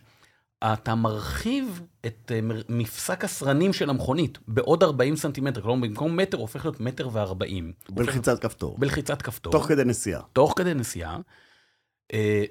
אתה 0.63 0.95
מרחיב 0.95 1.81
את 2.05 2.31
אה, 2.35 2.39
מפסק 2.69 3.23
הסרנים 3.23 3.73
של 3.73 3.89
המכונית 3.89 4.37
בעוד 4.47 4.83
40 4.83 5.15
סנטימטר, 5.15 5.61
כלומר 5.61 5.87
במקום 5.87 6.17
מטר 6.17 6.37
הופך 6.37 6.65
להיות 6.65 6.79
מטר 6.79 7.09
וארבעים. 7.11 7.71
בלחיצת 7.89 8.39
כפתור. 8.39 8.77
בלחיצת 8.79 9.21
כפתור. 9.21 9.51
תוך 9.51 9.65
כדי 9.67 9.83
נסיעה. 9.83 10.21
תוך 10.33 10.53
כדי 10.55 10.73
נסיעה, 10.73 11.17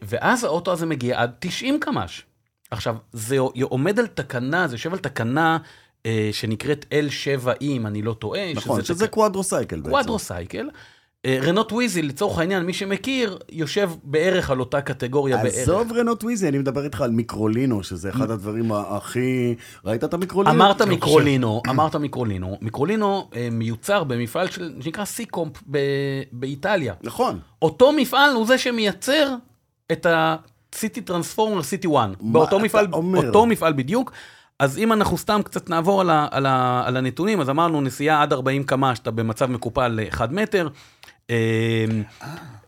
ואז 0.02 0.44
האוטו 0.44 0.72
הזה 0.72 0.86
מגיע 0.86 1.22
עד 1.22 1.30
90 1.38 1.80
קמ"ש. 1.80 2.22
עכשיו, 2.70 2.96
זה 3.12 3.36
עומד 3.62 3.98
על 3.98 4.06
תקנה, 4.06 4.68
זה 4.68 4.74
יושב 4.74 4.92
על 4.92 4.98
תקנה 4.98 5.58
שנקראת 6.32 6.84
L7E, 6.90 7.48
אם 7.60 7.86
אני 7.86 8.02
לא 8.02 8.12
טועה. 8.12 8.52
נכון, 8.54 8.84
שזה 8.84 9.06
תק- 9.06 9.12
quadricycle 9.12 9.76
בעצם. 9.76 9.90
quadricycle. 9.90 10.68
אה, 11.26 11.38
רנו 11.42 11.72
טוויזי, 11.72 12.02
לצורך 12.02 12.38
העניין, 12.38 12.62
מי 12.62 12.72
שמכיר, 12.72 13.38
יושב 13.52 13.90
בערך 14.02 14.50
על 14.50 14.60
אותה 14.60 14.80
קטגוריה 14.80 15.36
בערך. 15.36 15.54
עזוב 15.54 15.92
רנו 15.92 16.24
טוויזי, 16.24 16.48
אני 16.48 16.58
מדבר 16.58 16.84
איתך 16.84 17.00
על 17.00 17.10
מיקרולינו, 17.10 17.82
שזה 17.82 18.10
אחד 18.10 18.30
הדברים 18.30 18.72
הכי... 18.72 19.54
ראית 19.84 20.04
את 20.04 20.14
המיקרולינו? 20.14 20.56
אמרת 20.56 20.82
אני 20.82 20.90
מיקרולינו, 20.90 21.62
אמרת 21.68 21.96
מיקרולינו. 21.96 22.58
מיקרולינו 22.60 23.28
אה, 23.36 23.48
מיוצר 23.52 24.04
במפעל 24.04 24.48
שנקרא 24.50 25.04
סיקומפ 25.04 25.52
ב- 25.70 25.78
באיטליה. 26.32 26.94
נכון. 27.02 27.38
אותו 27.62 27.92
מפעל 27.92 28.34
הוא 28.34 28.46
זה 28.46 28.58
שמייצר 28.58 29.34
את 29.92 30.06
ה-City 30.06 31.10
Transformer 31.10 31.84
City 31.84 31.88
One. 31.88 32.16
באותו 32.20 32.60
מפעל? 32.60 32.86
אותו 32.92 33.46
מפעל 33.46 33.72
בדיוק. 33.72 34.12
אז 34.58 34.78
אם 34.78 34.92
אנחנו 34.92 35.18
סתם 35.18 35.40
קצת 35.44 35.70
נעבור 35.70 36.00
על, 36.00 36.10
ה, 36.10 36.28
על, 36.30 36.46
ה, 36.46 36.82
על 36.86 36.96
הנתונים, 36.96 37.40
אז 37.40 37.50
אמרנו 37.50 37.80
נסיעה 37.80 38.22
עד 38.22 38.32
40 38.32 38.62
קמ"ש, 38.64 38.98
אתה 38.98 39.10
במצב 39.10 39.50
מקופל 39.50 39.88
ל-1 39.88 40.20
מטר. 40.30 40.68
אה, 41.30 41.84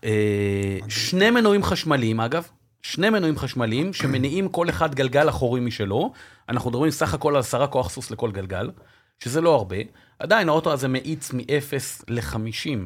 אה, 0.04 0.78
שני 0.88 1.30
מנועים 1.30 1.62
חשמליים, 1.62 2.20
אגב, 2.20 2.48
שני 2.82 3.10
מנועים 3.10 3.38
חשמליים 3.38 3.92
שמניעים 3.92 4.48
כל 4.48 4.68
אחד 4.68 4.94
גלגל 4.94 5.28
אחורי 5.28 5.60
משלו. 5.60 6.12
אנחנו 6.48 6.70
מדברים 6.70 6.90
סך 6.90 7.14
הכל 7.14 7.34
על 7.34 7.40
עשרה 7.40 7.66
כוח 7.66 7.90
סוס 7.90 8.10
לכל 8.10 8.32
גלגל, 8.32 8.70
שזה 9.18 9.40
לא 9.40 9.54
הרבה. 9.54 9.76
עדיין 10.18 10.48
האוטו 10.48 10.72
הזה 10.72 10.88
מאיץ 10.88 11.32
מ-0 11.32 12.04
ל-50 12.08 12.78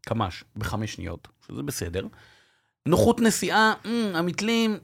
קמ"ש 0.00 0.44
בחמש 0.56 0.94
שניות, 0.94 1.28
שזה 1.46 1.62
בסדר. 1.62 2.06
נוחות 2.86 3.20
נסיעה, 3.20 3.72
אמ, 3.84 4.10
המתלים, 4.14 4.78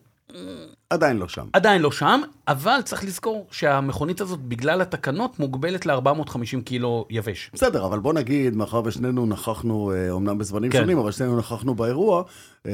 עדיין 0.90 1.16
לא 1.16 1.28
שם. 1.28 1.46
עדיין 1.52 1.82
לא 1.82 1.90
שם, 1.90 2.20
אבל 2.48 2.82
צריך 2.84 3.04
לזכור 3.04 3.46
שהמכונית 3.50 4.20
הזאת, 4.20 4.40
בגלל 4.40 4.80
התקנות, 4.80 5.38
מוגבלת 5.38 5.86
ל-450 5.86 6.62
קילו 6.64 7.06
יבש. 7.10 7.50
בסדר, 7.54 7.86
אבל 7.86 7.98
בוא 7.98 8.12
נגיד, 8.12 8.56
מאחר 8.56 8.82
ושנינו 8.84 9.26
נכחנו, 9.26 9.92
אה, 9.92 10.10
אומנם 10.10 10.38
בזמנים 10.38 10.70
כן. 10.70 10.78
שונים, 10.78 10.98
אבל 10.98 11.12
שנינו 11.12 11.38
נכחנו 11.38 11.74
באירוע, 11.74 12.22
אה, 12.66 12.72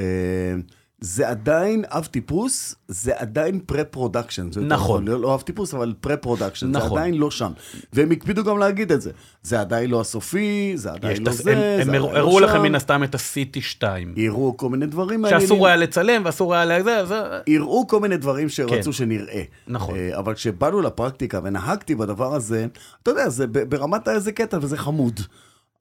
זה 1.07 1.29
עדיין 1.29 1.85
אב 1.89 2.05
טיפוס, 2.05 2.75
זה 2.89 3.13
עדיין 3.17 3.61
pre-production. 3.67 4.53
זה 4.53 4.61
נכון. 4.61 5.05
נכון, 5.05 5.23
לא 5.23 5.35
אב 5.35 5.41
טיפוס, 5.41 5.75
אבל 5.75 5.95
pre-production. 6.01 6.67
זה 6.73 6.79
נכון. 6.79 6.99
עדיין 6.99 7.15
לא 7.15 7.31
שם. 7.31 7.53
והם 7.93 8.11
הקפידו 8.11 8.45
גם 8.45 8.59
להגיד 8.59 8.93
את 8.93 9.01
זה. 9.01 9.11
זה 9.43 9.61
עדיין 9.61 9.91
לא 9.91 10.01
הסופי, 10.01 10.73
זה 10.75 10.93
עדיין 10.93 11.23
לא 11.25 11.33
זה, 11.33 11.53
הם- 11.53 11.59
זה 11.59 11.83
הם 11.83 11.89
עדיין 11.89 11.95
הראו 12.03 12.13
לא 12.13 12.19
הראו 12.19 12.41
לכם 12.41 12.55
שם. 12.57 12.63
מן 12.63 12.75
הסתם 12.75 13.05
את 13.05 13.15
ה-CT 13.15 13.61
2, 13.61 14.15
יראו 14.17 14.57
כל 14.57 14.69
מיני 14.69 14.87
דברים 14.87 15.21
מעניינים. 15.23 15.47
שאסור 15.47 15.67
היה 15.67 15.77
לצלם 15.77 16.23
ואסור 16.25 16.55
היה 16.55 16.65
לזה, 16.65 17.05
זה... 17.07 17.21
יראו 17.47 17.87
כל 17.87 18.01
מיני 18.01 18.17
דברים 18.17 18.49
שרצו 18.49 18.75
כן. 18.85 18.93
שנראה. 18.93 19.43
נכון. 19.69 19.95
אה, 19.97 20.19
אבל 20.19 20.35
כשבאנו 20.35 20.81
לפרקטיקה 20.83 21.41
ונהגתי 21.45 21.95
בדבר 21.95 22.35
הזה, 22.35 22.67
אתה 23.03 23.11
יודע, 23.11 23.29
זה 23.29 23.47
ברמת 23.47 24.09
איזה 24.09 24.33
קטע 24.33 24.59
וזה 24.63 24.77
חמוד. 24.77 25.21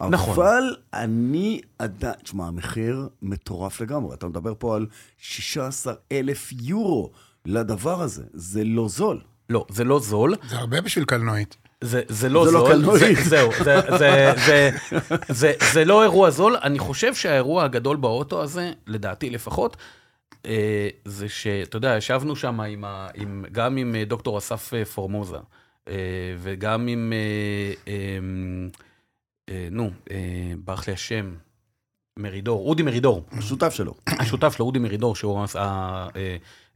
נכון. 0.01 0.33
אבל 0.33 0.75
אני 0.93 1.61
עדיין, 1.79 2.15
תשמע, 2.23 2.47
המחיר 2.47 3.07
מטורף 3.21 3.81
לגמרי. 3.81 4.13
אתה 4.13 4.27
מדבר 4.27 4.53
פה 4.57 4.75
על 4.75 4.87
16 5.17 5.93
אלף 6.11 6.49
יורו 6.51 7.11
לדבר 7.45 8.01
הזה. 8.01 8.23
זה 8.33 8.63
לא 8.63 8.87
זול. 8.87 9.21
לא, 9.49 9.65
זה 9.69 9.83
לא 9.83 9.99
זול. 9.99 10.35
זה 10.49 10.55
הרבה 10.55 10.81
בשביל 10.81 11.05
קלנועית. 11.05 11.57
זה, 11.81 12.01
זה 12.09 12.29
לא 12.29 12.45
זה 12.45 12.51
לא 12.51 12.59
זול, 12.59 12.71
קלנועית. 12.71 13.17
זה, 13.17 13.29
זהו, 13.29 13.51
זה, 13.63 13.79
זה, 13.97 14.33
זה, 14.45 14.71
זה, 15.29 15.53
זה 15.73 15.85
לא 15.85 16.03
אירוע 16.03 16.29
זול. 16.29 16.57
אני 16.63 16.79
חושב 16.79 17.15
שהאירוע 17.15 17.63
הגדול 17.63 17.97
באוטו 17.97 18.43
הזה, 18.43 18.71
לדעתי 18.87 19.29
לפחות, 19.29 19.77
אה, 20.45 20.87
זה 21.05 21.29
שאתה 21.29 21.77
יודע, 21.77 21.95
ישבנו 21.97 22.35
שם 22.35 22.61
עם, 22.61 22.85
ה, 22.85 23.07
עם, 23.15 23.45
גם 23.51 23.77
עם 23.77 23.95
אה, 23.95 24.05
דוקטור 24.05 24.37
אסף 24.37 24.73
אה, 24.73 24.85
פורמוזה, 24.85 25.37
וגם 26.39 26.87
עם, 26.87 27.13
אה, 27.87 27.93
נו, 29.49 29.91
אה, 30.11 30.53
ברח 30.63 30.87
לי 30.87 30.93
השם, 30.93 31.35
מרידור, 32.19 32.69
אודי 32.69 32.83
מרידור. 32.83 33.23
השותף 33.31 33.73
שלו. 33.73 33.93
השותף 34.19 34.53
שלו, 34.55 34.65
אודי 34.65 34.79
מרידור, 34.79 35.15
שהוא 35.15 35.45
אה, 35.55 36.07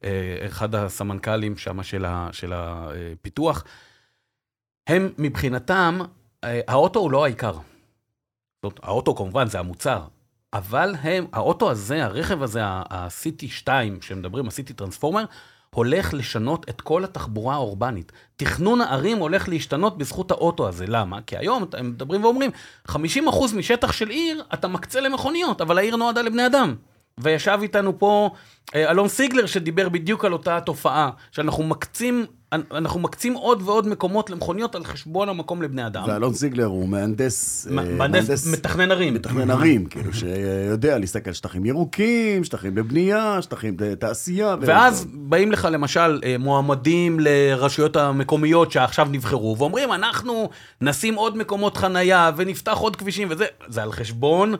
אה, 0.03 0.45
אחד 0.47 0.75
הסמנכ"לים 0.75 1.58
שם 1.58 1.84
של 2.32 2.53
הפיתוח, 2.53 3.63
הם 4.88 5.10
מבחינתם, 5.17 5.99
אה, 6.43 6.62
האוטו 6.67 6.99
הוא 6.99 7.12
לא 7.12 7.25
העיקר. 7.25 7.58
זאת 8.65 8.80
האוטו 8.84 9.15
כמובן 9.15 9.47
זה 9.47 9.60
המוצר, 9.60 10.03
אבל 10.53 10.95
הם, 11.01 11.25
האוטו 11.34 11.71
הזה, 11.71 12.06
הרכב 12.06 12.43
הזה, 12.43 12.65
ה-CT 12.65 13.47
2 13.47 14.01
שמדברים, 14.01 14.45
ה-CT 14.45 14.73
טרנספורמר, 14.73 15.25
הולך 15.75 16.13
לשנות 16.13 16.69
את 16.69 16.82
כל 16.82 17.03
התחבורה 17.03 17.56
האורבנית. 17.56 18.12
תכנון 18.36 18.82
הערים 18.82 19.17
הולך 19.17 19.49
להשתנות 19.49 19.97
בזכות 19.97 20.32
האוטו 20.32 20.67
הזה. 20.67 20.86
למה? 20.88 21.21
כי 21.21 21.38
היום 21.38 21.65
הם 21.73 21.89
מדברים 21.89 22.23
ואומרים, 22.23 22.51
50% 22.88 22.95
משטח 23.56 23.91
של 23.91 24.10
עיר 24.10 24.43
אתה 24.53 24.67
מקצה 24.67 25.01
למכוניות, 25.01 25.62
אבל 25.62 25.77
העיר 25.77 25.95
נועדה 25.95 26.21
לבני 26.21 26.45
אדם. 26.45 26.75
וישב 27.17 27.60
איתנו 27.62 27.99
פה 27.99 28.30
אה, 28.75 28.91
אלון 28.91 29.08
סיגלר 29.08 29.45
שדיבר 29.45 29.89
בדיוק 29.89 30.25
על 30.25 30.34
אותה 30.34 30.60
תופעה, 30.62 31.10
שאנחנו 31.32 31.63
מקצים, 31.63 32.25
אנחנו 32.53 32.99
מקצים 32.99 33.33
עוד 33.33 33.62
ועוד 33.65 33.88
מקומות 33.88 34.29
למכוניות 34.29 34.75
על 34.75 34.83
חשבון 34.83 35.29
המקום 35.29 35.62
לבני 35.62 35.88
אדם. 35.88 36.03
ואלון 36.07 36.33
זיגלר 36.33 36.65
הוא 36.65 36.89
מהנדס... 36.89 37.67
אה, 37.67 37.71
מהנדס 37.73 38.47
מתכנן 38.47 38.91
ערים. 38.91 39.13
מתכנן 39.13 39.51
ערים, 39.51 39.86
כאילו, 39.86 40.13
שיודע 40.13 40.97
להסתכל 40.97 41.29
על 41.29 41.33
שטחים 41.33 41.65
ירוקים, 41.65 42.43
שטחים 42.43 42.75
בבנייה, 42.75 43.41
שטחים 43.41 43.73
בתעשייה. 43.77 44.55
ואז 44.62 45.05
באים 45.13 45.51
לך 45.51 45.67
למשל 45.71 46.19
אה, 46.23 46.36
מועמדים 46.39 47.17
לרשויות 47.19 47.95
המקומיות 47.95 48.71
שעכשיו 48.71 49.07
נבחרו, 49.12 49.55
ואומרים, 49.57 49.93
אנחנו 49.93 50.49
נשים 50.81 51.15
עוד 51.15 51.38
מקומות 51.38 51.77
חנייה 51.77 52.31
ונפתח 52.38 52.77
עוד 52.77 52.95
כבישים 52.95 53.27
וזה, 53.31 53.45
זה 53.67 53.83
על 53.83 53.91
חשבון 53.91 54.55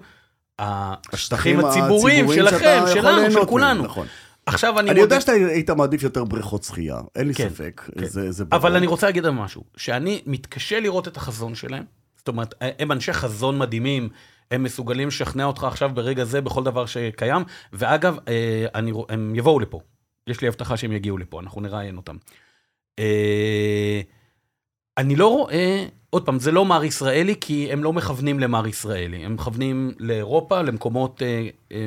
השטחים 0.60 1.66
הציבוריים 1.66 2.34
שלכם, 2.34 2.84
שלנו, 2.94 3.32
של 3.32 3.46
כולנו. 3.46 3.84
נכון. 3.84 4.08
עכשיו 4.48 4.80
אני 4.80 4.92
אני 4.92 5.00
יודע 5.00 5.22
שאתה 5.22 5.32
היית 5.32 5.70
מעדיף 5.70 6.04
יותר 6.04 6.24
בריכות 6.24 6.64
שחייה, 6.64 7.02
אין 7.16 7.28
לי 7.28 7.34
כן, 7.34 7.50
ספק. 7.50 7.90
כן. 7.98 8.06
אבל 8.52 8.76
אני 8.76 8.88
רוצה 8.88 9.08
להגיד 9.08 9.26
על 9.26 9.32
משהו, 9.32 9.64
שאני 9.78 10.22
מתקשה 10.26 10.80
לראות 10.80 11.08
את 11.08 11.18
החזון 11.18 11.56
שלהם. 11.56 11.84
זאת 12.18 12.28
אומרת, 12.28 12.54
הם 12.62 12.92
אנשי 12.92 13.14
חזון 13.14 13.58
מדהימים, 13.58 14.10
הם 14.52 14.64
מסוגלים 14.64 15.08
לשכנע 15.08 15.46
אותך 15.46 15.64
עכשיו 15.64 15.92
ברגע 15.94 16.24
זה 16.24 16.42
בכל 16.42 16.64
דבר 16.64 16.86
שקיים, 16.86 17.44
ואגב, 17.74 18.18
אה, 18.28 18.66
אני, 18.76 18.92
הם 19.10 19.36
יבואו 19.36 19.60
לפה. 19.60 19.80
יש 20.28 20.42
לי 20.42 20.48
הבטחה 20.48 20.78
שהם 20.78 20.92
יגיעו 20.92 21.18
לפה, 21.18 21.40
אנחנו 21.40 21.62
נראיין 21.62 21.98
אותם. 21.98 22.16
אני 24.98 25.16
לא 25.16 25.28
רואה, 25.28 25.86
עוד 26.10 26.26
פעם, 26.26 26.40
זה 26.40 26.52
לא 26.52 26.66
מר 26.66 26.84
ישראלי, 26.84 27.36
כי 27.42 27.72
הם 27.72 27.84
לא 27.84 27.94
מכוונים 27.94 28.40
למר 28.40 28.68
ישראלי, 28.68 29.26
הם 29.26 29.34
מכוונים 29.34 29.92
לאירופה, 30.00 30.62
למקומות, 30.62 31.22
אה, 31.22 31.48
אה, 31.72 31.78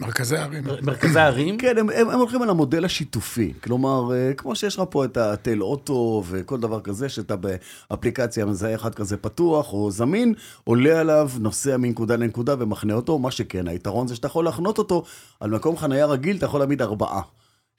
מרכזי 0.00 0.36
הערים. 0.36 0.64
מרכזי 0.82 1.18
הערים. 1.18 1.58
כן, 1.58 1.78
הם, 1.78 1.90
הם, 1.90 2.10
הם 2.10 2.18
הולכים 2.18 2.42
על 2.42 2.50
המודל 2.50 2.84
השיתופי. 2.84 3.52
כלומר, 3.64 4.14
אה, 4.14 4.34
כמו 4.34 4.56
שיש 4.56 4.76
לך 4.76 4.82
פה 4.90 5.04
את 5.04 5.16
הטל 5.16 5.62
אוטו 5.62 6.22
וכל 6.26 6.60
דבר 6.60 6.80
כזה, 6.80 7.08
שאתה 7.08 7.34
באפליקציה 7.36 8.46
מזהה 8.46 8.74
אחד 8.74 8.94
כזה 8.94 9.16
פתוח 9.16 9.72
או 9.72 9.90
זמין, 9.90 10.34
עולה 10.64 11.00
עליו, 11.00 11.30
נוסע 11.40 11.76
מנקודה 11.76 12.16
לנקודה 12.16 12.54
ומחנה 12.58 12.94
אותו. 12.94 13.18
מה 13.18 13.30
שכן, 13.30 13.68
היתרון 13.68 14.08
זה 14.08 14.14
שאתה 14.14 14.26
יכול 14.26 14.44
להחנות 14.44 14.78
אותו 14.78 15.02
על 15.40 15.50
מקום 15.50 15.76
חנייה 15.76 16.06
רגיל, 16.06 16.36
אתה 16.36 16.46
יכול 16.46 16.60
להעמיד 16.60 16.82
ארבעה. 16.82 17.20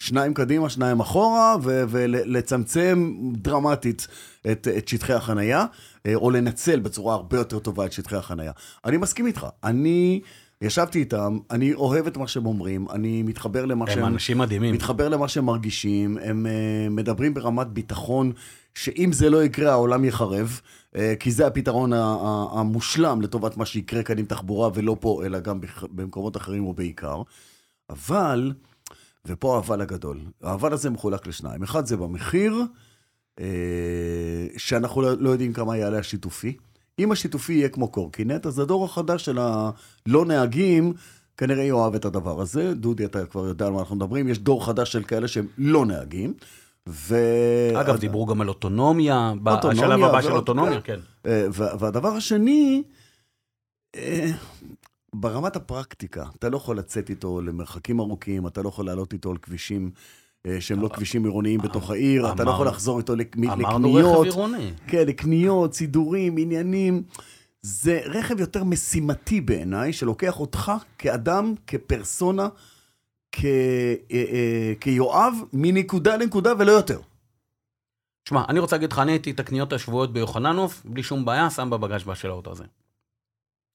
שניים 0.01 0.33
קדימה, 0.33 0.69
שניים 0.69 0.99
אחורה, 0.99 1.55
ולצמצם 1.63 3.13
דרמטית 3.33 4.07
את, 4.51 4.67
את 4.77 4.87
שטחי 4.87 5.13
החנייה, 5.13 5.65
אה, 6.05 6.15
או 6.15 6.31
לנצל 6.31 6.79
בצורה 6.79 7.15
הרבה 7.15 7.37
יותר 7.37 7.59
טובה 7.59 7.85
את 7.85 7.91
שטחי 7.91 8.15
החנייה. 8.15 8.51
אני 8.85 8.97
מסכים 8.97 9.27
איתך. 9.27 9.47
אני 9.63 10.21
ישבתי 10.61 10.99
איתם, 10.99 11.37
אני 11.51 11.73
אוהב 11.73 12.07
את 12.07 12.17
מה 12.17 12.27
שהם 12.27 12.45
אומרים, 12.45 12.89
אני 12.89 13.23
מתחבר 13.23 13.65
למה 13.65 13.85
הם 13.87 13.95
שהם... 13.95 14.05
אנשים 14.05 14.37
מדהימים. 14.37 14.73
מתחבר 14.73 15.09
למה 15.09 15.27
שהם 15.27 15.45
מרגישים, 15.45 16.17
הם 16.23 16.45
uh, 16.45 16.89
מדברים 16.89 17.33
ברמת 17.33 17.67
ביטחון, 17.67 18.31
שאם 18.75 19.09
זה 19.13 19.29
לא 19.29 19.43
יקרה, 19.43 19.71
העולם 19.71 20.05
יחרב, 20.05 20.59
uh, 20.93 20.97
כי 21.19 21.31
זה 21.31 21.47
הפתרון 21.47 21.91
המושלם 22.51 23.21
לטובת 23.21 23.57
מה 23.57 23.65
שיקרה 23.65 24.03
כאן 24.03 24.17
עם 24.17 24.25
תחבורה, 24.25 24.69
ולא 24.73 24.97
פה, 24.99 25.21
אלא 25.25 25.39
גם 25.39 25.59
במקומות 25.91 26.37
אחרים 26.37 26.65
ובעיקר. 26.65 27.21
אבל, 27.89 28.53
ופה 29.27 29.55
האבל 29.55 29.81
הגדול, 29.81 30.19
האבל 30.43 30.73
הזה 30.73 30.89
מחולק 30.89 31.27
לשניים. 31.27 31.63
אחד 31.63 31.85
זה 31.85 31.97
במחיר, 31.97 32.55
uh, 33.39 33.43
שאנחנו 34.57 35.01
לא, 35.01 35.13
לא 35.19 35.29
יודעים 35.29 35.53
כמה 35.53 35.77
יעלה 35.77 35.99
השיתופי. 35.99 36.57
אם 36.99 37.11
השיתופי 37.11 37.53
יהיה 37.53 37.69
כמו 37.69 37.87
קורקינט, 37.87 38.45
אז 38.45 38.59
הדור 38.59 38.85
החדש 38.85 39.25
של 39.25 39.37
הלא 39.37 40.25
נהגים 40.25 40.93
כנראה 41.37 41.63
יאהב 41.63 41.95
את 41.95 42.05
הדבר 42.05 42.41
הזה. 42.41 42.73
דודי, 42.73 43.05
אתה 43.05 43.25
כבר 43.25 43.47
יודע 43.47 43.65
על 43.67 43.73
מה 43.73 43.79
אנחנו 43.79 43.95
מדברים. 43.95 44.27
יש 44.27 44.39
דור 44.39 44.65
חדש 44.65 44.91
של 44.91 45.03
כאלה 45.03 45.27
שהם 45.27 45.47
לא 45.57 45.85
נהגים. 45.85 46.33
ו... 46.89 47.15
אגב, 47.75 47.97
דיברו 47.97 48.25
גם 48.25 48.41
על 48.41 48.49
אוטונומיה, 48.49 49.33
אוטונומיה 49.47 49.71
בשלב 49.87 50.03
הבא 50.03 50.21
של 50.21 50.27
ועוד- 50.27 50.39
אוטונומיה, 50.39 50.81
כן. 50.81 50.99
אה, 51.25 51.47
וה- 51.53 51.73
והדבר 51.79 52.07
השני, 52.09 52.83
אה, 53.95 54.31
ברמת 55.15 55.55
הפרקטיקה, 55.55 56.25
אתה 56.39 56.49
לא 56.49 56.57
יכול 56.57 56.77
לצאת 56.77 57.09
איתו 57.09 57.41
למרחקים 57.41 57.99
ארוכים, 57.99 58.47
אתה 58.47 58.61
לא 58.61 58.69
יכול 58.69 58.85
לעלות 58.85 59.13
איתו 59.13 59.31
על 59.31 59.37
כבישים 59.37 59.91
אה, 60.45 60.61
שהם 60.61 60.81
לא 60.81 60.87
כבישים 60.87 61.23
עירוניים 61.25 61.59
בתוך 61.61 61.89
העיר, 61.91 62.31
אתה 62.33 62.43
לא 62.43 62.51
יכול 62.51 62.67
לחזור 62.67 62.99
איתו 62.99 63.15
לק- 63.15 63.37
מ- 63.37 63.49
אמרנו 63.49 63.93
רכב 63.93 63.97
לקניות. 64.05 64.25
עירוני. 64.25 64.71
כן, 64.87 65.07
לקניות, 65.07 65.73
סידורים, 65.73 66.35
עניינים. 66.37 67.03
זה 67.61 67.99
רכב 68.05 68.39
יותר 68.39 68.63
משימתי 68.63 69.41
בעיניי, 69.41 69.93
שלוקח 69.93 70.39
אותך 70.39 70.71
כאדם, 70.97 71.53
כפרסונה, 71.67 72.47
כ, 73.31 73.45
אה, 73.45 73.93
אה, 74.11 74.73
כיואב, 74.79 75.33
מנקודה 75.53 76.15
לנקודה 76.17 76.53
ולא 76.59 76.71
יותר. 76.71 76.99
שמע, 78.29 78.43
אני 78.49 78.59
רוצה 78.59 78.75
להגיד 78.75 78.91
לך, 78.91 78.99
אני 78.99 79.11
הייתי 79.11 79.31
את 79.31 79.39
הקניות 79.39 79.73
השבועיות 79.73 80.13
ביוחננוף, 80.13 80.81
בלי 80.85 81.03
שום 81.03 81.25
בעיה, 81.25 81.49
שם 81.49 81.69
בבגאז' 81.69 82.01
של 82.13 82.29
האוטו 82.29 82.51
הזה. 82.51 82.63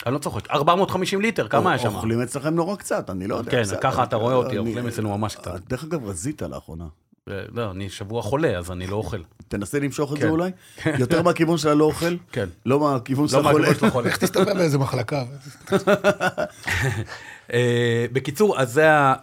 אני 0.07 0.15
לא 0.15 0.19
צוחק, 0.19 0.51
450 0.51 1.21
ליטר, 1.21 1.49
כמה 1.49 1.71
היה 1.71 1.79
שם? 1.79 1.95
אוכלים 1.95 2.23
אצלכם 2.23 2.55
נורא 2.55 2.77
קצת, 2.77 3.11
אני 3.11 3.27
לא 3.27 3.37
יודע. 3.37 3.51
כן, 3.51 3.63
ככה 3.81 4.03
אתה 4.03 4.17
רואה 4.17 4.35
אותי, 4.35 4.59
אוכלים 4.59 4.87
אצלנו 4.87 5.19
ממש 5.19 5.37
קצת. 5.37 5.61
דרך 5.69 5.85
אגב, 5.85 6.09
רזית 6.09 6.43
לאחרונה. 6.43 6.85
אה, 7.31 7.43
לא, 7.53 7.71
אני 7.71 7.91
שבוע 7.91 8.23
חולה, 8.23 8.59
אז 8.59 8.71
אני 8.71 8.87
לא 8.87 8.97
אוכל. 8.97 9.21
תנסה 9.49 9.79
למשוך 9.79 10.13
את 10.13 10.19
כן. 10.19 10.23
זה 10.23 10.29
אולי? 10.29 10.51
יותר 10.99 11.23
מהכיוון 11.23 11.59
של 11.59 11.69
הלא 11.69 11.85
אוכל? 11.85 12.17
כן. 12.33 12.49
לא 12.67 12.81
מהכיוון 12.81 13.29
של 13.29 13.37
לא 13.37 13.49
החולה? 13.49 13.75
של 13.75 13.87
החולה. 13.87 14.07
איך 14.07 14.17
תסתובב 14.17 14.53
באיזה 14.53 14.79
מחלקה? 14.79 15.25
אה, 17.53 18.07
בקיצור, 18.13 18.61
אז 18.61 18.73
זה 18.73 18.93
ה... 18.93 19.15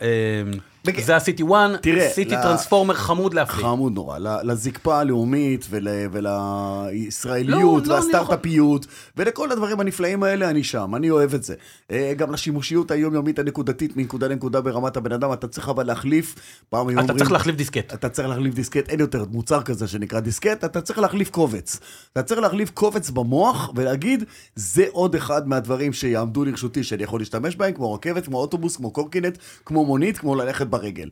אה, 0.87 0.93
זה 1.03 1.15
ה-City 1.15 1.41
One, 1.43 1.77
תראה, 1.81 2.09
סיטי 2.09 2.35
ל- 2.35 2.41
טרנספורמר 2.41 2.93
חמוד 2.93 3.33
להפליא. 3.33 3.63
חמוד 3.65 3.93
נורא, 3.93 4.17
לזקפה 4.19 4.99
הלאומית 4.99 5.65
ול, 5.69 5.87
ולישראליות 6.11 7.87
לא, 7.87 7.93
לא, 7.93 7.99
אני 7.99 8.05
והסטארט-אפיות 8.05 8.85
ולכל 9.17 9.51
הדברים 9.51 9.79
הנפלאים 9.79 10.23
האלה 10.23 10.49
אני 10.49 10.63
שם, 10.63 10.95
אני 10.95 11.09
אוהב 11.09 11.33
את 11.33 11.43
זה. 11.43 11.55
אה, 11.91 12.13
גם 12.17 12.31
לשימושיות 12.31 12.91
היומיומית 12.91 13.39
הנקודתית 13.39 13.97
מנקודה 13.97 14.27
לנקודה 14.27 14.61
ברמת 14.61 14.97
הבן 14.97 15.11
אדם, 15.11 15.33
אתה 15.33 15.47
צריך 15.47 15.69
אבל 15.69 15.87
להחליף, 15.87 16.35
פעם 16.69 16.87
היו 16.87 16.95
אתה 16.97 17.01
אומרים... 17.01 17.17
צריך 17.17 17.31
להחליף 17.31 17.55
דיסקט. 17.55 17.93
אתה 17.93 18.09
צריך 18.09 18.27
להחליף 18.27 18.53
דיסקט, 18.55 18.89
אין 18.89 18.99
יותר 18.99 19.25
מוצר 19.31 19.61
כזה 19.61 19.87
שנקרא 19.87 20.19
דיסקט, 20.19 20.63
אתה 20.63 20.81
צריך 20.81 20.99
להחליף 20.99 21.29
קובץ. 21.29 21.79
אתה 22.13 22.23
צריך 22.23 22.39
להחליף 22.41 22.69
קובץ 22.69 23.09
במוח 23.09 23.71
ולהגיד, 23.75 24.23
זה 24.55 24.85
עוד 24.91 25.15
אחד 25.15 25.47
מהדברים 25.47 25.93
שיעמדו 25.93 26.45
לרשותי 26.45 26.83
שאני 26.83 27.03
יכול 27.03 27.21
להשתמש 27.21 27.55
בהם, 27.55 27.73
כמו 27.73 27.93
רכבת, 27.93 28.25
כמו 28.25 28.37
אוטובוס, 28.37 28.75
כמו 28.75 28.91
קורקינט, 28.91 29.37
כמו 29.65 29.85
מונית, 29.85 30.17
כמו 30.17 30.35
ללכת 30.35 30.67
ברגל. 30.73 31.09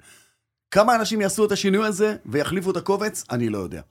כמה 0.71 0.95
אנשים 0.95 1.21
יעשו 1.21 1.45
את 1.45 1.51
השינוי 1.51 1.87
הזה 1.87 2.15
ויחליפו 2.25 2.71
את 2.71 2.77
הקובץ, 2.77 3.25
אני 3.31 3.49
לא 3.49 3.57
יודע. 3.57 3.81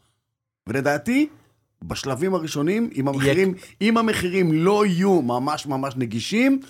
ולדעתי, 0.67 1.29
בשלבים 1.85 2.35
הראשונים, 2.35 2.91
אם 2.95 3.09
המחירים, 3.09 3.55
אם 3.81 3.99
המחירים 3.99 4.53
לא 4.53 4.87
יהיו 4.87 5.23
ממש 5.23 5.67
ממש 5.67 5.95
נגישים, 5.97 6.61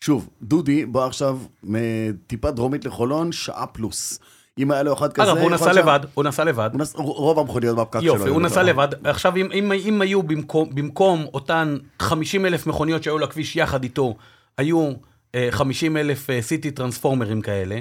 שוב, 0.00 0.28
דודי 0.42 0.86
בא 0.86 1.06
עכשיו 1.06 1.38
מטיפה 1.62 2.50
דרומית 2.50 2.84
לחולון, 2.84 3.32
שעה 3.32 3.66
פלוס. 3.66 4.18
אם 4.58 4.70
היה 4.70 4.82
לו 4.82 4.94
אחד 4.94 5.12
כזה... 5.12 5.32
אגב, 5.32 5.36
הוא 5.36 5.50
נסע 5.50 5.72
לבד, 5.72 6.00
הוא 6.14 6.24
נסע 6.24 6.44
לבד. 6.44 6.70
רוב 6.94 7.38
המכוניות 7.38 7.76
בפקק 7.76 8.00
שלו. 8.00 8.14
יופי, 8.14 8.28
הוא 8.28 8.42
נסע 8.42 8.62
לבד. 8.62 8.88
עכשיו, 9.04 9.36
אם, 9.36 10.00
היו 10.00 10.22
במקום, 10.22 11.26
אותן 11.34 11.76
50 11.98 12.46
אלף 12.46 12.66
מכוניות 12.66 13.02
שהיו 13.02 13.18
לכביש 13.18 13.56
יחד 13.56 13.82
איתו, 13.82 14.16
היו 14.58 14.92
אה, 15.34 15.48
50 15.50 15.96
אלף 15.96 16.30
אה, 16.30 16.42
סיטי 16.42 16.70
טרנספורמרים 16.70 17.40
כאלה, 17.40 17.74
אה, 17.74 17.80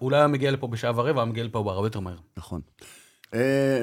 אולי 0.00 0.16
היה 0.16 0.26
מגיע 0.26 0.50
לפה 0.50 0.66
בשעה 0.66 0.92
ורבע, 0.96 1.20
היה 1.20 1.30
מגיע 1.30 1.44
לפה 1.44 1.58
הרבה 1.58 1.86
יותר 1.86 2.00
מהר. 2.00 2.14
נכון. 2.36 2.60
אה, 3.34 3.40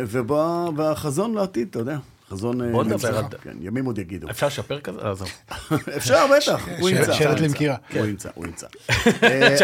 ובא, 0.07 0.65
והחזון 0.77 1.33
לעתיד, 1.33 1.67
אתה 1.69 1.79
יודע. 1.79 1.97
חזון... 2.29 2.61
אה, 2.61 2.71
בוא 2.71 2.83
נדבר. 2.83 3.17
על- 3.17 3.23
כן, 3.43 3.57
ימים 3.61 3.85
עוד 3.85 3.97
יגידו. 3.99 4.29
אפשר 4.29 4.47
לשפר 4.47 4.79
כזה? 4.79 4.99
אה, 5.01 5.11
עזוב. 5.11 5.29
אפשר, 5.97 6.25
בטח. 6.37 6.67
הוא 6.79 6.89
ימצא. 6.89 7.13
שלט. 7.13 7.39
למכירה. 7.39 7.75
הוא 7.93 8.05
ימצא, 8.05 8.29
הוא 8.35 8.45
ימצא. 8.45 8.67
אה, 9.23 9.57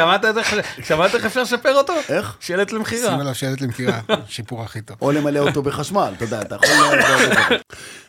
שמעת 0.84 1.16
איך 1.16 1.26
אפשר 1.26 1.42
לשפר 1.42 1.76
אותו? 1.78 1.94
איך? 2.10 2.38
שלט 2.40 2.72
למכירה. 2.72 3.10
שים 3.12 3.20
עליו 3.20 3.36
שלט 3.36 3.62
למכירה, 3.62 4.00
שיפור 4.28 4.64
הכי 4.64 4.82
טוב. 4.82 4.98
או 5.02 5.12
למלא 5.12 5.40
אותו 5.40 5.62
בחשמל, 5.64 6.14
אתה 6.18 6.24
יודע, 6.24 6.42
אתה 6.42 6.56
יכול... 6.56 6.68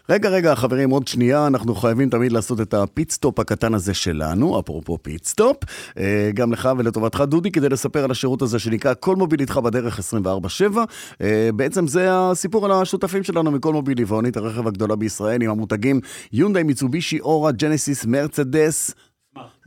רגע, 0.09 0.29
רגע, 0.29 0.55
חברים, 0.55 0.91
עוד 0.91 1.09
שנייה, 1.09 1.47
אנחנו 1.47 1.75
חייבים 1.75 2.11
תמיד 2.11 2.33
לעשות 2.33 2.61
את 2.61 2.75
ה 2.75 2.83
pit 2.83 3.07
stop 3.07 3.39
הקטן 3.39 3.75
הזה 3.75 3.95
שלנו, 3.95 4.61
אפרופו 4.61 4.99
pit 5.03 5.23
stop, 5.23 5.57
אה, 5.99 6.31
גם 6.35 6.53
לך 6.53 6.69
ולטובתך, 6.79 7.21
דודי, 7.21 7.51
כדי 7.51 7.69
לספר 7.69 8.05
על 8.05 8.11
השירות 8.11 8.43
הזה 8.43 8.59
שנקרא 8.59 8.95
כל 9.01 9.17
מוביל 9.17 9.41
איתך 9.41 9.57
בדרך 9.57 9.99
24/7. 9.99 10.85
אה, 11.21 11.51
בעצם 11.57 11.87
זה 11.87 12.07
הסיפור 12.11 12.65
על 12.65 12.73
השותפים 12.73 13.23
שלנו 13.23 13.51
מכל 13.51 13.73
מוביל 13.73 13.99
עיוונית, 13.99 14.37
הרכב 14.37 14.67
הגדולה 14.67 14.97
בישראל, 14.97 15.43
עם 15.43 15.51
המותגים 15.51 16.01
יונדאי, 16.33 16.63
מיצובישי, 16.63 17.21
אורה, 17.21 17.53
ג'נסיס, 17.53 18.05
מרצדס. 18.05 18.95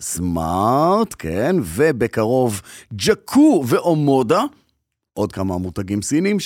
סמארט, 0.01 1.15
כן, 1.19 1.55
ובקרוב 1.63 2.61
ג'קו 2.93 3.63
ואומודה. 3.67 4.43
עוד 5.13 5.31
כמה 5.31 5.57
מותגים 5.57 6.01
סינים 6.01 6.39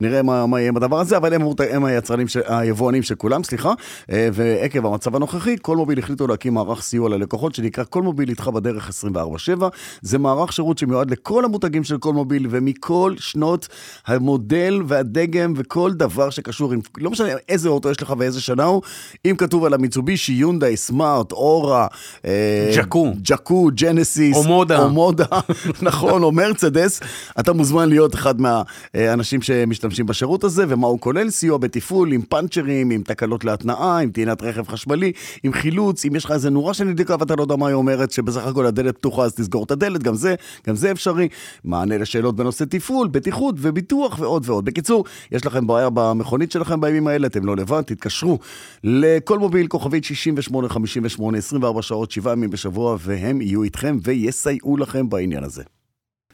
שנראה 0.00 0.22
מה, 0.22 0.46
מה 0.46 0.60
יהיה 0.60 0.68
עם 0.68 0.76
הדבר 0.76 1.00
הזה, 1.00 1.16
אבל 1.16 1.34
הם, 1.34 1.42
הם 1.70 1.84
היצרנים, 1.84 2.28
ש, 2.28 2.36
היבואנים 2.46 3.02
של 3.02 3.14
כולם, 3.14 3.44
סליחה. 3.44 3.72
אה, 4.12 4.28
ועקב 4.32 4.86
המצב 4.86 5.16
הנוכחי, 5.16 5.56
כל 5.62 5.76
מוביל 5.76 5.98
החליטו 5.98 6.26
להקים 6.26 6.54
מערך 6.54 6.82
סיוע 6.82 7.08
ללקוחות 7.08 7.54
שנקרא 7.54 7.84
כל 7.90 8.02
מוביל 8.02 8.28
איתך 8.28 8.48
בדרך 8.48 8.88
24/7. 8.88 9.68
זה 10.02 10.18
מערך 10.18 10.52
שירות 10.52 10.78
שמיועד 10.78 11.10
לכל 11.10 11.44
המותגים 11.44 11.84
של 11.84 11.98
כל 11.98 12.12
מוביל 12.12 12.46
ומכל 12.50 13.14
שנות 13.18 13.68
המודל 14.06 14.82
והדגם 14.86 15.52
וכל 15.56 15.92
דבר 15.92 16.30
שקשור 16.30 16.72
עם, 16.72 16.80
לא 16.98 17.10
משנה 17.10 17.28
איזה 17.48 17.68
אוטו 17.68 17.90
יש 17.90 18.02
לך 18.02 18.14
ואיזה 18.18 18.40
שנה 18.40 18.64
הוא, 18.64 18.82
אם 19.24 19.34
כתוב 19.38 19.64
על 19.64 19.74
המיצובישי, 19.74 20.32
יונדאי, 20.32 20.76
סמארט, 20.76 21.32
אורה, 21.32 21.86
אה, 22.24 22.72
ג'קו. 22.76 23.12
ג'קו, 23.22 23.70
ג'נסיס. 23.74 24.36
אומודה, 24.82 25.26
נכון, 25.82 26.22
או 26.22 26.32
מרצדס, 26.32 27.00
אתה 27.40 27.52
מוזמן 27.52 27.88
להיות 27.88 28.14
אחד 28.14 28.34
מהאנשים 28.40 29.42
שמשתמשים 29.42 29.85
משתמשים 29.86 30.06
בשירות 30.06 30.44
הזה, 30.44 30.64
ומה 30.68 30.86
הוא 30.86 31.00
כולל, 31.00 31.30
סיוע 31.30 31.58
בתפעול, 31.58 32.12
עם 32.12 32.22
פאנצ'רים, 32.22 32.90
עם 32.90 33.02
תקלות 33.02 33.44
להתנאה, 33.44 33.98
עם 33.98 34.10
טעינת 34.10 34.42
רכב 34.42 34.68
חשמלי, 34.68 35.12
עם 35.42 35.52
חילוץ, 35.52 36.04
אם 36.04 36.16
יש 36.16 36.24
לך 36.24 36.30
איזה 36.30 36.50
נורה 36.50 36.74
שנדלקה 36.74 37.16
ואתה 37.20 37.36
לא 37.36 37.42
יודע 37.42 37.56
מה 37.56 37.66
היא 37.66 37.74
אומרת, 37.74 38.10
שבסך 38.10 38.46
הכל 38.46 38.66
הדלת 38.66 38.98
פתוחה, 38.98 39.22
אז 39.22 39.34
תסגור 39.34 39.64
את 39.64 39.70
הדלת, 39.70 40.02
גם 40.02 40.14
זה, 40.14 40.34
גם 40.66 40.74
זה 40.74 40.90
אפשרי. 40.90 41.28
מענה 41.64 41.98
לשאלות 41.98 42.36
בנושא 42.36 42.64
תפעול, 42.64 43.08
בטיחות 43.08 43.54
וביטוח 43.58 44.18
ועוד 44.18 44.42
ועוד. 44.46 44.64
בקיצור, 44.64 45.04
יש 45.32 45.46
לכם 45.46 45.66
בעיה 45.66 45.88
במכונית 45.94 46.52
שלכם 46.52 46.80
בימים 46.80 47.06
האלה, 47.06 47.26
אתם 47.26 47.44
לא 47.44 47.56
לבד, 47.56 47.82
תתקשרו 47.82 48.38
לכל 48.84 49.38
מוביל 49.38 49.66
כוכבית 49.66 50.04
6858, 50.04 51.38
24 51.38 51.82
שעות, 51.82 52.10
7 52.10 52.32
ימים 52.32 52.50
בשבוע, 52.50 52.96
והם 53.00 53.40
יהיו 53.40 53.62
איתכם 53.62 53.98
ויסייעו 54.02 54.76
לכם 54.76 55.08
בעניין 55.08 55.44
הזה. 55.44 55.62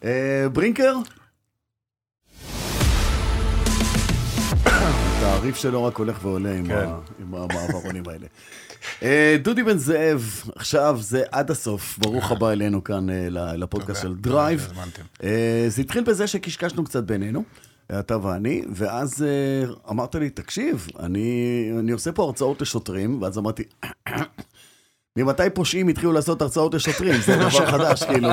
אה, 0.05 0.47
ברינקר? 0.53 0.97
התעריף 5.43 5.57
שלו 5.57 5.85
רק 5.85 5.97
הולך 5.97 6.25
ועולה 6.25 6.53
עם, 6.59 6.67
כן. 6.67 6.75
ה, 6.75 6.99
עם 7.21 7.35
המעברונים 7.35 8.09
האלה. 8.09 8.27
אה, 9.03 9.37
דודי 9.43 9.63
בן 9.63 9.79
זאב, 9.79 10.43
עכשיו 10.57 10.99
זה 11.01 11.23
עד 11.33 11.51
הסוף, 11.51 11.99
ברוך 11.99 12.33
הבא 12.33 12.51
אלינו 12.51 12.85
כאן 12.85 13.11
אה, 13.11 13.29
לפודקאסט 13.57 14.03
של 14.03 14.15
דרייב. 14.15 14.73
אה, 15.23 15.65
זה 15.69 15.83
התחיל 15.83 16.05
בזה 16.05 16.27
שקשקשנו 16.27 16.85
קצת 16.85 17.05
בינינו, 17.05 17.45
אתה 17.99 18.27
ואני, 18.27 18.63
ואז 18.75 19.25
אמרת 19.91 20.15
לי, 20.15 20.31
תקשיב, 20.31 20.89
אני, 21.01 21.71
אני 21.79 21.93
עושה 21.93 22.13
פה 22.13 22.23
הרצאות 22.23 22.63
לשוטרים, 22.63 23.23
ואז 23.23 23.39
אמרתי, 23.39 23.63
ממתי 25.19 25.43
פושעים 25.55 25.89
התחילו 25.89 26.13
לעשות 26.13 26.43
הרצאות 26.43 26.75
לשוטרים? 26.75 27.21
זה 27.27 27.37
דבר 27.37 27.67
חדש, 27.71 28.03
כאילו. 28.03 28.29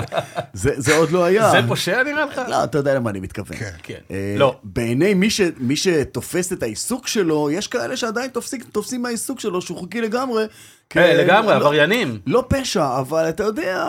זה, 0.54 0.72
זה 0.78 0.96
עוד 0.98 1.12
לא 1.12 1.24
היה. 1.24 1.52
זה 1.52 1.58
פושע 1.68 2.04
נראה 2.04 2.26
לך? 2.26 2.42
לא, 2.48 2.64
אתה 2.64 2.78
יודע 2.78 2.94
למה 2.96 3.10
אני 3.10 3.20
מתכוון. 3.20 3.58
כן. 3.58 3.72
כן. 3.84 4.00
אה, 4.12 4.36
לא. 4.38 4.60
בעיני 4.64 5.14
מי, 5.14 5.30
ש, 5.30 5.42
מי 5.58 5.76
שתופס 5.76 6.54
את 6.54 6.64
העיסוק 6.64 7.08
שלו, 7.08 7.52
יש 7.52 7.68
כאלה 7.68 7.98
שעדיין 7.98 8.30
תופסים, 8.30 8.62
תופסים 8.72 9.02
מהעיסוק 9.02 9.40
שלו 9.40 9.62
שהוא 9.62 9.78
חוקי 9.78 10.02
לגמרי. 10.02 10.46
כ- 10.90 10.98
אה, 10.98 11.14
לגמרי, 11.24 11.48
לא- 11.54 11.56
עבריינים. 11.56 12.20
לא 12.28 12.44
פשע, 12.48 13.00
אבל 13.00 13.30
אתה 13.30 13.44
יודע, 13.44 13.86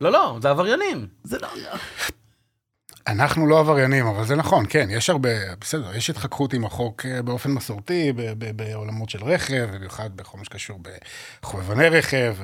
לא, 0.00 0.12
לא, 0.12 0.38
זה 0.42 0.50
עבריינים. 0.50 1.06
זה 1.24 1.38
לא... 1.42 1.48
אנחנו 3.08 3.46
לא 3.46 3.60
עבריינים, 3.60 4.06
אבל 4.06 4.24
זה 4.26 4.34
נכון, 4.36 4.64
כן, 4.68 4.86
יש 4.90 5.10
הרבה, 5.10 5.28
בסדר, 5.60 5.96
יש 5.96 6.10
התחככות 6.10 6.52
עם 6.54 6.64
החוק 6.64 7.06
אה, 7.06 7.22
באופן 7.22 7.50
מסורתי, 7.50 8.12
ב- 8.12 8.32
ב- 8.38 8.62
בעולמות 8.62 9.10
של 9.10 9.24
רכב, 9.24 9.68
במיוחד 9.74 10.10
בכל 10.16 10.38
מה 10.38 10.44
שקשור 10.44 10.78
בחובבני 11.42 11.88
רכב, 11.88 12.34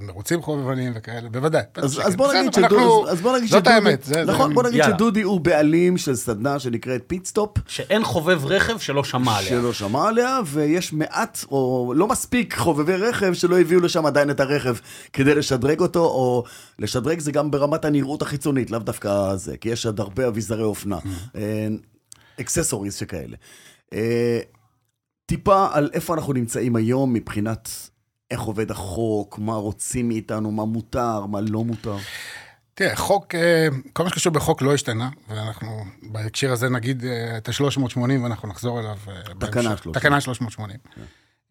ומרוצים 0.00 0.42
חובבניים 0.42 0.92
וכאלה, 0.96 1.28
בוודאי. 1.28 1.62
אז. 1.76 2.16
בוא 2.16 2.32
נגיד 2.34 2.50
בסדר, 2.50 2.66
שדודי, 2.68 2.74
אנחנו- 2.82 3.08
אז 3.08 3.20
בוא 3.20 3.36
נגיד 3.36 3.48
זאת 3.50 3.58
שדודי, 3.64 3.74
האמת, 3.74 4.02
זה- 4.04 4.14
זה- 4.14 4.24
נכון, 4.32 4.54
בוא 4.54 4.62
נגיד 4.62 4.78
יאללה. 4.78 4.94
שדודי 4.94 5.22
הוא 5.22 5.40
בעלים 5.40 5.96
של 5.98 6.16
סדנה 6.16 6.58
שנקראת 6.58 7.02
פיטסטופ, 7.06 7.50
שאין 7.68 8.04
חובב 8.04 8.46
רכב 8.46 8.78
שלא 8.78 9.04
שמע 9.04 9.36
עליה. 9.36 9.48
שלא 9.48 9.72
שמע 9.72 10.08
עליה, 10.08 10.38
ויש 10.46 10.92
מעט, 10.92 11.44
או 11.50 11.92
לא 11.96 12.06
מספיק 12.08 12.54
חובבי 12.58 12.96
רכב 12.96 13.32
שלא 13.34 13.60
הביאו 13.60 13.80
לשם 13.80 14.06
עדיין 14.06 14.30
את 14.30 14.40
הרכב 14.40 14.76
כדי 15.12 15.34
לשדרג 15.34 15.80
אותו, 15.80 16.04
או 16.04 16.44
לשדרג 16.78 17.18
זה 17.20 17.32
גם 17.32 17.50
ברמת 17.50 17.84
הנראות 17.84 18.22
החיצונית, 18.22 18.70
לאו 18.70 18.78
דווקא 18.80 19.36
זה, 19.36 19.56
כי 19.56 19.68
יש 19.68 19.86
עוד 19.98 20.00
הרבה 20.00 20.28
אביזרי 20.28 20.62
אופנה, 20.62 20.98
אקססוריז 22.40 22.94
שכאלה. 22.94 23.36
אה, 23.92 24.40
טיפה 25.26 25.68
על 25.72 25.90
איפה 25.92 26.14
אנחנו 26.14 26.32
נמצאים 26.32 26.76
היום 26.76 27.12
מבחינת 27.12 27.68
איך 28.30 28.40
עובד 28.40 28.70
החוק, 28.70 29.38
מה 29.38 29.54
רוצים 29.54 30.08
מאיתנו, 30.08 30.50
מה 30.50 30.64
מותר, 30.64 31.26
מה 31.26 31.40
לא 31.40 31.64
מותר. 31.64 31.96
תראה, 32.74 32.96
חוק, 32.96 33.34
אה, 33.34 33.68
כל 33.92 34.02
מה 34.02 34.10
שקשור 34.10 34.32
בחוק 34.32 34.62
לא 34.62 34.74
השתנה, 34.74 35.10
ואנחנו 35.28 35.84
בהקשר 36.02 36.52
הזה 36.52 36.68
נגיד 36.68 37.04
אה, 37.04 37.36
את 37.36 37.48
ה-380 37.48 37.98
ואנחנו 38.22 38.48
נחזור 38.48 38.80
אליו. 38.80 38.98
אה, 39.08 39.22
תקנה 39.22 39.62
בהמשך. 39.62 39.82
380. 39.82 39.92
תקנה 39.94 40.20
380. 40.20 40.78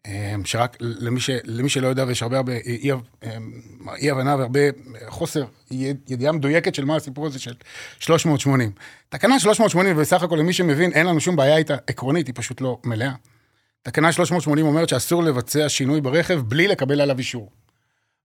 אה, 0.06 0.34
שרק 0.44 0.76
למי, 0.80 1.20
ש, 1.20 1.30
למי 1.44 1.68
שלא 1.68 1.86
יודע 1.88 2.04
ויש 2.08 2.22
הרבה 2.22 2.36
הרבה 2.36 2.52
אי, 2.52 2.90
אה, 2.92 3.36
אי 3.96 4.10
הבנה 4.10 4.36
והרבה 4.36 4.60
חוסר 5.08 5.44
יד- 5.70 5.96
ידיעה 6.08 6.32
מדויקת 6.32 6.74
של 6.74 6.84
מה 6.84 6.96
הסיפור 6.96 7.26
הזה 7.26 7.38
של 7.38 7.54
380. 7.98 8.72
תקנה 9.08 9.40
380 9.40 9.96
בסך 9.96 10.22
הכל 10.22 10.36
למי 10.36 10.52
שמבין 10.52 10.92
אין 10.92 11.06
לנו 11.06 11.20
שום 11.20 11.36
בעיה 11.36 11.56
איתה 11.56 11.76
עקרונית, 11.86 12.26
היא 12.26 12.34
פשוט 12.36 12.60
לא 12.60 12.78
מלאה. 12.84 13.12
תקנה 13.82 14.12
380 14.12 14.66
אומרת 14.66 14.88
שאסור 14.88 15.22
לבצע 15.22 15.68
שינוי 15.68 16.00
ברכב 16.00 16.34
בלי 16.48 16.68
לקבל 16.68 17.00
עליו 17.00 17.18
אישור. 17.18 17.50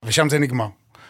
ושם 0.06 0.30
זה 0.30 0.40
נגמר. 0.40 0.68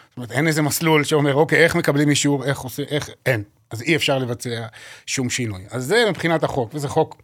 זאת 0.08 0.16
אומרת, 0.16 0.32
אין 0.32 0.46
איזה 0.46 0.62
מסלול 0.62 1.04
שאומר, 1.04 1.34
אוקיי, 1.34 1.64
איך 1.64 1.76
מקבלים 1.76 2.08
אישור, 2.10 2.44
איך 2.44 2.58
עושה, 2.58 2.82
איך, 2.82 3.10
אין. 3.26 3.42
אז 3.70 3.82
אי 3.82 3.96
אפשר 3.96 4.18
לבצע 4.18 4.66
שום 5.06 5.30
שינוי. 5.30 5.62
אז 5.70 5.84
זה 5.84 6.04
מבחינת 6.10 6.44
החוק, 6.44 6.70
וזה 6.74 6.88
חוק 6.88 7.22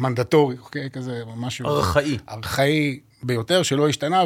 מנדטורי, 0.00 0.56
אוקיי, 0.58 0.90
כזה 0.90 1.22
משהו... 1.36 1.66
ארכאי. 1.68 2.18
ארכאי 2.28 3.00
ביותר, 3.22 3.62
שלא 3.62 3.88
השתנה, 3.88 4.24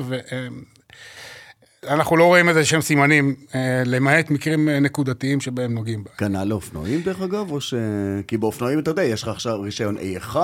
ואנחנו 1.84 2.16
לא 2.16 2.24
רואים 2.24 2.48
איזה 2.48 2.64
שהם 2.64 2.80
סימנים, 2.80 3.34
אה, 3.54 3.82
למעט 3.86 4.30
מקרים 4.30 4.68
אה, 4.68 4.80
נקודתיים 4.80 5.40
שבהם 5.40 5.74
נוגעים 5.74 6.04
בה. 6.04 6.10
כנ"ל 6.18 6.44
לאופנועים 6.44 7.02
דרך 7.02 7.22
אגב, 7.22 7.50
או 7.52 7.60
ש... 7.60 7.74
כי 8.26 8.36
באופנועים 8.36 8.78
אתה 8.78 8.90
יודע, 8.90 9.02
יש 9.02 9.22
לך 9.22 9.28
עכשיו 9.28 9.60
רישיון 9.60 9.96
A1 9.98 10.36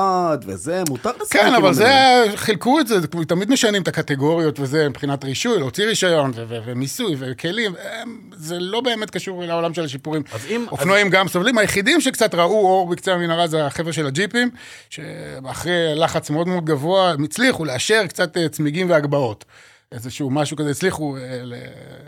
וזה, 0.46 0.82
מותר 0.88 1.10
לשים... 1.10 1.40
כן, 1.40 1.54
אבל 1.54 1.72
זה. 1.74 1.88
חילקו 2.36 2.80
את 2.80 2.86
זה, 2.86 2.96
תמיד 3.06 3.50
משנים 3.50 3.82
את 3.82 3.88
הקטגוריות 3.88 4.60
וזה 4.60 4.88
מבחינת 4.88 5.24
רישוי, 5.24 5.58
להוציא 5.58 5.84
רישיון 5.86 6.30
ו- 6.34 6.44
ו- 6.48 6.58
ומיסוי 6.66 7.16
וכלים, 7.18 7.72
הם- 8.02 8.20
זה 8.36 8.58
לא 8.58 8.80
באמת 8.80 9.10
קשור 9.10 9.42
לעולם 9.44 9.74
של 9.74 9.84
השיפורים. 9.84 10.22
אז 10.32 10.46
אם... 10.50 10.66
אופנועים 10.70 11.10
גם 11.10 11.28
סובלים, 11.28 11.58
היחידים 11.58 12.00
שקצת 12.00 12.34
ראו 12.34 12.66
אור 12.66 12.88
בקצה 12.88 13.12
המנהרה 13.12 13.46
זה 13.46 13.66
החבר'ה 13.66 13.92
של 13.92 14.06
הג'יפים, 14.06 14.50
שאחרי 14.90 15.72
לחץ 15.94 16.30
מאוד 16.30 16.48
מאוד 16.48 16.64
גבוה, 16.64 17.10
הם 17.10 17.24
הצליחו 17.24 17.64
לאשר 17.64 18.06
קצת 18.06 18.36
אה, 18.36 18.48
צמיגים 18.48 18.90
והגבהות. 18.90 19.44
איזשהו 19.92 20.30
משהו 20.30 20.56
כזה, 20.56 20.70
הצליחו... 20.70 21.16
אה, 21.16 21.40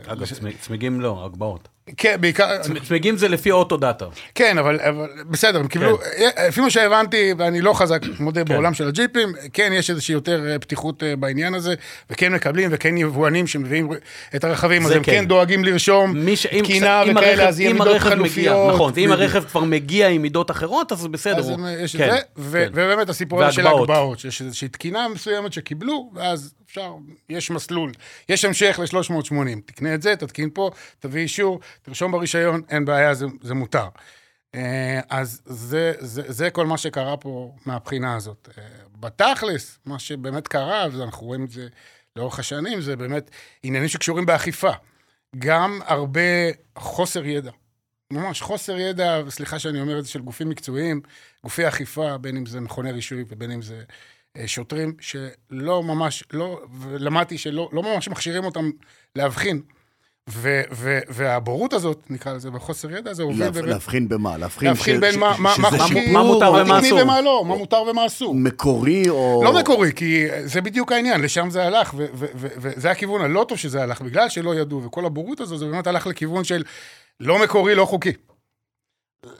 אגב, 0.06 0.24
צמיג- 0.24 0.56
צמיגים 0.60 1.00
לא, 1.00 1.24
הגבהות. 1.24 1.68
כן, 1.96 2.16
בעיקר... 2.20 2.62
צמ- 2.62 2.86
צמיגים 2.88 3.16
זה 3.16 3.28
לפי 3.28 3.50
אוטו 3.50 3.76
דאטה. 3.76 4.04
כן, 4.34 4.58
אבל, 4.58 4.80
אבל 4.80 5.08
בסדר, 5.30 5.60
הם 5.60 5.68
קיבלו, 5.68 5.98
אה, 6.18 6.48
לפי 6.48 6.60
מה 6.60 6.70
שהבנתי, 6.70 7.32
ואני 7.38 7.60
לא 7.60 7.72
חזק, 7.72 8.00
מודה, 8.20 8.44
בעולם 8.44 8.74
של 8.74 8.88
הג'יפים, 8.88 9.32
כן, 9.52 9.72
יש 9.74 9.90
איזושהי 9.90 10.12
יותר 10.12 10.46
אה, 10.50 10.58
פתיחות 10.58 11.02
אה, 11.02 11.16
בעניין 11.16 11.54
הזה, 11.54 11.74
וכן 12.10 12.32
מקבלים, 12.32 12.68
וכן 12.72 12.96
יבואנים 12.96 13.46
שמביאים 13.46 13.88
את 14.36 14.44
הרכבים, 14.44 14.86
אז 14.86 14.90
הם 14.90 15.02
כן 15.02 15.12
כן. 15.12 15.24
דואגים 15.26 15.64
לרשום 15.64 16.14
תקינה 16.62 17.02
וכאלה, 17.10 17.30
הרכב, 17.30 17.40
אז 17.40 17.60
יהיה 17.60 17.70
אם 17.70 17.78
מידות 17.78 17.98
חלופיות. 17.98 18.74
נכון, 18.74 18.92
ואם. 18.94 19.12
הרכב 19.12 19.44
כבר 19.44 19.60
מגיע 19.60 20.08
עם 20.08 20.22
מידות 20.22 20.50
אחרות, 20.50 20.92
אז 20.92 21.06
בסדר. 21.06 21.38
אז 21.38 21.52
יש 21.80 21.94
את 21.96 22.00
כן, 22.00 22.16
זה, 22.36 22.58
כן. 22.58 22.72
ובאמת 22.72 23.08
הסיפור 23.08 23.44
הזה 23.44 23.52
של. 23.52 23.66
ההגבהות, 23.66 24.18
שיש 24.18 24.42
איזושהי 24.42 24.68
תקינה 24.68 25.08
מסוימת 25.08 25.52
שקיבלו, 25.52 26.10
ואז 26.14 26.54
אפשר, 26.66 26.92
יש 27.28 27.50
מסלול, 27.50 27.92
יש 28.28 28.44
המשך 28.44 28.80
ל-380, 28.82 29.32
תקנה 29.66 29.94
את 29.94 30.02
זה, 30.02 30.16
תתקין 30.16 30.50
פה, 30.54 30.70
תביא 30.98 31.20
אישור, 31.20 31.60
תרשום 31.82 32.12
ברישיון, 32.12 32.62
אין 32.68 32.84
בעיה, 32.84 33.14
זה, 33.14 33.26
זה 33.42 33.54
מותר. 33.54 33.88
אה, 34.54 35.00
אז 35.08 35.42
זה, 35.44 35.92
זה, 35.98 36.22
זה 36.26 36.50
כל 36.50 36.66
מה 36.66 36.78
שקרה 36.78 37.16
פה 37.16 37.54
מהבחינה 37.66 38.16
הזאת. 38.16 38.48
אה, 38.58 38.64
בתכלס, 39.00 39.78
מה 39.86 39.98
שבאמת 39.98 40.48
קרה, 40.48 40.86
ואנחנו 40.92 41.26
רואים 41.26 41.44
את 41.44 41.50
זה 41.50 41.68
לאורך 42.16 42.38
השנים, 42.38 42.80
זה 42.80 42.96
באמת 42.96 43.30
עניינים 43.62 43.88
שקשורים 43.88 44.26
באכיפה. 44.26 44.70
גם 45.38 45.80
הרבה 45.86 46.20
חוסר 46.78 47.26
ידע. 47.26 47.50
ממש 48.12 48.42
חוסר 48.42 48.78
ידע, 48.78 49.22
וסליחה 49.26 49.58
שאני 49.58 49.80
אומר 49.80 49.98
את 49.98 50.04
זה, 50.04 50.10
של 50.10 50.20
גופים 50.20 50.48
מקצועיים, 50.48 51.00
גופי 51.44 51.68
אכיפה, 51.68 52.18
בין 52.18 52.36
אם 52.36 52.46
זה 52.46 52.60
מכוני 52.60 52.92
רישוי 52.92 53.24
ובין 53.28 53.50
אם 53.50 53.62
זה 53.62 53.82
אה, 54.36 54.48
שוטרים, 54.48 54.96
שלא 55.00 55.82
ממש, 55.82 56.24
לא, 56.32 56.60
ולמדתי 56.80 57.38
שלא 57.38 57.70
לא 57.72 57.82
ממש 57.82 58.08
מכשירים 58.08 58.44
אותם 58.44 58.70
להבחין. 59.16 59.62
ו, 60.30 60.60
ו, 60.72 60.98
והבורות 61.08 61.72
הזאת, 61.72 62.02
נקרא 62.10 62.32
לזה, 62.32 62.48
והחוסר 62.52 62.90
ידע 62.90 63.10
הזה, 63.10 63.22
הוביל 63.22 63.40
להב- 63.44 63.54
באמת... 63.54 63.66
להבחין 63.68 64.08
במה? 64.08 64.36
להבחין 64.36 64.68
להבחין 64.68 64.96
ש- 64.96 65.00
בין 65.00 65.12
ש- 65.12 65.16
מה- 65.16 65.34
מה- 65.38 65.54
שזה 65.54 65.62
מה 65.62 65.78
חוקי, 65.78 66.12
מה 66.12 66.22
מותר 66.22 66.52
ומה 66.52 66.64
תקני 66.64 66.78
אסור. 66.88 66.98
ומה 67.02 67.20
לא, 67.20 67.44
מה 67.46 67.56
מותר 67.56 67.82
ומה 67.90 68.06
אסור. 68.06 68.34
מקורי 68.34 69.08
או... 69.08 69.40
לא 69.44 69.52
מקורי, 69.60 69.92
כי 69.96 70.24
זה 70.44 70.60
בדיוק 70.60 70.92
העניין, 70.92 71.20
לשם 71.20 71.50
זה 71.50 71.64
הלך, 71.66 71.94
ו- 71.96 72.06
ו- 72.14 72.26
ו- 72.36 72.48
וזה 72.56 72.90
הכיוון 72.90 73.20
הלא 73.20 73.44
טוב 73.48 73.58
שזה 73.58 73.82
הלך, 73.82 74.00
בגלל 74.02 74.28
שלא 74.28 74.54
ידעו, 74.54 74.82
וכל 74.84 75.04
הבורות 75.06 75.40
הזו, 75.40 75.56
זה 75.58 75.66
באמת 75.66 75.86
הלך 75.86 76.06
לכיוון 76.06 76.44
של 76.44 76.62
לא 77.20 77.38
מקורי, 77.42 77.74
לא 77.74 77.84
חוקי. 77.84 78.12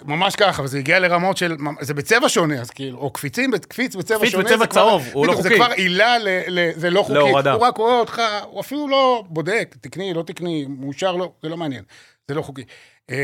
ממש 0.05 0.37
ככה, 0.37 0.63
וזה 0.63 0.79
הגיע 0.79 0.99
לרמות 0.99 1.37
של, 1.37 1.57
זה 1.81 1.95
בצבע 1.95 2.29
שונה, 2.29 2.61
אז 2.61 2.71
כאילו, 2.71 2.99
או 2.99 3.11
קפיצים, 3.11 3.51
קפיץ 3.69 3.97
בצבע 3.97 4.19
קפיץ 4.19 4.31
שונה. 4.33 4.45
בצבע 4.45 4.59
זה 4.59 4.67
כבר- 4.67 4.75
צהוב, 4.81 5.03
הוא 5.13 5.27
לא 5.27 5.33
בדיוק, 5.33 5.43
זה 5.43 5.49
חוקי. 5.49 5.61
כבר 5.65 5.73
עילה, 5.75 6.19
ל, 6.19 6.29
ל, 6.49 6.71
זה 6.75 6.91
לא 6.91 7.03
חוקי. 7.03 7.15
להורדה. 7.15 7.53
הוא 7.53 7.63
רק 7.63 7.77
רואה 7.77 8.01
אותך, 8.01 8.23
הוא 8.45 8.61
אפילו 8.61 8.89
לא 8.89 9.25
בודק, 9.29 9.77
תקני, 9.81 10.15
לא 10.15 10.23
תקני, 10.23 10.67
מאושר, 10.69 11.17
לא, 11.17 11.33
זה 11.43 11.49
לא 11.49 11.57
מעניין, 11.57 11.85
זה 12.29 12.35
לא 12.35 12.43
חוקי. 12.43 12.65
אמ, 13.11 13.15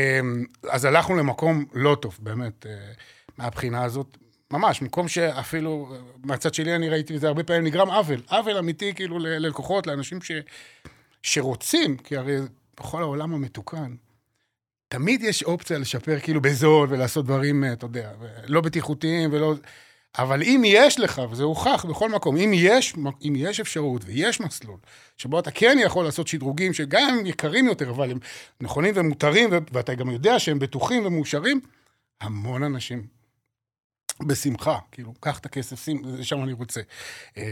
אז 0.69 0.85
הלכנו 0.85 1.15
למקום 1.15 1.65
לא 1.73 1.95
טוב, 2.01 2.17
באמת, 2.21 2.65
אה, 2.65 2.71
מהבחינה 3.37 3.83
הזאת. 3.83 4.17
ממש, 4.51 4.81
מקום 4.81 5.07
שאפילו, 5.07 5.89
אה, 5.93 5.97
מהצד 6.23 6.53
שלי 6.53 6.75
אני 6.75 6.89
ראיתי 6.89 7.15
את 7.15 7.21
זה 7.21 7.27
הרבה 7.27 7.43
פעמים, 7.43 7.63
נגרם 7.63 7.89
עוול. 7.89 8.21
עוול 8.29 8.57
אמיתי, 8.57 8.93
כאילו, 8.93 9.19
ללקוחות, 9.19 9.87
לאנשים 9.87 10.21
ש, 10.21 10.31
שרוצים, 11.23 11.97
כי 11.97 12.17
הרי 12.17 12.37
בכל 12.79 13.01
העולם 13.01 13.33
המתוקן, 13.33 13.95
תמיד 14.87 15.23
יש 15.23 15.43
אופציה 15.43 15.77
לשפר 15.77 16.19
כאילו 16.19 16.41
בזול 16.41 16.87
ולעשות 16.91 17.25
דברים, 17.25 17.63
אה, 17.63 17.73
אתה 17.73 17.85
יודע, 17.85 18.11
לא 18.47 18.61
בטיחותיים 18.61 19.33
ולא... 19.33 19.53
אבל 20.17 20.43
אם 20.43 20.61
יש 20.65 20.99
לך, 20.99 21.21
וזה 21.31 21.43
הוכח 21.43 21.85
בכל 21.89 22.09
מקום, 22.09 22.37
אם 22.37 22.51
יש, 22.53 22.93
אם 23.27 23.33
יש 23.37 23.59
אפשרות 23.59 24.01
ויש 24.05 24.39
מסלול, 24.41 24.77
שבו 25.17 25.39
אתה 25.39 25.51
כן 25.51 25.77
יכול 25.81 26.05
לעשות 26.05 26.27
שדרוגים 26.27 26.73
שגם 26.73 27.17
הם 27.19 27.25
יקרים 27.25 27.65
יותר, 27.65 27.89
אבל 27.89 28.11
הם 28.11 28.17
נכונים 28.61 28.93
ומותרים, 28.95 29.49
ואתה 29.71 29.95
גם 29.95 30.09
יודע 30.09 30.39
שהם 30.39 30.59
בטוחים 30.59 31.05
ומאושרים, 31.05 31.59
המון 32.21 32.63
אנשים 32.63 33.14
בשמחה, 34.23 34.77
כאילו, 34.91 35.13
קח 35.19 35.39
את 35.39 35.45
הכסף, 35.45 35.83
שים, 35.83 36.01
לשם 36.05 36.43
אני 36.43 36.53
רוצה. 36.53 36.81
אמ, 37.37 37.43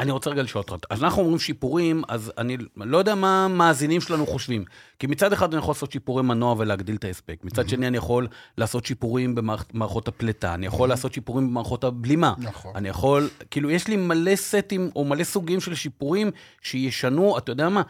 אני 0.00 0.10
רוצה 0.10 0.30
רגע 0.30 0.42
לשאול 0.42 0.64
אותך, 0.68 0.86
אז 0.90 1.04
אנחנו 1.04 1.22
אומרים 1.22 1.38
שיפורים, 1.38 2.02
אז 2.08 2.32
אני 2.38 2.56
לא 2.76 2.98
יודע 2.98 3.14
מה 3.14 3.44
המאזינים 3.44 4.00
שלנו 4.00 4.26
חושבים. 4.26 4.64
כי 4.98 5.06
מצד 5.06 5.32
אחד 5.32 5.52
אני 5.52 5.58
יכול 5.58 5.72
לעשות 5.72 5.92
שיפורי 5.92 6.22
מנוע 6.22 6.54
ולהגדיל 6.58 6.96
את 6.96 7.04
ההספק, 7.04 7.38
מצד 7.44 7.68
שני 7.68 7.88
אני 7.88 7.96
יכול 7.96 8.28
לעשות 8.58 8.86
שיפורים 8.86 9.34
במערכות 9.34 10.08
הפליטה, 10.08 10.54
אני 10.54 10.66
יכול 10.66 10.88
לעשות 10.88 11.12
שיפורים 11.12 11.48
במערכות 11.48 11.84
הבלימה. 11.84 12.34
נכון. 12.38 12.72
אני 12.74 12.88
יכול, 12.88 13.28
כאילו, 13.50 13.70
יש 13.70 13.88
לי 13.88 13.96
מלא 13.96 14.36
סטים 14.36 14.90
או 14.96 15.04
מלא 15.04 15.24
סוגים 15.24 15.60
של 15.60 15.74
שיפורים 15.74 16.30
שישנו, 16.62 17.38
אתה 17.38 17.52
יודע 17.52 17.68
מה? 17.68 17.82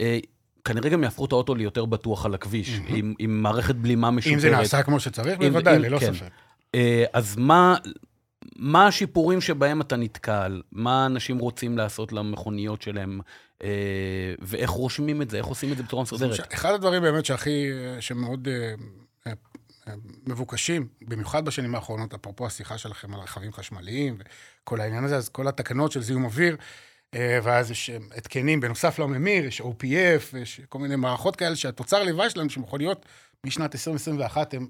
אה, 0.00 0.18
כנראה 0.64 0.90
גם 0.90 1.04
יהפכו 1.04 1.24
את 1.24 1.32
האוטו 1.32 1.54
ליותר 1.54 1.84
בטוח 1.84 2.26
על 2.26 2.34
הכביש, 2.34 2.80
עם, 2.88 3.14
עם 3.18 3.42
מערכת 3.42 3.74
בלימה 3.74 4.10
משופרת. 4.10 4.34
אם 4.34 4.40
זה 4.40 4.50
נעשה 4.50 4.82
כמו 4.82 5.00
שצריך, 5.00 5.38
בוודאי, 5.38 5.78
ללא 5.78 5.98
כן. 5.98 6.14
ספק. 6.14 6.28
אה, 6.78 7.04
אז 7.12 7.36
מה, 7.36 7.76
מה 8.56 8.86
השיפורים 8.86 9.40
שבהם 9.40 9.80
אתה 9.80 9.96
נתקל? 9.96 10.62
מה 10.72 11.06
אנשים 11.06 11.38
רוצים 11.38 11.78
לעשות 11.78 12.12
למכוניות 12.12 12.82
שלהם? 12.82 13.20
אה, 13.62 14.34
ואיך 14.38 14.70
רושמים 14.70 15.22
את 15.22 15.30
זה? 15.30 15.38
איך 15.38 15.46
עושים 15.46 15.72
את 15.72 15.76
זה 15.76 15.82
בצורה 15.82 16.02
מסודרת? 16.02 16.52
אחד 16.54 16.74
הדברים 16.74 17.02
באמת 17.02 17.24
שהכי, 17.24 17.66
שמאוד 18.00 18.48
אה, 19.26 19.32
מבוקשים, 20.26 20.88
במיוחד 21.02 21.44
בשנים 21.44 21.74
האחרונות, 21.74 22.14
אפרופו 22.14 22.46
השיחה 22.46 22.78
שלכם 22.78 23.14
על 23.14 23.20
רכבים 23.20 23.52
חשמליים 23.52 24.18
וכל 24.18 24.80
העניין 24.80 25.04
הזה, 25.04 25.16
אז 25.16 25.28
כל 25.28 25.48
התקנות 25.48 25.92
של 25.92 26.02
זיהום 26.02 26.24
אוויר, 26.24 26.56
ואז 27.14 27.70
יש 27.70 27.90
התקנים, 28.16 28.60
בנוסף 28.60 28.98
לממיר, 28.98 29.44
יש 29.44 29.60
OPF, 29.60 30.36
יש 30.36 30.60
כל 30.68 30.78
מיני 30.78 30.96
מערכות 30.96 31.36
כאלה 31.36 31.56
שהתוצר 31.56 32.02
לוואי 32.02 32.30
שלנו, 32.30 32.50
שמכוניות 32.50 33.06
משנת 33.44 33.74
2021 33.74 34.54
הן 34.54 34.66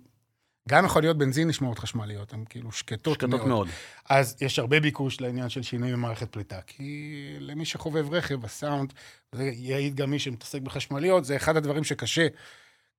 גם 0.69 0.85
מכוניות 0.85 1.19
בנזין 1.19 1.49
נשמעות 1.49 1.79
חשמליות, 1.79 2.33
הן 2.33 2.45
כאילו 2.49 2.73
שקטות, 2.73 3.15
שקטות 3.15 3.31
מאוד. 3.31 3.49
מאוד. 3.49 3.69
אז 4.09 4.37
יש 4.41 4.59
הרבה 4.59 4.81
ביקוש 4.81 5.21
לעניין 5.21 5.49
של 5.49 5.63
שינוי 5.63 5.93
במערכת 5.93 6.33
פליטה, 6.33 6.61
כי 6.67 7.37
למי 7.41 7.65
שחובב 7.65 8.15
רכב, 8.15 8.45
הסאונד, 8.45 8.93
זה 9.33 9.51
יעיד 9.55 9.95
גם 9.95 10.11
מי 10.11 10.19
שמתעסק 10.19 10.61
בחשמליות, 10.61 11.25
זה 11.25 11.37
אחד 11.37 11.57
הדברים 11.57 11.85
שקשה, 11.85 12.27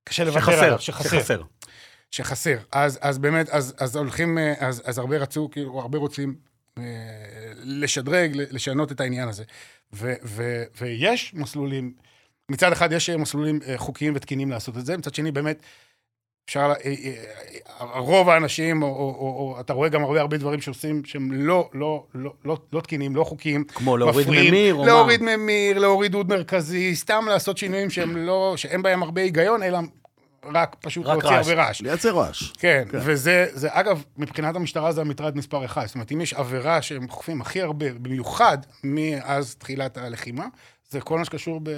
קשה 0.03 0.23
לוותר 0.23 0.63
עליו, 0.63 0.79
שחסר. 0.79 1.09
שחסר. 1.09 1.41
שחסר. 2.11 2.57
אז, 2.71 2.99
אז 3.01 3.17
באמת, 3.17 3.49
אז, 3.49 3.73
אז 3.77 3.95
הולכים, 3.95 4.37
אז, 4.59 4.81
אז 4.85 4.97
הרבה 4.97 5.17
רצו, 5.17 5.49
כאילו, 5.51 5.79
הרבה 5.79 5.97
רוצים 5.97 6.35
אה, 6.77 6.83
לשדרג, 7.55 8.31
לשנות 8.35 8.91
את 8.91 9.01
העניין 9.01 9.27
הזה. 9.27 9.43
ו, 9.93 10.13
ו, 10.23 10.63
ויש 10.81 11.33
מסלולים, 11.33 11.93
מצד 12.49 12.71
אחד 12.71 12.91
יש 12.91 13.09
מסלולים 13.09 13.59
אה, 13.67 13.77
חוקיים 13.77 14.13
ותקינים 14.15 14.51
לעשות 14.51 14.77
את 14.77 14.85
זה, 14.85 14.97
מצד 14.97 15.15
שני, 15.15 15.31
באמת, 15.31 15.61
אפשר, 16.49 16.73
אה, 16.85 16.93
אה, 17.03 17.13
אה, 17.81 17.99
רוב 17.99 18.29
האנשים, 18.29 18.83
או, 18.83 18.87
או, 18.87 18.93
או, 18.93 19.53
או 19.55 19.59
אתה 19.59 19.73
רואה 19.73 19.89
גם 19.89 20.03
הרבה 20.03 20.21
הרבה 20.21 20.37
דברים 20.37 20.61
שעושים 20.61 21.05
שהם 21.05 21.31
לא, 21.31 21.69
לא, 21.73 22.03
לא, 22.15 22.33
לא, 22.45 22.57
לא 22.73 22.81
תקינים, 22.81 23.15
לא 23.15 23.23
חוקיים. 23.23 23.63
כמו 23.63 23.97
להוריד 23.97 24.27
מפריעים, 24.27 24.53
ממיר 24.53 24.75
או 24.75 24.79
מה? 24.79 24.85
להוריד 24.85 25.21
ממיר, 25.21 25.79
להוריד 25.79 26.11
דוד 26.11 26.29
מרכזי, 26.29 26.95
סתם 26.95 27.25
לעשות 27.29 27.57
שינויים 27.57 27.89
שהם 27.89 28.17
לא, 28.17 28.53
שאין 28.57 28.81
בהם 28.81 29.03
הרבה 29.03 29.21
היגיון, 29.21 29.63
אלא 29.63 29.77
רק 30.53 30.75
פשוט 30.81 31.05
רק 31.05 31.23
להוציא 31.23 31.37
הרבה 31.37 31.53
רעש. 31.53 31.81
לייצר 31.81 32.15
רעש. 32.15 32.51
כן, 32.51 32.83
כן, 32.91 32.97
וזה, 33.01 33.45
זה, 33.51 33.67
אגב, 33.71 34.03
מבחינת 34.17 34.55
המשטרה 34.55 34.91
זה 34.91 35.01
המטרד 35.01 35.37
מספר 35.37 35.65
אחד. 35.65 35.85
זאת 35.85 35.95
אומרת, 35.95 36.11
אם 36.11 36.21
יש 36.21 36.33
עבירה 36.33 36.81
שהם 36.81 37.09
חופים 37.09 37.41
הכי 37.41 37.61
הרבה, 37.61 37.93
במיוחד 37.93 38.57
מאז 38.83 39.55
תחילת 39.55 39.97
הלחימה, 39.97 40.45
זה 40.89 41.01
כל 41.01 41.17
מה 41.17 41.25
שקשור 41.25 41.59
ב... 41.63 41.69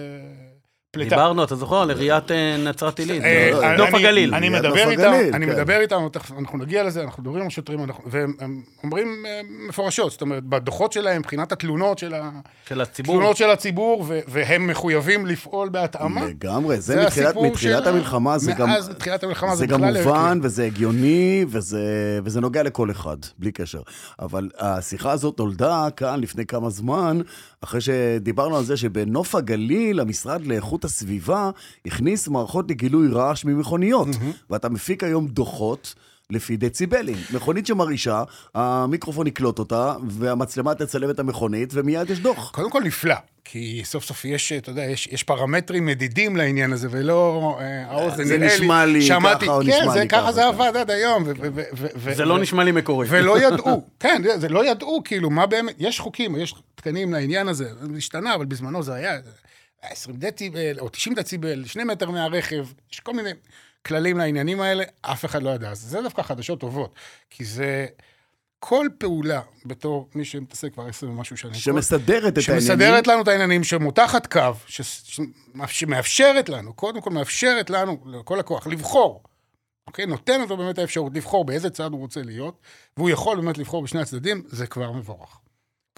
פליטה. 0.93 1.15
דיברנו, 1.15 1.43
אתה 1.43 1.55
זוכר, 1.55 1.81
על 1.81 1.89
עיריית 1.89 2.31
אה, 2.31 2.57
נצרת 2.57 2.99
עילית, 2.99 3.23
אה, 3.23 3.77
נוף 3.77 3.93
הגליל. 3.93 4.35
אני 4.35 4.49
מדבר 4.49 4.89
איתם, 4.89 5.13
אני 5.33 5.45
כן. 5.45 5.51
מדבר 5.53 5.79
איתם, 5.79 6.07
אנחנו 6.39 6.57
נגיע 6.57 6.83
לזה, 6.83 7.03
אנחנו 7.03 7.23
מדברים 7.23 7.41
עם 7.41 7.47
השוטרים, 7.47 7.79
והם 8.05 8.61
אומרים 8.83 9.25
אה, 9.27 9.41
מפורשות, 9.69 10.11
זאת 10.11 10.21
אומרת, 10.21 10.43
בדוחות 10.43 10.91
שלהם, 10.91 11.19
מבחינת 11.19 11.51
התלונות 11.51 11.97
של 11.97 12.81
הציבור, 12.81 13.15
תלונות 13.15 13.37
של 13.37 13.49
הציבור, 13.49 14.05
והם 14.27 14.67
מחויבים 14.67 15.25
לפעול 15.25 15.69
בהתאמה. 15.69 16.25
לגמרי, 16.25 16.81
זה 16.81 17.05
מתחילת 17.43 17.87
המלחמה, 17.87 18.37
זה 18.37 18.51
גם... 18.53 18.69
מאז 18.69 18.89
מתחילת 18.89 19.23
המלחמה 19.23 19.55
זה 19.55 19.65
גם 19.65 19.83
מובן, 19.83 20.39
וזה 20.43 20.65
הגיוני, 20.65 21.45
וזה 22.23 22.41
נוגע 22.41 22.63
לכל 22.63 22.91
אחד, 22.91 23.17
בלי 23.39 23.51
קשר. 23.51 23.81
אבל 24.19 24.49
השיחה 24.59 25.11
הזאת 25.11 25.39
נולדה 25.39 25.87
כאן 25.95 26.19
לפני 26.19 26.45
כמה 26.45 26.69
זמן, 26.69 27.21
אחרי 27.61 27.81
שדיברנו 27.81 28.57
על 28.57 28.63
זה 28.63 28.77
שבנוף 28.77 29.35
הגליל, 29.35 29.99
המשרד 29.99 30.45
לאיכות 30.47 30.80
הסביבה 30.83 31.49
הכניס 31.85 32.27
מערכות 32.27 32.71
לגילוי 32.71 33.07
רעש 33.07 33.45
ממכוניות, 33.45 34.07
mm-hmm. 34.07 34.49
ואתה 34.49 34.69
מפיק 34.69 35.03
היום 35.03 35.27
דוחות. 35.27 35.95
לפי 36.31 36.57
דציבלים. 36.57 37.17
מכונית 37.33 37.67
שמרעישה, 37.67 38.23
המיקרופון 38.55 39.27
יקלוט 39.27 39.59
אותה, 39.59 39.95
והמצלמה 40.07 40.75
תצלם 40.75 41.09
את 41.09 41.19
המכונית, 41.19 41.69
ומיד 41.73 42.09
יש 42.09 42.19
דוח. 42.19 42.51
קודם 42.51 42.71
כל 42.71 42.83
נפלא, 42.83 43.15
כי 43.45 43.81
סוף 43.85 44.03
סוף 44.05 44.25
יש, 44.25 44.51
אתה 44.51 44.69
יודע, 44.69 44.81
יש, 44.81 45.07
יש 45.11 45.23
פרמטרים 45.23 45.85
מדידים 45.85 46.37
לעניין 46.37 46.73
הזה, 46.73 46.87
ולא 46.91 47.57
אה, 47.59 47.85
האוזן 47.87 48.23
נראה 48.23 48.37
לי... 48.37 48.49
זה 48.49 48.55
נשמע 48.55 48.85
לי 48.85 49.01
שמעתי, 49.01 49.45
ככה 49.45 49.55
או 49.55 49.61
כן, 49.61 49.67
נשמע 49.67 49.93
זה, 49.93 49.99
לי 49.99 50.07
ככה. 50.07 50.21
ככה 50.21 50.31
זה 50.31 50.47
עבד 50.47 50.71
עד 50.75 50.91
היום. 50.91 51.23
זה 52.15 52.25
לא 52.25 52.39
נשמע 52.39 52.63
לי 52.63 52.71
מקורי. 52.71 53.07
ולא 53.09 53.39
ידעו, 53.47 53.87
כן, 53.99 54.21
זה 54.37 54.49
לא 54.49 54.71
ידעו, 54.71 55.01
כאילו, 55.05 55.29
מה 55.29 55.45
באמת, 55.45 55.75
יש 55.79 55.99
חוקים, 55.99 56.35
יש 56.35 56.55
תקנים 56.75 57.13
לעניין 57.13 57.47
הזה, 57.47 57.65
זה 57.81 57.97
השתנה, 57.97 58.35
אבל 58.35 58.45
בזמנו 58.45 58.83
זה 58.83 58.93
היה 58.93 59.17
20 59.81 60.17
דציבל 60.17 60.79
או 60.79 60.89
90 60.89 61.15
דציבל, 61.15 61.65
שני 61.65 61.83
מטר 61.83 62.11
מהרכב, 62.11 62.67
יש 62.91 62.99
כל 62.99 63.13
מיני... 63.13 63.29
כללים 63.85 64.17
לעניינים 64.17 64.61
האלה, 64.61 64.83
אף 65.01 65.25
אחד 65.25 65.43
לא 65.43 65.49
ידע. 65.49 65.69
אז 65.69 65.79
זה 65.79 66.01
דווקא 66.01 66.21
חדשות 66.21 66.59
טובות, 66.59 66.95
כי 67.29 67.45
זה... 67.45 67.85
כל 68.63 68.87
פעולה, 68.97 69.41
בתור 69.65 70.09
מי 70.15 70.25
שמתעסק 70.25 70.73
כבר 70.73 70.87
עשר 70.87 71.09
ומשהו 71.09 71.37
שנים, 71.37 71.53
שמסדרת 71.53 72.33
את 72.33 72.37
העניינים, 72.37 72.61
שמסדרת 72.61 73.07
לנו 73.07 73.21
את 73.21 73.27
העניינים, 73.27 73.63
שמותחת 73.63 74.27
קו, 74.33 74.51
שמאפשרת 75.67 76.49
לנו, 76.49 76.73
קודם 76.73 77.01
כל 77.01 77.09
מאפשרת 77.09 77.69
לנו, 77.69 77.97
לכל 78.05 78.35
לקוח, 78.39 78.67
לבחור, 78.67 79.23
אוקיי? 79.87 80.05
נותנת 80.05 80.49
לו 80.49 80.57
באמת 80.57 80.77
האפשרות 80.77 81.13
לבחור 81.15 81.45
באיזה 81.45 81.69
צד 81.69 81.91
הוא 81.91 81.99
רוצה 81.99 82.21
להיות, 82.21 82.59
והוא 82.97 83.09
יכול 83.09 83.41
באמת 83.41 83.57
לבחור 83.57 83.83
בשני 83.83 84.01
הצדדים, 84.01 84.43
זה 84.47 84.67
כבר 84.67 84.91
מבורך. 84.91 85.39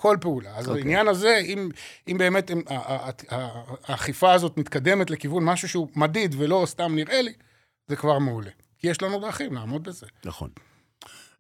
כל 0.04 0.18
פעולה. 0.22 0.50
אז 0.58 0.66
okay. 0.66 0.70
אוקיי. 0.70 0.82
העניין 0.82 1.08
הזה, 1.08 1.42
אם, 1.46 1.70
אם 2.08 2.18
באמת 2.18 2.52
האכיפה 3.88 4.34
הזאת 4.34 4.58
מתקדמת 4.58 5.10
לכיוון 5.10 5.44
משהו 5.44 5.70
שהוא 5.70 5.88
מדיד 5.96 6.36
ולא 6.38 6.63
סתם 6.66 6.96
נראה 6.96 7.22
לי, 7.22 7.34
זה 7.88 7.96
כבר 7.96 8.20
מעולה. 8.20 8.50
כי 8.78 8.88
יש 8.88 9.02
לנו 9.02 9.20
דרכים 9.20 9.54
לעמוד 9.54 9.84
בזה. 9.84 10.06
נכון. 10.26 10.50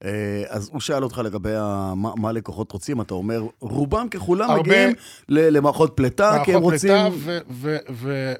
אה, 0.03 0.43
אז 0.47 0.69
הוא 0.73 0.81
שאל 0.81 1.03
אותך 1.03 1.17
לגבי 1.17 1.53
מה, 1.95 2.15
מה 2.15 2.31
לקוחות 2.31 2.71
רוצים, 2.71 3.01
אתה 3.01 3.13
אומר, 3.13 3.43
רובם 3.59 4.09
ככולם 4.09 4.49
הרבה... 4.49 4.61
מגיעים 4.61 4.95
למערכות 5.29 5.93
פליטה, 5.95 6.41
כי 6.45 6.53
הם 6.53 6.61
רוצים... 6.61 6.93
מערכות 6.93 7.19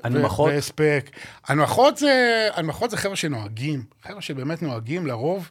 פליטה 0.10 0.42
והספק. 0.42 1.10
הנמכות 1.48 1.98
זה, 1.98 2.48
הנמכות 2.54 2.90
זה 2.90 2.98
חבר'ה 2.98 3.16
שנוהגים, 3.16 3.84
חבר'ה 4.02 4.22
שבאמת 4.22 4.62
נוהגים 4.62 5.08
לרוב. 5.08 5.50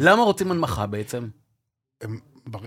למה 0.00 0.22
רוצים 0.22 0.50
הנמכה 0.50 0.86
בעצם? 0.86 1.28
הם 2.00 2.18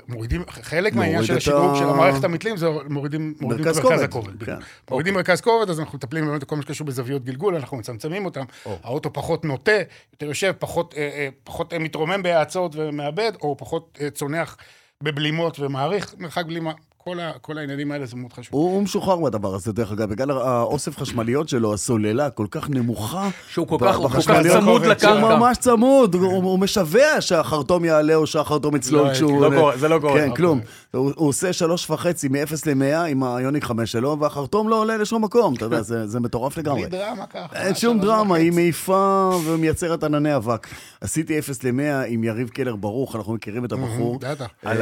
מורידים, 0.07 0.43
חלק 0.49 0.95
מהעניין 0.95 1.23
של 1.23 1.37
השדרוג 1.37 1.75
של 1.75 1.83
המערכת 1.83 2.23
המתלים 2.23 2.57
זה 2.57 2.67
מורידים, 2.89 3.33
מורידים 3.41 3.67
את 3.67 3.75
מרכז 3.75 4.01
הכובד. 4.01 4.43
כן. 4.43 4.51
מורידים 4.91 5.13
אוקיי. 5.13 5.31
מרכז 5.31 5.41
כובד, 5.41 5.69
אז 5.69 5.79
אנחנו 5.79 5.97
מטפלים 5.97 6.25
באמת 6.25 6.41
בכל 6.41 6.55
מה 6.55 6.61
שקשור 6.61 6.87
בזוויות 6.87 7.23
גלגול, 7.23 7.55
אנחנו 7.55 7.77
מצמצמים 7.77 8.25
אותם, 8.25 8.43
האוטו 8.83 9.13
פחות 9.13 9.45
נוטה, 9.45 9.71
יותר 10.13 10.25
יושב, 10.25 10.53
פחות, 10.59 10.93
אה, 10.97 11.01
אה, 11.01 11.29
פחות 11.43 11.73
אה, 11.73 11.79
מתרומם 11.79 12.23
בהאצות 12.23 12.75
ומאבד, 12.75 13.31
או 13.41 13.57
פחות 13.57 13.99
צונח 14.13 14.57
בבלימות 15.03 15.59
ומעריך 15.59 16.15
מרחק 16.17 16.45
בלימה. 16.45 16.71
כל, 17.07 17.19
ה, 17.19 17.31
כל 17.41 17.57
העניינים 17.57 17.91
האלה 17.91 18.05
זה 18.05 18.15
מאוד 18.15 18.33
חשוב. 18.33 18.49
הוא, 18.51 18.73
הוא 18.73 18.83
משוחרר 18.83 19.15
מהדבר 19.19 19.55
הזה, 19.55 19.73
דרך 19.73 19.91
אגב, 19.91 20.09
בגלל 20.09 20.31
האוסף 20.31 20.97
חשמליות 20.97 21.49
שלו, 21.49 21.73
הסוללה 21.73 22.29
כל 22.29 22.45
כך 22.51 22.69
נמוכה. 22.69 23.29
שהוא 23.49 23.67
כל 23.67 23.77
כך, 23.81 23.95
הוא 23.95 24.09
כל 24.09 24.21
כך 24.21 24.41
צמוד 24.59 24.85
לקרקע. 24.85 25.21
הוא 25.21 25.37
ממש 25.37 25.57
צמוד, 25.57 26.15
הוא, 26.15 26.33
הוא 26.33 26.59
משווע 26.59 27.21
שהחרטום 27.21 27.85
יעלה 27.85 28.15
או 28.15 28.27
שהחרטום 28.27 28.75
יצלול 28.75 29.07
לא, 29.07 29.13
כשהוא... 29.13 29.41
לא 29.41 29.49
קורה, 29.55 29.77
זה 29.77 29.87
לא 29.87 29.99
קורה. 29.99 30.13
כן, 30.13 30.35
כלום. 30.35 30.61
הוא, 30.93 31.11
הוא 31.15 31.29
עושה 31.29 31.53
שלוש 31.53 31.89
וחצי 31.89 32.27
מ-0 32.27 32.35
ל-100 32.65 33.07
עם 33.07 33.23
היוניק 33.23 33.63
5 33.63 33.91
שלו, 33.91 34.19
והחרטום 34.19 34.69
לא 34.69 34.81
עולה 34.81 34.97
לשום 34.97 35.23
מקום, 35.23 35.53
אתה 35.53 35.65
יודע, 35.65 35.81
זה, 35.81 36.07
זה 36.07 36.19
מטורף 36.19 36.57
לגמרי. 36.57 36.81
בלי 36.87 36.97
דרמה 36.97 37.25
ככה. 37.25 37.55
אין 37.55 37.75
שום 37.75 37.99
דרמה, 37.99 38.35
היא 38.35 38.51
מעיפה 38.51 39.31
ומייצרת 39.45 40.03
ענני 40.03 40.35
אבק. 40.35 40.67
עשיתי 41.01 41.39
0 41.39 41.63
ל-100 41.63 42.05
עם 42.07 42.23
יריב 42.23 42.49
קלר 42.49 42.75
ברוך, 42.75 43.15
אנחנו 43.15 43.33
מכירים 43.33 43.65
את 43.65 43.71
הבחור. 43.71 44.19
בטח. 44.19 44.45
על 44.65 44.81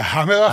ההאמר 0.00 0.48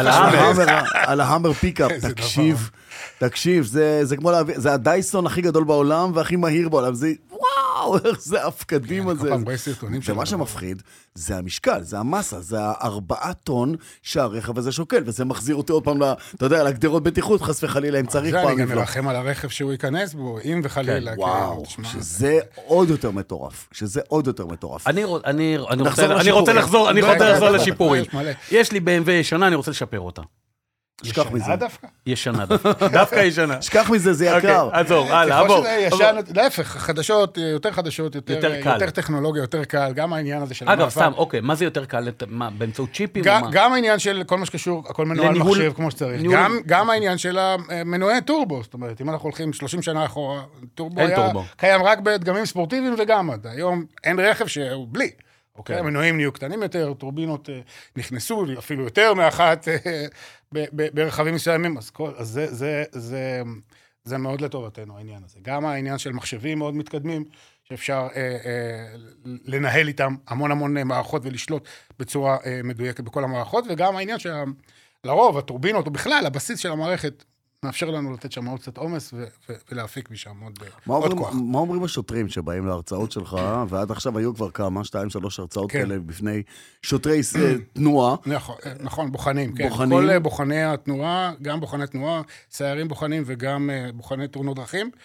על 0.94 1.22
ההאמר 1.22 1.54
פיקאפ, 1.54 1.92
תקשיב, 2.16 2.70
תקשיב, 3.18 3.66
זה 3.66 4.06
זה 4.06 4.18
כמו 4.18 4.32
להביא, 4.32 4.60
זה 4.60 4.74
הדייסון 4.74 5.26
הכי 5.26 5.42
גדול 5.42 5.64
בעולם 5.64 6.12
והכי 6.16 6.36
מהיר 6.36 6.70
בעולם, 6.70 6.94
זה 6.94 7.14
וואו, 7.32 7.98
איך 8.06 8.22
זה 8.22 8.48
פעם 8.48 9.12
של 10.02 10.12
ומה 10.12 10.22
הדבר 10.22 10.22
הזה. 10.22 10.26
שמפחיד 10.26 10.82
זה 11.16 11.38
המשקל, 11.38 11.82
זה 11.82 12.00
המסה, 12.00 12.42
זה 12.42 12.58
הארבעה 12.62 13.34
טון 13.34 13.76
שהרכב 14.02 14.58
הזה 14.58 14.72
שוקל, 14.72 15.04
וזה 15.06 15.26
מחזיר 15.26 15.56
אותי 15.56 15.72
עוד 15.72 15.84
פעם, 15.84 16.00
אתה 16.36 16.46
יודע, 16.46 16.64
לגדרות 16.64 17.04
בטיחות, 17.04 17.42
חס 17.42 17.64
וחלילה, 17.64 18.00
אם 18.00 18.06
צריך 18.06 18.32
זה 18.32 18.42
אני 18.42 18.48
פעם 18.48 18.58
גם. 18.58 18.78
מרחם 18.78 19.08
על 19.08 19.16
הרכב 19.16 19.50
שהוא 19.50 19.72
ייכנס 19.72 20.14
בו, 20.14 20.40
אם 20.46 20.62
וחלילה. 20.64 21.12
כן, 21.12 21.16
כן, 21.16 21.22
וואו, 21.22 21.64
תשמע, 21.66 21.88
שזה 21.88 22.40
עוד 22.66 22.90
יותר 22.90 23.12
מטורף, 23.12 23.68
שזה 23.72 24.02
עוד 24.08 24.28
יותר 24.28 24.46
מטורף. 24.46 24.88
אני, 24.88 25.04
רוצה, 25.04 25.28
אני 25.30 25.58
רוצה 25.58 26.08
לשיפורים. 26.18 26.56
לחזור, 26.58 26.90
אני 26.90 27.02
בטח, 27.02 27.12
רוצה 27.12 27.30
לחזור 27.32 27.50
בטח, 27.50 27.62
לשיפורים. 27.62 28.04
יש 28.52 28.72
לי 28.72 28.80
BMW 28.80 29.12
ישנה, 29.12 29.48
אני 29.48 29.56
רוצה 29.56 29.72
לשפר 29.72 30.00
אותה. 30.00 30.22
שכח 31.04 31.22
ישנה 31.22 31.32
מזה. 31.36 31.56
דווקא? 31.56 31.88
ישנה 32.06 32.46
דווקא. 32.46 32.88
דווקא 33.00 33.16
ישנה. 33.16 33.62
שכח 33.62 33.90
מזה, 33.90 34.14
זה 34.14 34.26
יקר. 34.26 34.62
אוקיי, 34.62 34.80
עזוב, 34.80 35.08
הלאה, 35.12 35.44
ככל 35.44 35.48
בוא. 35.48 35.66
להפך, 36.36 36.68
חדשות, 36.68 37.38
יותר 37.38 37.72
חדשות, 37.72 38.16
יותר 38.16 38.34
יותר 38.34 38.62
קל. 38.62 38.74
יותר 38.74 38.90
טכנולוגיה, 38.90 39.42
יותר 39.42 39.64
קל, 39.64 39.92
גם 39.96 40.14
העניין 40.14 40.42
הזה 40.42 40.54
של 40.54 40.66
אגב, 40.66 40.74
המעבר. 40.74 40.90
סתם, 40.90 41.12
אוקיי, 41.16 41.42
מה 41.42 41.56
זה 41.56 41.66
יותר 41.66 41.86
קל? 41.86 42.08
מה, 42.28 42.50
באמצעות 42.50 42.90
צ'יפים? 42.94 43.24
גם, 43.52 43.74
העניין 43.74 44.00
של 44.00 44.24
כל 44.26 44.38
מה 44.38 44.46
שקשור, 44.46 44.84
הכל 44.90 45.06
מנוהל 45.06 45.34
מחשב 45.34 45.74
כמו 45.76 45.92
שצריך. 45.92 46.22
גם, 46.66 46.90
העניין 46.90 47.18
של 47.18 47.38
המנועי 47.40 48.22
טורבו, 48.22 48.64
זאת 48.64 48.74
אומרת, 48.74 49.02
אם 49.02 49.10
אנחנו 49.10 49.24
הולכים 49.24 49.54
30 49.54 49.82
שנה 49.82 50.06
אחורה, 50.06 50.42
טורבו 50.76 51.02
היה. 51.02 51.32
קיים 51.58 51.84
רק 51.84 52.00
בדגמים 52.00 52.46
ספורטיביים 52.46 52.96
וגם 53.00 53.30
עד. 53.32 53.48
היום 53.48 53.84
אין 54.04 54.20
רכב 54.20 54.48
שהוא 54.48 54.88
בלי. 54.92 55.10
אוקיי, 55.60 55.76
כן. 55.76 55.82
המנועים 55.82 56.18
נהיו 56.18 56.32
קטנים 56.32 56.64
יותר, 56.64 56.94
טורבינות 56.94 57.50
אה, 57.50 57.60
נכנסו, 57.96 58.46
אפילו 58.58 58.84
יותר 58.84 59.14
מאחת 59.14 59.68
אה, 59.68 60.06
ברכבים 60.94 61.36
מסוימים, 61.36 61.78
אז, 61.78 61.90
כל, 61.90 62.12
אז 62.18 62.28
זה, 62.28 62.54
זה, 62.54 62.84
זה, 62.92 63.42
זה 64.04 64.18
מאוד 64.18 64.42
לטובתנו 64.42 64.98
העניין 64.98 65.24
הזה. 65.26 65.40
גם 65.42 65.66
העניין 65.66 65.98
של 65.98 66.12
מחשבים 66.12 66.58
מאוד 66.58 66.76
מתקדמים, 66.76 67.26
שאפשר 67.64 68.08
אה, 68.16 68.38
אה, 68.46 68.96
לנהל 69.46 69.88
איתם 69.88 70.16
המון 70.28 70.52
המון 70.52 70.78
אה, 70.78 70.84
מערכות 70.84 71.22
ולשלוט 71.26 71.68
בצורה 72.00 72.38
אה, 72.46 72.62
מדויקת 72.64 73.04
בכל 73.04 73.24
המערכות, 73.24 73.66
וגם 73.70 73.96
העניין 73.96 74.18
שלרוב 74.20 75.38
הטורבינות, 75.38 75.86
או 75.86 75.92
בכלל 75.92 76.26
הבסיס 76.26 76.60
של 76.60 76.72
המערכת, 76.72 77.24
מאפשר 77.66 77.90
לנו 77.90 78.14
לתת 78.14 78.32
שם 78.32 78.46
עוד 78.46 78.60
קצת 78.60 78.78
עומס 78.78 79.14
ו- 79.14 79.18
ו- 79.50 79.54
ולהפיק 79.72 80.12
משם 80.12 80.40
עוד, 80.44 80.60
אה, 80.64 80.68
מה 80.86 80.94
עוד 80.96 81.04
אומרים, 81.12 81.18
כוח. 81.26 81.34
מה 81.52 81.58
אומרים 81.60 81.84
השוטרים 81.84 82.30
שבאים 82.30 82.66
להרצאות 82.68 83.12
שלך, 83.12 83.38
ועד 83.70 83.92
עכשיו 83.92 84.18
היו 84.18 84.36
כבר 84.36 84.50
כמה, 84.52 84.84
שתיים, 84.84 85.10
שלוש 85.10 85.40
הרצאות 85.40 85.72
כן. 85.72 85.80
כאלה 85.80 86.00
בפני 86.00 86.44
שוטרי 86.82 87.24
ס- 87.24 87.36
תנועה. 87.74 88.16
נכון, 88.26 88.56
אה, 88.66 88.74
נכון, 88.80 89.12
בוחנים, 89.12 89.56
כן. 89.56 89.70
בוחנים. 89.70 89.98
כל 89.98 90.10
אה, 90.10 90.20
בוחני 90.20 90.64
התנועה, 90.64 91.32
גם 91.42 91.60
בוחני 91.60 91.88
תנועה, 91.88 92.22
סיירים 92.52 92.88
בוחנים 92.88 93.24
וגם 93.26 93.70
אה, 93.70 93.90
בוחני 93.94 94.28
תאונות 94.28 94.56
דרכים, 94.58 94.92
אה, 94.94 95.00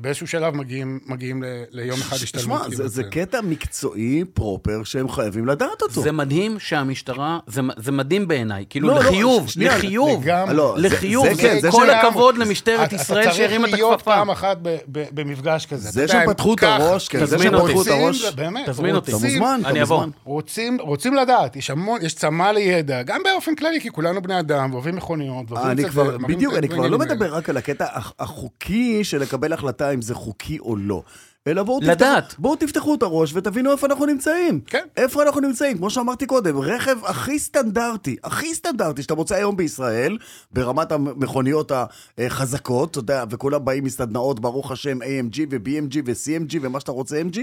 באיזשהו 0.00 0.26
שלב 0.26 0.54
מגיעים, 0.56 0.98
מגיעים 1.06 1.42
ל- 1.42 1.46
ליום 1.70 1.98
אחד 2.00 2.16
השתלמות. 2.16 2.60
תשמע, 2.60 2.70
זה, 2.70 2.76
כאילו, 2.76 2.88
זה 2.88 3.02
קטע 3.04 3.40
מקצועי 3.40 4.24
פרופר 4.34 4.84
שהם 4.84 5.08
חייבים 5.08 5.46
לדעת 5.46 5.82
אותו. 5.82 6.00
זה 6.02 6.12
מדהים 6.12 6.58
שהמשטרה, 6.58 7.38
זה, 7.46 7.60
זה 7.76 7.92
מדהים 7.92 8.28
בעיניי, 8.28 8.64
כאילו 8.70 8.88
לא, 8.88 8.94
לא, 8.94 9.00
לחיוב, 9.00 9.48
שנייה, 9.48 9.76
לחיוב, 9.76 10.22
לגמרי. 10.24 10.54
לא, 10.54 10.74
זה- 10.80 10.82
לחיוב, 10.88 11.26
זה 11.34 11.42
כן, 11.42 11.58
זה 11.60 11.70
כל 11.70 11.86
של- 11.86 11.90
הכבוד 11.90 12.38
למשטרת 12.38 12.92
ישראל 12.92 13.32
שהרימה 13.32 13.64
את 13.64 13.68
אתה 13.68 13.76
צריך 13.76 13.82
להיות 13.82 13.92
הכפפה. 13.94 14.10
פעם 14.10 14.30
אחת 14.30 14.56
ב- 14.62 14.76
ב- 14.92 15.04
במפגש 15.12 15.66
כזה. 15.66 15.90
זה 15.90 16.08
שהם 16.08 16.20
הם 16.20 16.34
פתחו 16.34 16.54
את 16.54 16.62
הראש, 16.62 17.08
כן, 17.08 17.24
זה 17.24 17.38
שהם. 17.38 17.52
פתחו 17.52 17.68
את 17.68 17.72
רוצים, 17.74 17.92
הראש. 18.04 18.24
באמת, 18.34 18.68
תזמין 18.68 18.94
אותי. 18.96 19.10
אתה 19.10 19.18
מוזמן, 19.20 19.58
אתה 19.60 19.68
אני 19.70 19.82
אבוא. 19.82 19.96
מוזמן. 19.96 20.10
רוצים, 20.24 20.78
רוצים 20.80 21.14
לדעת, 21.14 21.56
יש 21.56 21.70
המון, 21.70 22.00
יש 22.02 22.14
צמא 22.14 22.50
לידע, 22.50 23.02
גם 23.02 23.20
באופן 23.24 23.54
כללי, 23.54 23.80
כי 23.80 23.90
כולנו 23.90 24.22
בני 24.22 24.38
אדם, 24.40 24.70
ואוהבים 24.72 24.96
מכוניות, 24.96 25.50
ואוהבים 25.50 25.88
כבר, 25.88 26.02
אוהבים 26.06 26.26
בדיוק, 26.36 26.52
את 26.52 26.58
אני 26.58 26.68
כבר 26.68 26.86
לא. 26.88 26.98
מדבר 26.98 27.34
רק 27.34 27.48
על 27.50 27.56
הקטע 27.56 27.84
הח- 27.92 28.12
החוקי 28.18 29.04
של 29.04 29.18
לקבל 29.18 29.52
החלטה 29.52 29.69
אם 29.82 30.02
זה 30.02 30.14
חוקי 30.14 30.58
או 30.58 30.76
לא. 30.76 31.02
אלא 31.46 31.62
בואו 31.62 31.80
לדעת. 31.82 32.24
תפתחו, 32.24 32.42
בואו 32.42 32.56
תפתחו 32.56 32.94
את 32.94 33.02
הראש 33.02 33.32
ותבינו 33.34 33.72
איפה 33.72 33.86
אנחנו 33.86 34.06
נמצאים. 34.06 34.60
כן. 34.60 34.86
איפה 34.96 35.22
אנחנו 35.22 35.40
נמצאים? 35.40 35.78
כמו 35.78 35.90
שאמרתי 35.90 36.26
קודם, 36.26 36.58
רכב 36.58 36.96
הכי 37.04 37.38
סטנדרטי, 37.38 38.16
הכי 38.24 38.54
סטנדרטי 38.54 39.02
שאתה 39.02 39.14
מוצא 39.14 39.34
היום 39.34 39.56
בישראל, 39.56 40.18
ברמת 40.52 40.92
המכוניות 40.92 41.72
החזקות, 42.18 42.90
אתה 42.90 42.98
יודע, 42.98 43.24
וכולם 43.30 43.64
באים 43.64 43.84
מסדנאות, 43.84 44.40
ברוך 44.40 44.72
השם, 44.72 45.02
AMG 45.02 45.38
ו-BMG 45.50 45.96
ו-CMG 46.06 46.58
ומה 46.62 46.80
שאתה 46.80 46.92
רוצה 46.92 47.22
MG. 47.22 47.38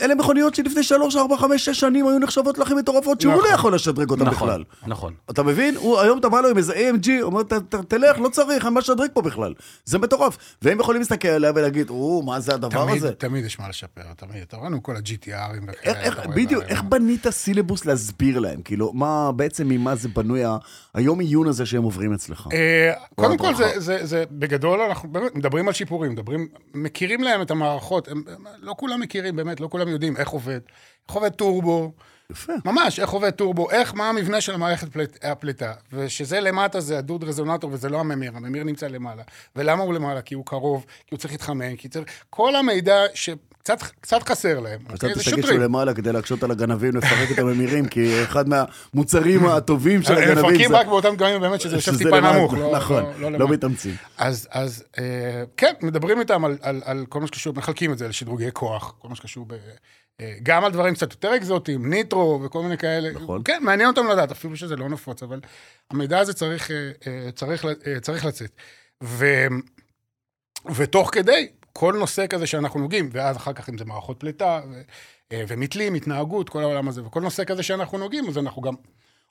אלה 0.00 0.14
מכוניות 0.14 0.54
שלפני 0.54 0.82
3, 0.82 1.16
4, 1.16 1.36
5, 1.36 1.64
6 1.64 1.80
שנים 1.80 2.06
היו 2.06 2.18
נחשבות 2.18 2.58
לכם 2.58 2.76
מטורפות, 2.76 3.20
שהוא 3.20 3.32
נכון. 3.34 3.44
לא 3.44 3.54
יכול 3.54 3.74
לשדרג 3.74 4.10
אותן 4.10 4.24
נכון, 4.24 4.48
בכלל. 4.48 4.64
נכון. 4.86 5.14
אתה 5.30 5.42
מבין? 5.42 5.76
הוא, 5.76 6.00
היום 6.00 6.18
אתה 6.18 6.28
בא 6.28 6.40
לו 6.40 6.48
עם 6.48 6.56
איזה 6.58 6.72
AMG, 6.72 7.10
הוא 7.10 7.22
אומר, 7.22 7.42
"ת- 7.42 7.52
ת- 7.52 7.74
תלך, 7.74 8.18
לא 8.18 8.28
צריך, 8.28 8.64
אין 8.64 8.72
מה 8.72 8.80
לשדרג 8.80 9.10
פה 9.12 9.22
בכלל. 9.22 9.54
זה 9.84 9.98
מטורף. 9.98 10.36
והם 10.62 10.80
יכולים 10.80 11.00
להסתכל 11.00 11.28
עליה 11.28 11.52
ולהגיד, 11.54 11.90
או, 11.90 12.22
מה 12.26 12.40
זה 12.40 12.54
הדבר 12.54 12.84
תמיד, 12.84 12.96
הזה? 12.96 13.12
תמיד 13.12 13.44
יש 13.44 13.60
מה 13.60 13.68
לשפר, 13.68 14.02
תמיד. 14.16 14.42
אתה 14.42 14.56
רואה 14.56 14.68
לנו 14.68 14.82
כל 14.82 14.96
ה-GTRים 14.96 15.64
וכאלה. 15.68 16.26
בדיוק, 16.34 16.64
איך 16.68 16.82
בנית 16.82 17.28
סילבוס 17.28 17.84
להסביר 17.84 18.38
להם? 18.38 18.62
כאילו, 18.62 18.92
מה 18.92 19.32
בעצם, 19.32 19.68
ממה 19.68 19.94
זה 19.94 20.08
בנוי 20.08 20.42
היום 20.94 21.20
עיון 21.20 21.48
הזה 21.48 21.66
שהם 21.66 21.82
עוברים 21.82 22.12
אצלך? 22.12 22.48
אה, 22.52 22.92
קודם 23.14 23.38
כל. 23.38 23.54
זה, 23.54 23.72
זה, 23.76 23.98
זה 24.06 24.24
בגדול, 24.30 24.80
אנחנו 24.80 25.08
באמת 25.08 25.34
מדברים 25.34 25.66
על 25.68 25.74
שיפורים, 25.74 26.12
מדברים, 26.12 26.48
מכירים 26.74 27.22
להם 27.22 27.42
את 27.42 27.50
המערכות, 27.50 28.08
הם, 28.08 28.22
הם, 28.36 28.44
לא 28.62 28.74
כולם 28.78 29.00
מכירים, 29.00 29.36
באמת, 29.36 29.60
לא 29.60 29.68
כולם 29.70 29.83
יודעים 29.88 30.16
איך 30.16 30.28
עובד. 30.28 30.60
איך 31.08 31.14
עובד 31.14 31.32
טורבו, 31.32 31.92
יפה. 32.30 32.52
ממש, 32.64 33.00
איך 33.00 33.10
עובד 33.10 33.30
טורבו, 33.30 33.70
איך, 33.70 33.94
מה 33.94 34.08
המבנה 34.08 34.40
של 34.40 34.54
המערכת 34.54 34.92
פליט, 34.92 35.24
הפליטה. 35.24 35.72
ושזה 35.92 36.40
למטה 36.40 36.80
זה 36.80 36.98
הדוד 36.98 37.24
רזונטור 37.24 37.70
וזה 37.72 37.88
לא 37.88 38.00
הממיר, 38.00 38.32
הממיר 38.36 38.64
נמצא 38.64 38.86
למעלה. 38.86 39.22
ולמה 39.56 39.82
הוא 39.82 39.94
למעלה? 39.94 40.22
כי 40.22 40.34
הוא 40.34 40.46
קרוב, 40.46 40.84
כי 41.06 41.14
הוא 41.14 41.18
צריך 41.18 41.32
להתחמם, 41.32 41.76
כי 41.76 41.88
צריך... 41.88 42.06
כל 42.30 42.56
המידע 42.56 43.02
שקצת 43.14 43.53
קצת 44.00 44.28
חסר 44.28 44.60
להם. 44.60 44.80
אוקיי? 44.92 45.14
חשבתי 45.14 45.42
שוטרים. 45.42 45.60
למעלה 45.60 45.94
כדי 45.94 46.12
להקשות 46.12 46.42
על 46.42 46.50
הגנבים, 46.50 46.96
לפרק 46.96 47.30
את 47.32 47.38
הממירים, 47.38 47.88
כי 47.88 48.22
אחד 48.22 48.48
מהמוצרים 48.48 49.46
הטובים 49.46 50.02
של 50.02 50.12
הם 50.12 50.18
הגנבים 50.22 50.44
מפרקים 50.44 50.68
זה... 50.68 50.78
רק 50.78 50.86
באותם 50.86 51.16
דגמים 51.16 51.40
באמת 51.40 51.60
שזה 51.60 51.76
יושב 51.76 51.98
טיפה. 51.98 52.20
נמוך. 52.20 52.54
לא- 52.54 52.72
נכון, 52.76 53.04
לא- 53.18 53.32
לא 53.32 53.38
לא. 53.38 53.48
מתאמצים. 53.48 53.94
אז, 54.18 54.48
אז 54.50 54.84
אה, 54.98 55.42
כן, 55.56 55.72
מדברים 55.82 56.20
איתם 56.20 56.44
על, 56.44 56.58
על, 56.62 56.82
על 56.84 57.04
כל 57.08 57.20
מה 57.20 57.26
שקשור, 57.26 57.54
מחלקים 57.54 57.92
את 57.92 57.98
זה 57.98 58.08
לשדרוגי 58.08 58.48
כוח, 58.52 58.94
כל 58.98 59.08
מה 59.08 59.14
שקשור 59.14 59.46
ב... 59.46 59.54
אה, 60.20 60.34
גם 60.42 60.64
על 60.64 60.72
דברים 60.72 60.94
קצת 60.94 61.12
יותר 61.12 61.36
אקזוטיים, 61.36 61.90
ניטרו 61.90 62.40
וכל 62.44 62.62
מיני 62.62 62.78
כאלה. 62.78 63.10
נכון. 63.12 63.42
כן, 63.44 63.60
מעניין 63.64 63.88
אותם 63.88 64.06
לדעת, 64.06 64.30
אפילו 64.30 64.56
שזה 64.56 64.76
לא 64.76 64.88
נפוץ, 64.88 65.22
אבל 65.22 65.40
המידע 65.90 66.18
הזה 66.18 66.32
צריך, 66.34 66.70
אה, 66.70 67.30
צריך, 67.34 67.64
צריך 68.02 68.24
לצאת. 68.24 68.50
ו, 69.04 69.26
ותוך 70.74 71.10
כדי, 71.12 71.48
כל 71.78 71.94
נושא 71.98 72.26
כזה 72.26 72.46
שאנחנו 72.46 72.80
נוגעים, 72.80 73.08
ואז 73.12 73.36
אחר 73.36 73.52
כך 73.52 73.68
אם 73.68 73.78
זה 73.78 73.84
מערכות 73.84 74.20
פליטה, 74.20 74.60
אה, 75.32 75.44
ומתלים, 75.48 75.94
התנהגות, 75.94 76.48
כל 76.48 76.62
העולם 76.62 76.88
הזה, 76.88 77.06
וכל 77.06 77.20
נושא 77.20 77.44
כזה 77.44 77.62
שאנחנו 77.62 77.98
נוגעים, 77.98 78.28
אז 78.28 78.38
אנחנו 78.38 78.62
גם 78.62 78.74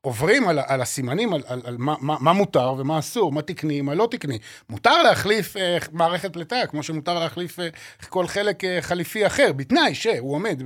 עוברים 0.06 0.48
על, 0.48 0.60
על 0.68 0.82
הסימנים, 0.82 1.34
על, 1.34 1.42
על, 1.48 1.62
על 1.66 1.76
מה, 1.78 1.96
מה, 2.02 2.16
מה 2.20 2.34
מותר 2.34 2.74
ומה 2.78 3.00
אסור, 3.00 3.32
מה 3.32 3.42
תקני, 3.42 3.82
מה 3.82 3.94
לא 3.96 4.08
תקני. 4.12 4.38
מותר 4.70 5.04
להחליף 5.04 5.58
אה, 5.58 5.78
מערכת 5.92 6.34
פליטה, 6.34 6.56
כמו 6.70 6.84
שמותר 6.84 7.20
להחליף 7.20 7.60
אה, 7.60 7.68
כל 8.10 8.28
חלק 8.28 8.64
אה, 8.64 8.78
חליפי 8.82 9.28
אחר, 9.28 9.52
בתנאי 9.56 9.96
שהוא 9.96 10.36
עומד 10.36 10.62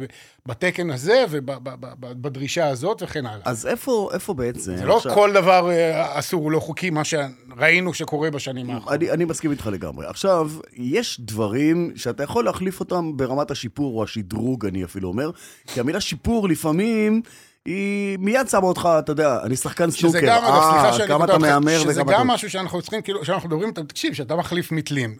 בתקן 0.45 0.89
הזה 0.91 1.25
ובדרישה 1.29 2.67
הזאת 2.67 3.01
וכן 3.03 3.25
הלאה. 3.25 3.41
אז 3.45 3.67
איפה, 3.67 4.09
איפה 4.13 4.33
בעצם... 4.33 4.75
זה 4.77 4.85
לא 4.85 4.97
עכשיו- 4.97 5.13
כל 5.13 5.33
דבר 5.33 5.71
אה, 5.71 6.19
אסור 6.19 6.45
או 6.45 6.49
לא 6.49 6.59
חוקי, 6.59 6.89
מה 6.89 7.01
שראינו 7.03 7.93
שקורה 7.93 8.31
בשנים 8.31 8.69
האחרונות. 8.69 9.01
אני, 9.01 9.11
אני 9.11 9.25
מסכים 9.25 9.51
איתך 9.51 9.67
לגמרי. 9.67 10.05
עכשיו, 10.07 10.51
יש 10.73 11.21
דברים 11.21 11.91
שאתה 11.95 12.23
יכול 12.23 12.45
להחליף 12.45 12.79
אותם 12.79 13.17
ברמת 13.17 13.51
השיפור 13.51 13.97
או 13.97 14.03
השדרוג, 14.03 14.65
אני 14.65 14.83
אפילו 14.83 15.09
אומר, 15.09 15.31
כי 15.67 15.79
המילה 15.79 16.01
שיפור 16.01 16.49
לפעמים... 16.49 17.21
היא 17.67 18.17
מיד 18.19 18.47
שמה 18.49 18.63
אותך, 18.67 18.89
אתה 18.99 19.11
יודע, 19.11 19.39
אני 19.43 19.55
שחקן 19.55 19.91
שזה 19.91 19.99
סנוקר, 20.09 20.27
גם, 20.27 20.43
אגב, 20.43 20.61
סליחה 20.71 20.87
אה, 20.87 20.93
שאני 20.93 21.07
כמה 21.07 21.25
אתה 21.25 21.37
מהמר 21.37 21.79
שזה 21.79 21.91
וכמה 22.01 22.13
גם 22.13 22.19
אתה... 22.21 22.33
משהו 22.33 22.49
שאנחנו 22.49 22.81
צריכים, 22.81 23.01
כאילו, 23.01 23.21
כשאנחנו 23.21 23.49
מדברים, 23.49 23.71
תקשיב, 23.71 24.13
כשאתה 24.13 24.35
מחליף 24.35 24.71
מתלים, 24.71 25.15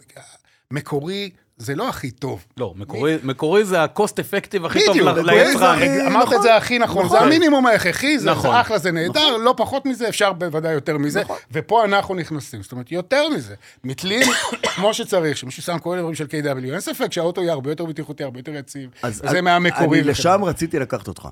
מקורי 0.72 1.30
זה 1.58 1.76
לא 1.76 1.90
הכי 1.90 2.12
טוב. 2.12 2.46
לא, 2.58 2.74
מקורי, 2.76 3.18
מקורי 3.24 3.66
זה 3.66 3.82
ה-cost 3.82 4.12
effective 4.14 4.66
הכי 4.66 4.80
טוב 4.86 4.98
זה 5.16 5.22
ליצרן. 5.24 5.76
הכי- 5.76 6.08
אמרת 6.08 6.24
נכון, 6.24 6.38
את 6.38 6.42
זה 6.42 6.56
הכי 6.56 6.80
נכון, 6.80 7.06
נכון. 7.06 7.20
זה 7.20 7.26
המינימום 7.26 7.66
ההכרחי, 7.66 8.20
זה 8.20 8.32
נכון. 8.32 8.52
זה 8.52 8.62
אחלה, 8.62 8.78
זה 8.78 8.92
נהדר, 8.92 9.38
לא 9.38 9.54
פחות 9.58 9.86
מזה, 9.86 10.10
אפשר 10.10 10.34
בוודאי 10.34 10.74
יותר 10.74 10.98
מזה, 10.98 11.22
ופה 11.52 11.86
אנחנו 11.86 12.16
נכנסים, 12.16 12.64
זאת 12.64 12.72
אומרת, 12.72 12.92
יותר 12.92 13.30
מזה, 13.30 13.56
מתלים 13.84 14.22
כמו 14.76 14.94
שצריך, 14.94 15.38
שמישהו 15.38 15.64
שם 15.64 15.80
כל 15.80 15.98
הדברים 15.98 16.16
של 16.16 16.26
KW, 16.26 16.72
אין 16.72 16.80
ספק 16.80 17.12
שהאוטו 17.14 17.42
יהיה 17.42 17.54
הרבה 17.54 17.72
יותר 17.72 17.86
בטיחותי, 17.86 18.24
הרבה 18.24 18.40
יותר 18.40 18.52
יציב, 18.56 18.90
אני- 19.24 19.42
מהמקורי. 19.42 20.00
אני 20.00 20.08
לשם. 20.08 20.42
רציתי 20.44 20.80
לקחת 20.80 21.08
אותך. 21.08 21.28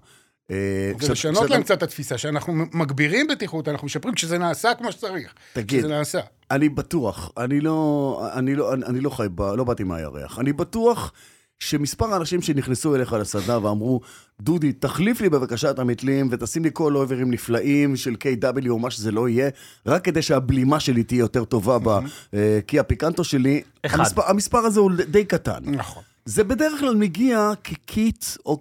אה, 0.52 0.56
ולשנות 1.10 1.36
כשאתה- 1.44 1.54
להם 1.54 1.64
קצת 1.64 1.78
את 1.78 1.84
התפיסה, 1.84 2.18
שאנחנו 2.18 2.54
מגבירים 2.74 3.28
בטיחות, 3.28 3.68
אנחנו 3.68 3.86
משפרים 3.86 4.16
כשזה 4.16 4.38
נעשה 4.38 4.74
כמו 4.78 4.92
שצריך. 4.92 5.34
תגיד. 5.54 5.80
כשזה 5.80 5.94
נעשה. 5.94 6.20
אני 6.52 6.70
בטוח, 6.70 7.32
אני 7.38 7.62
לא, 7.62 8.28
אני 8.34 8.56
לא, 8.56 8.74
אני, 8.74 9.00
לא 9.02 9.10
חי, 9.10 9.28
ב, 9.36 9.42
לא 9.42 9.64
באתי 9.64 9.84
מהירח. 9.84 10.40
אני 10.40 10.54
בטוח 10.54 11.12
שמספר 11.60 12.14
האנשים 12.14 12.42
שנכנסו 12.42 12.96
אליך 12.96 13.14
לסדנה 13.14 13.66
ואמרו, 13.66 14.02
דודי, 14.42 14.74
תחליף 14.74 15.22
לי 15.22 15.30
בבקשה 15.30 15.72
את 15.72 15.80
המתלים 15.80 16.28
ותשים 16.32 16.64
לי 16.64 16.70
כל 16.74 16.96
אוברים 16.96 17.32
נפלאים 17.32 17.96
של 17.96 18.16
KW 18.24 18.70
או 18.70 18.80
מה 18.80 18.92
שזה 18.92 19.12
לא 19.12 19.30
יהיה, 19.30 19.50
רק 19.86 20.04
כדי 20.06 20.22
שהבלימה 20.22 20.80
שלי 20.80 21.04
תהיה 21.04 21.20
יותר 21.20 21.46
טובה 21.46 21.78
בקי 22.34 22.80
הפיקנטו 22.80 23.24
שלי. 23.24 23.62
אחד. 23.86 24.00
המספר, 24.00 24.22
המספר 24.28 24.58
הזה 24.58 24.80
הוא 24.80 24.92
די 25.08 25.26
קטן. 25.26 25.60
נכון. 25.66 26.04
זה 26.26 26.44
בדרך 26.44 26.80
כלל 26.80 26.96
מגיע 26.96 27.52
כקיט 27.64 28.26
או 28.46 28.60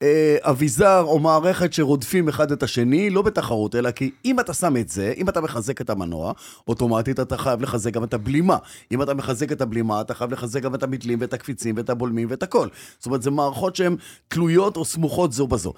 כאביזר 0.00 1.02
או 1.06 1.18
מערכת 1.18 1.72
שרודפים 1.72 2.28
אחד 2.28 2.52
את 2.52 2.62
השני, 2.62 3.10
לא 3.10 3.22
בתחרות, 3.22 3.74
אלא 3.74 3.90
כי 3.90 4.10
אם 4.24 4.40
אתה 4.40 4.54
שם 4.54 4.76
את 4.76 4.88
זה, 4.88 5.12
אם 5.16 5.28
אתה 5.28 5.40
מחזק 5.40 5.80
את 5.80 5.90
המנוע, 5.90 6.32
אוטומטית 6.68 7.20
אתה 7.20 7.36
חייב 7.36 7.62
לחזק 7.62 7.92
גם 7.92 8.04
את 8.04 8.14
הבלימה. 8.14 8.56
אם 8.92 9.02
אתה 9.02 9.14
מחזק 9.14 9.52
את 9.52 9.60
הבלימה, 9.60 10.00
אתה 10.00 10.14
חייב 10.14 10.32
לחזק 10.32 10.62
גם 10.62 10.74
את 10.74 10.82
המתלים 10.82 11.20
ואת 11.20 11.32
הקפיצים 11.32 11.76
ואת 11.76 11.90
הבולמים 11.90 12.28
ואת 12.30 12.42
הכל. 12.42 12.68
זאת 12.98 13.06
אומרת, 13.06 13.22
זה 13.22 13.30
מערכות 13.30 13.76
שהן 13.76 13.96
תלויות 14.28 14.76
או 14.76 14.84
סמוכות 14.84 15.32
זו 15.32 15.46
בזו. 15.46 15.72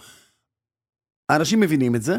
האנשים 1.29 1.61
מבינים 1.61 1.95
את 1.95 2.03
זה, 2.03 2.17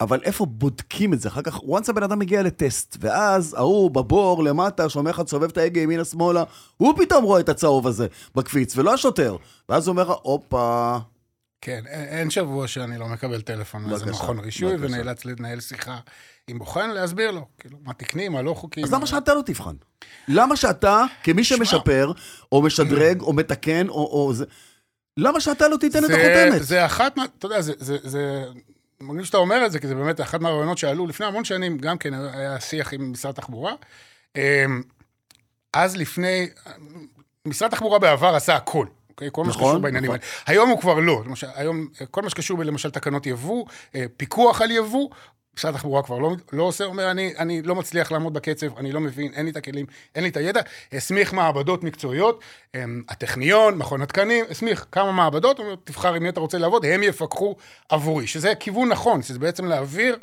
אבל 0.00 0.20
איפה 0.22 0.46
בודקים 0.46 1.12
את 1.12 1.20
זה? 1.20 1.28
אחר 1.28 1.42
כך, 1.42 1.58
once 1.60 1.90
הבן 1.90 2.02
אדם 2.02 2.18
מגיע 2.18 2.42
לטסט, 2.42 2.96
ואז 3.00 3.54
ההוא 3.54 3.90
בבור 3.90 4.44
למטה, 4.44 4.88
שאומר 4.88 5.10
לך, 5.10 5.20
תסובב 5.20 5.48
את 5.48 5.58
ההגה 5.58 5.80
ימינה-שמאלה, 5.80 6.44
הוא 6.76 6.94
פתאום 6.96 7.24
רואה 7.24 7.40
את 7.40 7.48
הצהוב 7.48 7.86
הזה 7.86 8.06
בקפיץ, 8.34 8.76
ולא 8.76 8.94
השוטר. 8.94 9.36
ואז 9.68 9.86
הוא 9.86 9.92
אומר 9.92 10.02
לך, 10.02 10.16
הופה, 10.22 10.98
כן, 11.64 11.84
אין 11.86 12.30
שבוע 12.30 12.68
שאני 12.68 12.98
לא 12.98 13.08
מקבל 13.08 13.40
טלפון 13.42 13.82
מאיזה 13.82 14.06
מכון 14.06 14.38
רישוי. 14.38 14.74
ונאלץ 14.80 15.24
לנהל 15.24 15.60
שיחה 15.60 15.98
עם 16.48 16.58
בוחן, 16.58 16.90
להסביר 16.90 17.30
לו, 17.30 17.46
כאילו, 17.58 17.78
מה 17.84 17.92
תקני, 17.94 18.28
מה 18.28 18.42
לא 18.42 18.54
חוקי. 18.54 18.82
אז 18.84 18.90
מה- 18.90 18.96
למה 18.96 19.06
שאתה 19.06 19.34
לא 19.34 19.42
תבחן? 19.46 19.74
למה 20.28 20.56
שאתה, 20.56 21.04
כמי. 21.22 21.44
שמשפר, 21.44 22.12
או 22.52 22.62
משדרג, 22.62 23.20
או 23.20 23.32
מתקן, 23.32 23.88
או, 23.88 23.94
או 23.94 24.32
זה... 24.34 24.44
למה 25.16 25.40
שאתה 25.40 25.68
לא 25.68 25.76
תיתן 25.76 26.04
את 26.04 26.10
החותמת? 26.10 26.62
זה 26.66 26.86
אחת 26.86 27.16
מה... 27.16 27.24
אתה 27.38 27.46
יודע, 27.46 27.60
זה... 27.60 27.72
זה, 27.78 27.96
זה 28.02 28.44
מרגיש 29.00 29.26
שאתה 29.26 29.38
אומר 29.38 29.66
את 29.66 29.72
זה, 29.72 29.78
כי 29.78 29.86
זה 29.88 29.94
באמת 29.94 30.20
אחת 30.20 30.40
מהרעיונות 30.40 30.78
שעלו 30.78 31.06
לפני 31.06 31.26
המון 31.26 31.44
שנים, 31.44 31.78
גם 31.78 31.98
כן 31.98 32.14
היה 32.14 32.60
שיח 32.60 32.92
עם 32.92 33.12
משרד 33.12 33.30
התחבורה. 33.38 33.72
אמ, 34.36 34.82
אז 35.72 35.96
לפני... 35.96 36.48
משרד 37.46 37.72
התחבורה 37.72 37.98
בעבר 37.98 38.34
עשה 38.34 38.56
הכל. 38.56 38.86
אוקיי? 39.14 39.28
כל 39.32 39.42
מה 39.42 39.48
נכון, 39.48 39.62
שקשור 39.62 39.78
בעניינים 39.78 40.10
נכון. 40.10 40.20
האלה. 40.22 40.58
היום 40.58 40.70
הוא 40.70 40.80
כבר 40.80 40.98
לא. 40.98 41.22
למשל, 41.26 41.46
היום 41.54 41.88
כל 42.10 42.22
מה 42.22 42.30
שקשור 42.30 42.58
בלמשל 42.58 42.90
תקנות 42.90 43.26
יבוא, 43.26 43.64
אה, 43.94 44.04
פיקוח 44.16 44.62
על 44.62 44.70
יבוא, 44.70 45.08
משרד 45.56 45.74
התחבורה 45.74 46.02
כבר 46.02 46.18
לא, 46.18 46.32
לא 46.52 46.62
עושה, 46.62 46.84
אומר, 46.84 47.10
אני, 47.10 47.34
אני 47.38 47.62
לא 47.62 47.74
מצליח 47.74 48.12
לעמוד 48.12 48.34
בקצב, 48.34 48.78
אני 48.78 48.92
לא 48.92 49.00
מבין, 49.00 49.32
אין 49.34 49.44
לי 49.44 49.50
את 49.50 49.56
הכלים, 49.56 49.86
אין 50.14 50.24
לי 50.24 50.30
את 50.30 50.36
הידע. 50.36 50.60
הסמיך 50.92 51.32
מעבדות 51.32 51.84
מקצועיות, 51.84 52.40
הם, 52.74 53.02
הטכניון, 53.08 53.78
מכון 53.78 54.02
התקנים, 54.02 54.44
הסמיך 54.50 54.86
כמה 54.92 55.12
מעבדות, 55.12 55.58
אומר, 55.58 55.74
תבחר 55.84 56.14
עם 56.14 56.22
מי 56.22 56.28
אתה 56.28 56.40
רוצה 56.40 56.58
לעבוד, 56.58 56.84
הם 56.84 57.02
יפקחו 57.02 57.56
עבורי, 57.88 58.26
שזה 58.26 58.54
כיוון 58.60 58.88
נכון, 58.88 59.22
שזה 59.22 59.38
בעצם 59.38 59.64
להעביר 59.64 60.16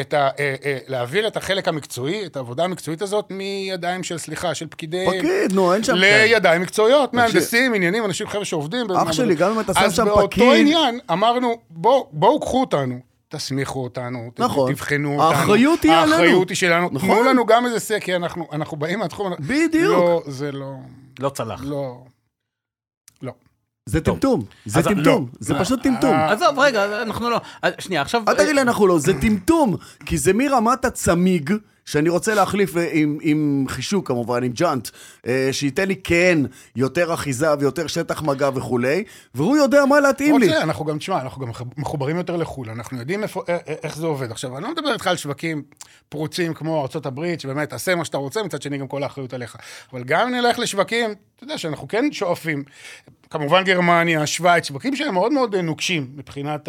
את, 0.00 0.14
ה, 0.14 0.28
אה, 0.38 0.54
אה, 0.64 0.78
להעביר 0.86 1.26
את 1.28 1.36
החלק 1.36 1.68
המקצועי, 1.68 2.26
את 2.26 2.36
העבודה 2.36 2.64
המקצועית 2.64 3.02
הזאת, 3.02 3.26
מידיים 3.30 4.02
של, 4.02 4.18
סליחה, 4.18 4.54
של 4.54 4.66
פקידי... 4.66 5.06
פקיד, 5.18 5.52
נו, 5.52 5.74
אין 5.74 5.84
שם... 5.84 5.94
לידיים 5.94 6.62
מקצועיות. 6.62 7.14
מהנדסים, 7.14 7.74
עניינים, 7.74 8.04
אנשים, 8.04 8.26
חבר'ה 8.28 8.44
שעובדים. 8.44 8.86
במעבדות. 8.86 9.14
שלי, 9.14 9.34
גם 9.34 9.52
אם 9.52 9.60
אתה 9.60 9.74
שם 9.74 9.80
אז 9.80 9.94
שם 9.96 10.04
באותו 10.04 10.30
פקיד- 10.30 10.60
עניין 10.60 10.98
אמרנו, 11.12 11.58
בוא, 11.70 12.04
בואו 12.12 12.40
קחו 12.40 12.60
אותנו, 12.60 12.98
תסמיכו 13.28 13.82
אותנו, 13.84 14.30
נכון. 14.38 14.72
תבחנו 14.72 15.12
אותנו. 15.12 15.22
האחריות 15.38 15.82
היא 15.82 15.92
עלינו. 15.92 16.12
האחריות 16.12 16.48
היא 16.48 16.56
שלנו. 16.56 16.88
נכון. 16.92 17.08
תנו 17.08 17.22
לנו 17.22 17.46
גם 17.46 17.66
איזה 17.66 17.80
סקר, 17.80 18.16
אנחנו, 18.16 18.46
אנחנו 18.52 18.76
באים 18.76 18.98
מהתחום. 18.98 19.32
בדיוק. 19.40 19.92
לא, 19.98 20.22
זה 20.26 20.52
לא, 20.52 20.72
לא 21.18 21.28
צלח. 21.28 21.60
לא. 21.64 21.96
לא. 23.22 23.32
זה 23.90 24.00
טמטום, 24.00 24.44
זה 24.66 24.82
טמטום, 24.82 25.22
לא. 25.22 25.38
זה 25.40 25.54
פשוט 25.58 25.82
טמטום. 25.82 26.12
אה, 26.12 26.32
עזוב, 26.32 26.58
רגע, 26.58 27.02
אנחנו 27.02 27.30
לא... 27.30 27.40
אה, 27.64 27.70
שנייה, 27.78 28.02
עכשיו... 28.02 28.22
אל 28.28 28.34
תגיד 28.34 28.54
לי 28.54 28.62
אנחנו 28.62 28.86
לא, 28.86 28.98
זה 28.98 29.20
טמטום, 29.20 29.76
כי 30.06 30.18
זה 30.18 30.32
מרמת 30.32 30.84
הצמיג, 30.84 31.54
שאני 31.90 32.08
רוצה 32.08 32.34
להחליף 32.34 32.76
אה, 32.76 32.88
עם, 32.92 33.18
עם 33.22 33.64
חישוק 33.68 34.08
כמובן, 34.08 34.42
עם 34.42 34.52
ג'אנט, 34.52 34.88
אה, 35.26 35.48
שייתן 35.52 35.88
לי 35.88 35.96
כן 35.96 36.38
יותר 36.76 37.14
אחיזה 37.14 37.46
ויותר 37.58 37.86
שטח 37.86 38.22
מגע 38.22 38.50
וכולי, 38.54 39.04
והוא 39.34 39.56
יודע 39.56 39.84
מה 39.84 40.00
להתאים 40.00 40.38
לי. 40.38 40.46
רוצה, 40.46 40.62
אנחנו 40.62 40.84
גם, 40.84 40.98
תשמע, 40.98 41.20
אנחנו 41.20 41.46
גם 41.46 41.50
מחוברים 41.76 42.16
יותר 42.16 42.36
לחו"ל, 42.36 42.70
אנחנו 42.70 42.98
יודעים 42.98 43.22
איפה, 43.22 43.42
א- 43.48 43.52
א- 43.52 43.72
איך 43.82 43.96
זה 43.96 44.06
עובד. 44.06 44.30
עכשיו, 44.30 44.56
אני 44.56 44.64
לא 44.64 44.72
מדבר 44.72 44.92
איתך 44.92 45.06
על 45.06 45.16
שווקים 45.16 45.62
פרוצים 46.08 46.54
כמו 46.54 46.80
ארה"ב, 46.94 47.38
שבאמת, 47.38 47.70
תעשה 47.70 47.94
מה 47.94 48.04
שאתה 48.04 48.16
רוצה, 48.16 48.42
מצד 48.42 48.62
שני 48.62 48.78
גם 48.78 48.88
כל 48.88 49.02
האחריות 49.02 49.34
עליך. 49.34 49.56
אבל 49.92 50.04
גם 50.04 50.28
אם 50.28 50.34
נלך 50.34 50.58
לשווקים, 50.58 51.10
אתה 51.36 51.44
יודע 51.44 51.58
שאנחנו 51.58 51.88
כן 51.88 52.12
שואפים, 52.12 52.64
כמובן 53.30 53.64
גרמניה, 53.64 54.26
שווייץ, 54.26 54.68
שווקים 54.68 54.96
שהם 54.96 55.14
מאוד 55.14 55.32
מאוד 55.32 55.56
נוקשים 55.56 56.10
מבחינת 56.16 56.68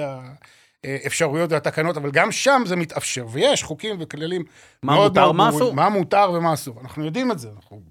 האפשרויות 0.84 1.52
והתקנות, 1.52 1.98
אבל 1.98 2.12
גם 2.12 2.32
שם 2.32 2.64
זה 2.66 2.76
מתאפשר, 2.76 3.26
ויש 3.32 3.64
חוקים 3.64 3.96
וכללים 4.00 4.44
מה 4.84 4.94
מאוד 4.94 5.12
מותר, 5.12 5.32
מאוד 5.32 5.36
מה. 5.36 5.50
אסור? 5.50 5.74
מה 5.74 5.90
מותר 5.90 6.32
ומה 6.34 6.54
אסור. 6.54 6.80
אנחנו 6.82 7.06
יודעים 7.06 7.32
את 7.32 7.40
זה, 7.40 7.50
אנחנו 7.56 7.82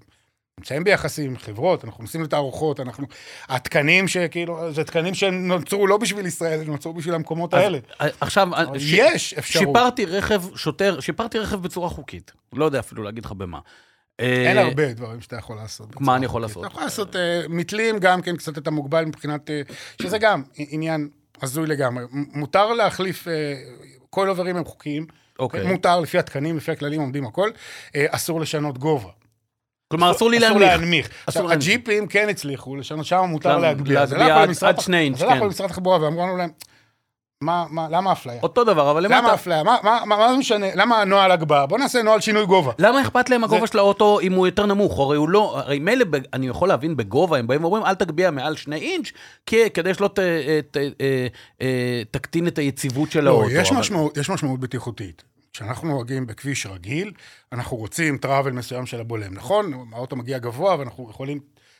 נמצאים 0.58 0.84
ביחסים 0.84 1.30
עם 1.30 1.36
חברות, 1.38 1.84
אנחנו 1.84 2.02
נוסעים 2.02 2.22
לתערוכות, 2.22 2.80
אנחנו... 2.80 3.06
התקנים 3.48 4.08
שכאילו, 4.08 4.72
זה 4.72 4.84
תקנים 4.84 5.14
שנוצרו 5.14 5.86
לא 5.86 5.96
בשביל 5.96 6.26
ישראל, 6.26 6.62
נוצרו 6.66 6.92
בשביל 6.92 7.14
המקומות 7.14 7.54
האלה. 7.54 7.78
אז, 7.98 8.08
אה, 8.08 8.14
עכשיו, 8.20 8.48
אבל 8.54 8.78
ש- 8.78 8.92
יש 8.92 9.34
אפשרות. 9.34 9.66
שיפרתי 9.66 10.06
רכב 10.06 10.42
שוטר, 10.56 11.00
שיפרתי 11.00 11.38
רכב 11.38 11.56
בצורה 11.62 11.88
חוקית. 11.88 12.32
לא 12.52 12.64
יודע 12.64 12.78
אפילו 12.78 13.02
להגיד 13.02 13.24
לך 13.24 13.32
במה. 13.32 13.58
אין 14.18 14.58
אה, 14.58 14.62
הרבה 14.62 14.92
דברים 14.92 15.20
שאתה 15.20 15.36
יכול 15.36 15.56
לעשות. 15.56 16.00
מה 16.00 16.16
אני 16.16 16.24
יכול. 16.26 16.42
לעשות? 16.42 16.64
אתה 16.64 16.72
יכול 16.72 16.82
לעשות 16.82 17.16
אה, 17.16 17.42
מתלים 17.48 17.98
גם 17.98 18.22
כן, 18.22 18.36
קצת 18.36 18.58
אתה 18.58 18.70
מוגבל 18.70 19.04
מבחינת... 19.04 19.50
אה, 19.50 19.62
שזה 20.02 20.18
גם 20.18 20.42
עניין 20.56 21.08
הזוי 21.42 21.66
לגמרי. 21.66 22.04
מותר 22.12 22.72
להחליף, 22.72 23.28
אה, 23.28 23.32
כל 24.10 24.28
עוברים 24.28 24.56
הם 24.56 24.64
חוקיים. 24.64 25.06
אוקיי. 25.38 25.66
מותר, 25.66 26.00
לפי 26.00 26.18
התקנים, 26.18 26.56
לפי 26.56 26.72
הכללים 26.72 27.00
עומדים 27.00 27.26
הכל. 27.26 27.50
אה, 27.96 28.06
אסור 28.10 28.40
לשנות 28.40 28.78
גובה. 28.78 29.08
כלומר, 29.92 30.10
אסור 30.10 30.30
לי 30.30 30.38
אסור 30.38 30.48
להנמיך. 30.48 30.68
להנמיך. 30.80 31.08
עכשיו, 31.26 31.42
להנמיך. 31.42 31.66
הג'יפים 31.68 32.06
כן 32.06 32.28
הצליחו 32.28 32.76
לשנות, 32.76 33.06
שם 33.06 33.24
מותר 33.28 33.58
להגביה. 33.58 34.02
אז 34.02 34.12
להגביה 34.12 34.68
עד- 34.68 34.80
שני 34.80 34.98
אינץ', 34.98 35.16
אז 35.16 35.22
הלכנו 35.22 35.40
כן. 35.40 35.44
למשרד 35.46 35.66
התחבורה 35.70 36.00
ואמרו 36.02 36.22
לנו 36.26 36.36
להם, 36.36 36.50
מה, 37.42 37.64
מה, 37.70 37.86
למה 37.90 38.12
אפליה? 38.12 38.40
אותו 38.42 38.64
דבר, 38.64 38.90
אבל 38.90 39.04
למה 39.04 39.18
למטה... 39.20 39.34
אפליה? 39.34 39.62
מה, 39.62 39.76
מה, 39.82 40.00
מה, 40.06 40.16
מה 40.16 40.32
זה 40.32 40.38
משנה? 40.38 40.66
למה 40.74 41.04
נוהל 41.04 41.30
הגבהה? 41.30 41.66
בוא 41.66 41.78
נעשה 41.78 42.02
נוהל 42.02 42.20
שינוי 42.20 42.46
גובה. 42.46 42.72
למה 42.78 43.02
אכפת 43.02 43.30
להם 43.30 43.44
הגובה 43.44 43.60
זה- 43.60 43.66
של 43.66 43.78
האוטו 43.78 44.20
אם 44.20 44.32
הוא 44.32 44.46
יותר 44.46 44.66
נמוך? 44.66 44.98
הרי 44.98 45.16
הוא 45.16 45.28
לא... 45.28 45.58
הרי 45.58 45.78
מילא, 45.78 46.04
אני 46.32 46.48
יכול 46.48 46.68
להבין 46.68 46.96
בגובה, 46.96 47.38
הם 47.38 47.46
באים 47.46 47.64
ואומרים, 47.64 47.84
אל 47.84 47.94
תגביה 47.94 48.30
מעל 48.30 48.56
שני 48.56 48.76
אינץ', 48.76 49.12
כי- 49.46 49.70
כדי 49.70 49.94
שלא 49.94 50.08
ת- 50.08 50.18
אה, 50.18 50.60
ת- 50.70 50.76
אה, 50.76 51.26
אה, 51.62 52.02
תקטין 52.10 52.46
את 52.46 52.58
היציבות 52.58 53.10
של 53.10 53.20
לא, 53.24 53.30
האוטו. 53.30 53.50
יש, 53.50 53.70
אבל- 53.70 53.80
משמעות, 53.80 54.16
יש 54.16 54.30
משמעות 54.30 54.60
בטיחותית. 54.60 55.22
כשאנחנו 55.52 55.88
נוהגים 55.88 56.26
בכביש 56.26 56.66
רגיל, 56.66 57.12
אנחנו 57.52 57.76
רוצים 57.76 58.18
טראבל 58.18 58.50
מסוים 58.52 58.86
של 58.86 59.00
הבולם, 59.00 59.34
נכון? 59.34 59.72
האוטו 59.92 60.16
מגיע 60.16 60.38
גבוה 60.38 60.78
ואנחנו 60.78 61.08
יכולים 61.10 61.38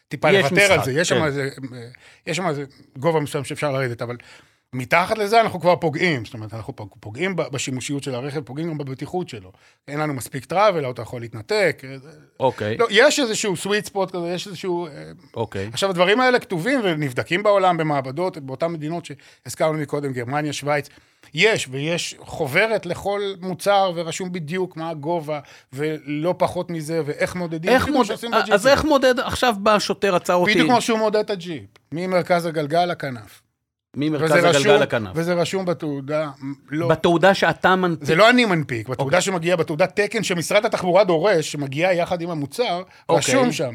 טיפה 0.09 0.31
לוותר 0.31 0.73
על 0.73 0.85
זה. 0.85 0.93
יש 0.93 1.13
כן. 1.13 1.25
איזה, 1.25 1.49
יש 2.27 2.37
שם 2.37 2.47
איזה 2.49 2.65
גובה 2.99 3.21
מסוים 3.21 3.45
שאפשר 3.45 3.73
לרדת, 3.73 4.03
אבל 4.03 4.17
מתחת 4.75 5.19
לזה 5.19 5.41
אנחנו 5.41 5.61
כבר 5.61 5.77
פוגעים. 5.77 6.25
זאת 6.25 6.35
אומרת, 6.35 6.55
אנחנו 6.55 6.77
פוג- 6.77 6.95
פוגעים 7.01 7.37
בשימושיות 7.37 8.03
של 8.03 8.15
הרכב, 8.15 8.41
פוגעים 8.41 8.69
גם 8.71 8.79
בבטיחות 8.79 9.29
שלו. 9.29 9.53
אין 9.89 10.01
לנו 10.01 10.15
מספיק 10.15 10.45
טראבל, 10.45 10.85
האוטו 10.85 11.03
יכול 11.03 11.21
להתנתק. 11.21 11.83
אה, 11.85 11.97
אוקיי, 12.41 12.77
לא, 12.77 12.87
יש 12.91 13.21
איזשהו 13.21 13.55
sweet 13.55 13.89
spot 13.93 14.11
כזה, 14.13 14.29
יש 14.29 14.47
איזשהו... 14.47 14.87
אה, 14.87 14.93
אוקיי. 15.37 15.69
עכשיו, 15.73 15.91
הדברים 15.91 16.21
האלה 16.21 16.39
כתובים 16.39 16.81
ונבדקים 16.85 17.43
בעולם 17.43 17.77
במעבדות, 17.77 18.39
באותן 18.39 18.67
מדינות 18.67 19.05
שהזכרנו 19.07 19.79
מקודם, 19.79 20.13
גרמניה, 20.13 20.53
שווייץ. 20.53 20.89
יש, 21.35 21.69
ויש 21.71 22.17
חוברת 22.21 22.87
לכל 22.87 23.21
מוצר, 23.41 23.93
ורשום 23.95 24.33
בדיוק 24.33 24.77
מה 24.77 24.91
הגובה, 24.91 25.41
ולא 25.73 26.35
פחות 26.39 26.71
מזה, 26.71 27.03
ואיך 27.07 27.37
מודדים. 27.37 27.71
איך 27.71 27.89
מודד... 27.89 28.11
אז. 28.53 28.67
איך 28.67 28.85
מודד... 28.85 29.21
עכשיו 29.21 29.55
בא 29.59 29.79
שוטר, 29.79 30.15
עצר 30.17 30.35
אותי. 30.35 30.53
בדיוק 30.53 30.69
כמו 30.71 30.81
שהוא 30.81 30.99
מודד 30.99 31.19
את 31.21 31.31
הג'יפ, 31.31 31.65
ממרכז 31.93 32.47
הגלגל 32.47 32.85
לכנף. 32.85 33.43
ממרכז 33.97 34.31
הגלגל 34.31 34.49
רשום- 34.59 34.75
לכנף. 34.83 35.11
וזה 35.15 35.35
רשום 35.35 35.65
בתעודה, 35.65 36.31
לא... 36.71 36.89
בתעודה 36.89 37.35
שאתה 37.35 37.77
מנפיק. 37.77 38.05
זה 38.07 38.15
לא 38.15 38.31
אני 38.31 38.45
מנפיק, 38.45 38.89
בתעודה 38.89 39.05
אוקיי. 39.17 39.21
שמגיעה, 39.21 39.57
בתעודת 39.57 40.01
תקן 40.01 40.23
שמשרד 40.23 40.65
התחבורה 40.67 41.05
דורש, 41.05 41.53
שמגיעה 41.53 41.95
יחד 41.95 42.23
עם 42.23 42.31
המוצר, 42.31 42.83
אוקיי. 43.09 43.35
רשום 43.35 43.53
שם 43.53 43.75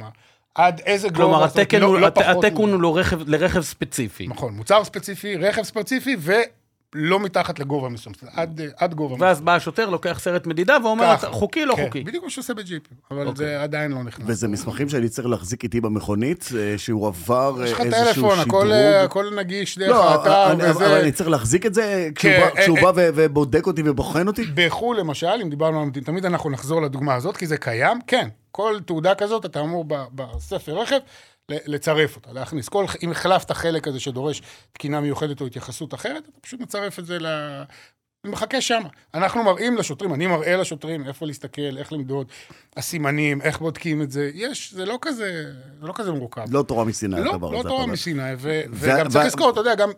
עד 0.56 0.82
איזה 0.86 1.08
גובה... 1.10 1.20
כלומר, 1.24 1.44
התקן 1.44 1.80
לא- 1.82 1.86
הוא- 1.88 1.98
לא 2.00 2.08
הת- 2.08 2.16
פחות 2.16 2.44
התקן. 2.46 2.56
הוא 2.56 2.68
לרכב- 2.82 3.24
לרכב 3.28 3.62
ספציפי. 3.62 4.28
נכון, 4.28 4.54
מוצר 4.54 4.84
ספציפי, 4.84 5.36
רכב 5.36 5.64
ספציפי, 5.64 6.16
ולא 6.96 7.20
מתחת 7.20 7.60
לגובה 7.60 7.90
מסוים, 7.90 8.14
זאת 8.14 8.22
אומרת, 8.22 8.38
עד, 8.38 8.62
עד 8.78 8.94
גובה 8.94 9.16
ואז 9.20 9.42
בא 9.42 9.56
השוטר, 9.56 9.90
לוקח 9.90 10.20
סרט 10.22 10.48
מדידה 10.48 10.78
ואומר, 10.84 11.18
ככה. 11.18 11.32
חוקי, 11.32 11.66
לא 11.66 11.76
כן, 11.76 11.86
חוקי. 11.86 12.04
בדיוק 12.04 12.24
כמו 12.24 12.30
שעושה 12.32 12.54
בג'יפים, 12.54 12.98
אבל 13.12 13.28
אוקיי. 13.28 13.46
זה 13.46 13.62
עדיין 13.64 13.92
לא 13.92 14.04
נכנס. 14.04 14.26
וזה 14.30 14.48
מסמכים 14.48 14.90
שאני 14.90 15.10
צריך 15.10 15.28
להחזיק 15.28 15.64
איתי 15.64 15.82
במכונית, 15.82 16.50
אה, 16.58 16.78
שהוא 16.78 17.08
עבר 17.08 17.56
אה, 17.60 17.66
יש 17.66 17.72
לך 17.72 17.82
איזשהו 17.82 18.06
טלפון, 18.06 18.40
הכל, 18.40 18.42
שדרוג. 18.62 18.72
אה, 18.72 19.04
הכל 19.04 19.36
נגיש 19.38 19.78
דרך 19.78 19.90
לא, 19.90 20.10
האתר, 20.10 20.52
אני- 20.52 20.70
אבל 20.70 20.86
וזה... 20.86 21.00
אני 21.00 21.12
צריך 21.12 21.30
להחזיק 21.30 21.66
את 21.66 21.74
זה 21.74 22.10
כשהוא 22.16 22.32
כן, 22.34 22.50
בא- 22.56 22.62
כשהוא 22.62 22.78
אה, 22.78 22.84
בא 22.84 22.92
ו- 22.96 23.10
ובודק 23.16 23.68
אותי 23.68 23.82
ובוחן 23.86 24.28
אותי? 24.28 24.44
בחו"ל, 24.56 25.00
למשל, 25.00 25.28
אם 25.44 25.50
דיברנו 25.50 25.82
על... 25.82 25.90
תמיד 26.04 26.26
אנחנו 26.26 26.50
נחזור 26.50 26.82
לדוגמה 26.82 27.16
הזאת, 27.16 27.38
כי 27.38 27.48
זה 27.48 27.58
קיים, 27.58 28.00
כן, 28.08 28.28
כל 28.52 28.78
תעודה 28.86 29.16
כזאת, 29.16 29.46
אתה 29.46 29.60
אמור 29.62 29.86
ב- 29.88 30.04
בספר 30.16 30.80
רכב, 30.80 30.98
לצרף 31.50 32.16
אותה, 32.16 32.34
להכניס. 32.34 32.70
כל, 32.70 32.86
אם 33.04 33.12
החלפת 33.12 33.52
חלק 33.52 33.88
הזה 33.88 34.00
שדורש 34.00 34.42
תקינה 34.72 35.02
מיוחדת 35.02 35.42
או 35.42 35.46
התייחסות 35.46 35.94
אחרת, 35.94 36.24
אתה 36.30 36.40
פשוט 36.42 36.60
מצרף 36.60 37.00
את 37.00 37.06
זה 37.06 37.20
ל... 37.20 37.26
ומחכה 38.26 38.62
שם. 38.62 38.82
אנחנו 39.14 39.44
מראים 39.44 39.78
לשוטרים, 39.78 40.14
אני 40.14 40.28
מראה 40.28 40.58
לשוטרים 40.58 41.08
איפה 41.08 41.26
להסתכל, 41.26 41.78
איך 41.78 41.94
למדוד, 41.94 42.28
הסימנים, 42.78 43.42
איך 43.42 43.60
בודקים 43.60 44.02
את 44.02 44.12
זה. 44.12 44.32
יש, 44.34 44.74
זה 44.74 44.86
לא 44.86 44.98
כזה, 45.02 45.44
זה 45.82 45.88
לא 45.88 45.94
כזה 45.96 46.12
מורכב. 46.12 46.46
לא 46.50 46.64
תורה 46.64 46.84
מסיני, 46.86 47.16
לא, 47.26 47.34
הדבר 47.34 47.50
לא 47.52 47.60
הזה. 47.60 47.68
תורה 47.70 47.76
אתה 47.76 47.84
אומר. 47.84 47.94
מסיני, 47.94 48.22
ו- 48.38 48.38
ו- 48.38 48.64
וגם 48.72 49.08
ו- 49.08 49.10
צריך 49.10 49.26
לזכור, 49.26 49.50
אתה 49.50 49.60
יודע, 49.60 49.76
גם... 49.76 49.90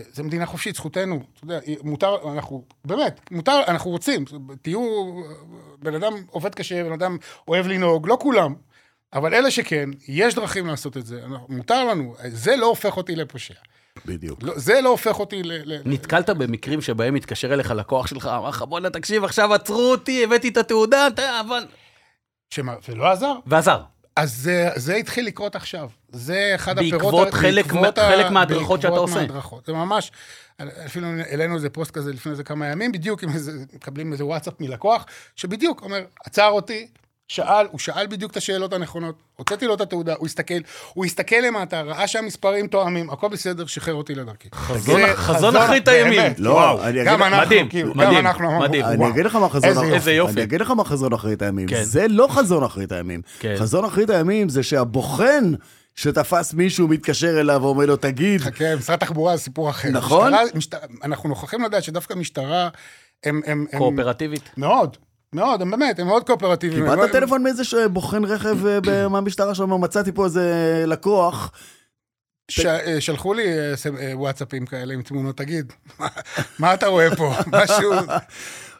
זה- 0.00 0.06
זה 0.12 0.22
מדינה 0.22 0.46
חופשית, 0.46 0.74
זכותנו, 0.74 1.22
אתה 1.34 1.44
יודע, 1.44 1.60
מותר, 1.82 2.32
אנחנו, 2.32 2.64
באמת, 2.84 3.20
מותר, 3.30 3.60
אנחנו 3.68 3.90
רוצים, 3.90 4.24
תהיו, 4.62 4.80
בן 5.78 5.94
אדם 5.94 6.12
עובד 6.30 6.54
קשה, 6.54 6.84
בן 6.84 6.92
אדם 6.92 7.16
אוהב 7.48 7.66
לנהוג, 7.66 8.08
לא 8.08 8.18
כולם, 8.20 8.54
אבל 9.14 9.34
אלה 9.34 9.50
שכן, 9.50 9.90
יש 10.08 10.34
דרכים 10.34 10.66
לעשות 10.66 10.96
את 10.96 11.06
זה, 11.06 11.20
אנחנו- 11.24 11.46
מותר 11.48 11.84
לנו, 11.84 12.14
זה 12.28 12.56
לא 12.56 12.66
הופך 12.66 12.96
אותי 12.96 13.16
לפושע. 13.16 13.54
בדיוק. 14.06 14.38
לא, 14.42 14.52
זה 14.56 14.80
לא 14.80 14.88
הופך 14.88 15.18
אותי 15.20 15.42
ל... 15.42 15.52
ל- 15.64 15.82
נתקלת 15.84 16.30
במקרים 16.30 16.80
שבהם 16.80 17.14
מתקשר 17.14 17.54
אליך 17.54 17.70
לקוח 17.70 18.06
שלך, 18.06 18.26
אמר 18.26 18.48
לך, 18.48 18.62
בואנה, 18.62 18.90
תקשיב, 18.90 19.24
עכשיו 19.24 19.54
עצרו 19.54 19.90
אותי, 19.90 20.24
הבאתי 20.24 20.48
את 20.48 20.56
התעודה, 20.56 21.06
אתה, 21.06 21.40
אבל... 21.40 21.66
שמה, 22.50 22.74
ולא 22.88 23.06
עזר? 23.06 23.32
ועזר. 23.46 23.82
אז 24.16 24.34
זה, 24.36 24.68
זה 24.76 24.94
התחיל 24.94 25.26
לקרות 25.26 25.56
עכשיו. 25.56 25.88
זה 26.12 26.52
אחד 26.54 26.78
הפירות... 26.78 27.02
בעקבות 27.02 27.28
ה- 27.28 27.36
חלק 27.36 27.64
בעקבות 27.64 27.98
מה- 27.98 28.08
חלק 28.08 28.30
מההדרכות 28.30 28.80
שאתה 28.80 28.90
בעקבות 28.90 29.08
עושה. 29.08 29.20
מההדרכות. 29.20 29.66
זה 29.66 29.72
ממש, 29.72 30.12
אפילו 30.86 31.06
העלינו 31.08 31.54
איזה 31.54 31.70
פוסט 31.70 31.90
כזה 31.90 32.12
לפני 32.12 32.32
איזה 32.32 32.44
כמה 32.44 32.66
ימים, 32.66 32.92
בדיוק 32.92 33.22
עם 33.22 33.28
איזה, 33.28 33.52
מקבלים 33.74 34.12
איזה 34.12 34.24
וואטסאפ 34.24 34.60
מלקוח, 34.60 35.04
שבדיוק 35.36 35.82
אומר, 35.82 36.04
עצר 36.24 36.48
אותי, 36.48 36.88
שאל, 37.28 37.66
הוא 37.70 37.78
שאל 37.78 38.06
בדיוק 38.06 38.30
את 38.32 38.36
השאלות 38.36 38.72
הנכונות, 38.72 39.14
הוצאתי 39.36 39.66
לו 39.66 39.74
את 39.74 39.80
התעודה, 39.80 40.14
הוא 40.18 40.26
הסתכל, 40.26 40.54
הוא 40.94 41.04
הסתכל 41.04 41.36
למטה, 41.36 41.80
ראה 41.82 42.06
שהמספרים 42.06 42.66
תואמים, 42.66 43.10
הכל 43.10 43.28
בסדר, 43.28 43.66
שחרר 43.66 43.94
אותי 43.94 44.14
לדרכי. 44.14 44.48
חזון- 45.14 45.56
אחרית 45.56 45.88
הימים. 45.88 46.32
לא, 46.38 46.50
וואו, 46.50 46.82
אני 46.82 47.04
גם 47.04 47.22
אגיד- 47.22 47.26
אנחנו, 47.32 47.46
מדהים, 47.46 47.68
כאילו, 47.68 47.94
מדהים, 47.94 48.18
גם 48.18 48.26
אנחנו 48.26 48.58
מדהים. 48.60 48.84
וואו. 48.84 48.94
אני 48.94 49.08
אגיד 49.08 49.24
לך 49.24 49.36
מה 49.36 49.48
חזון... 49.48 49.68
איזה 49.68 49.80
אחרית- 49.80 49.94
איזה 49.94 50.12
יופי. 50.12 50.32
אני 50.32 50.42
אגיד 50.42 50.60
לך 50.60 50.70
מה 50.70 50.84
חזון 50.84 51.12
אחרית 51.12 51.42
הימים. 51.42 51.68
כן. 51.68 51.82
זה 51.84 52.08
לא 52.08 52.26
חזון 52.30 52.64
אחרית 52.64 52.92
הימים. 52.92 53.22
כן. 53.38 53.54
חזון 53.58 53.84
אחרית 53.84 54.10
הימים 54.10 54.48
זה 54.48 54.62
שהבוחן 54.62 55.52
שתפס 55.94 56.54
מישהו 56.54 56.88
מתקשר 56.88 57.40
אליו 57.40 57.60
ואומר 57.62 57.86
לו, 57.86 57.96
תגיד, 57.96 58.40
חכה, 58.40 58.76
משרד 58.76 58.94
התחבורה 59.02 59.36
זה 59.36 59.42
סיפור 59.42 59.70
אחר. 59.70 59.88
נכון? 59.88 60.32
משטרה- 60.34 60.58
משט- 60.80 61.04
אנחנו 61.04 61.28
נוכחים 61.28 61.62
לדעת 61.62 61.82
שדווקא 61.82 62.14
משטרה, 62.14 62.68
הם... 63.24 63.40
הם- 63.46 63.66
הם- 63.72 63.78
קואופרטיבית. 63.78 64.50
מאוד, 64.56 64.96
מאוד, 65.34 65.62
הם 65.62 65.70
באמת, 65.70 65.98
הם 65.98 66.06
מאוד 66.06 66.26
קואופרטיביים. 66.26 66.84
קיבלת 66.90 67.12
טלפון 67.12 67.42
מאיזה 67.42 67.62
בוחן 67.88 68.24
רכב 68.24 68.66
אה, 68.66 69.08
מהמשטרה 69.12 69.54
שאומר, 69.54 69.76
מצאתי 69.76 70.12
פה 70.12 70.24
איזה 70.24 70.44
לקוח. 70.86 71.52
ש- 72.50 72.66
אה, 72.66 73.00
שלחו 73.00 73.34
לי 73.34 73.44
אה, 73.48 73.74
וואטסאפים 74.18 74.66
כאלה 74.66 74.94
עם 74.94 75.02
תמונות, 75.02 75.36
תגיד, 75.36 75.72
מה- 76.58 76.74
אתה 76.74 76.86
רואה 76.86 77.16
פה? 77.16 77.32
משהו... 77.62 77.92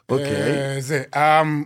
אוקיי. 0.09 0.25
אה, 0.35 0.75
זה. 0.79 1.03
אמ, 1.15 1.63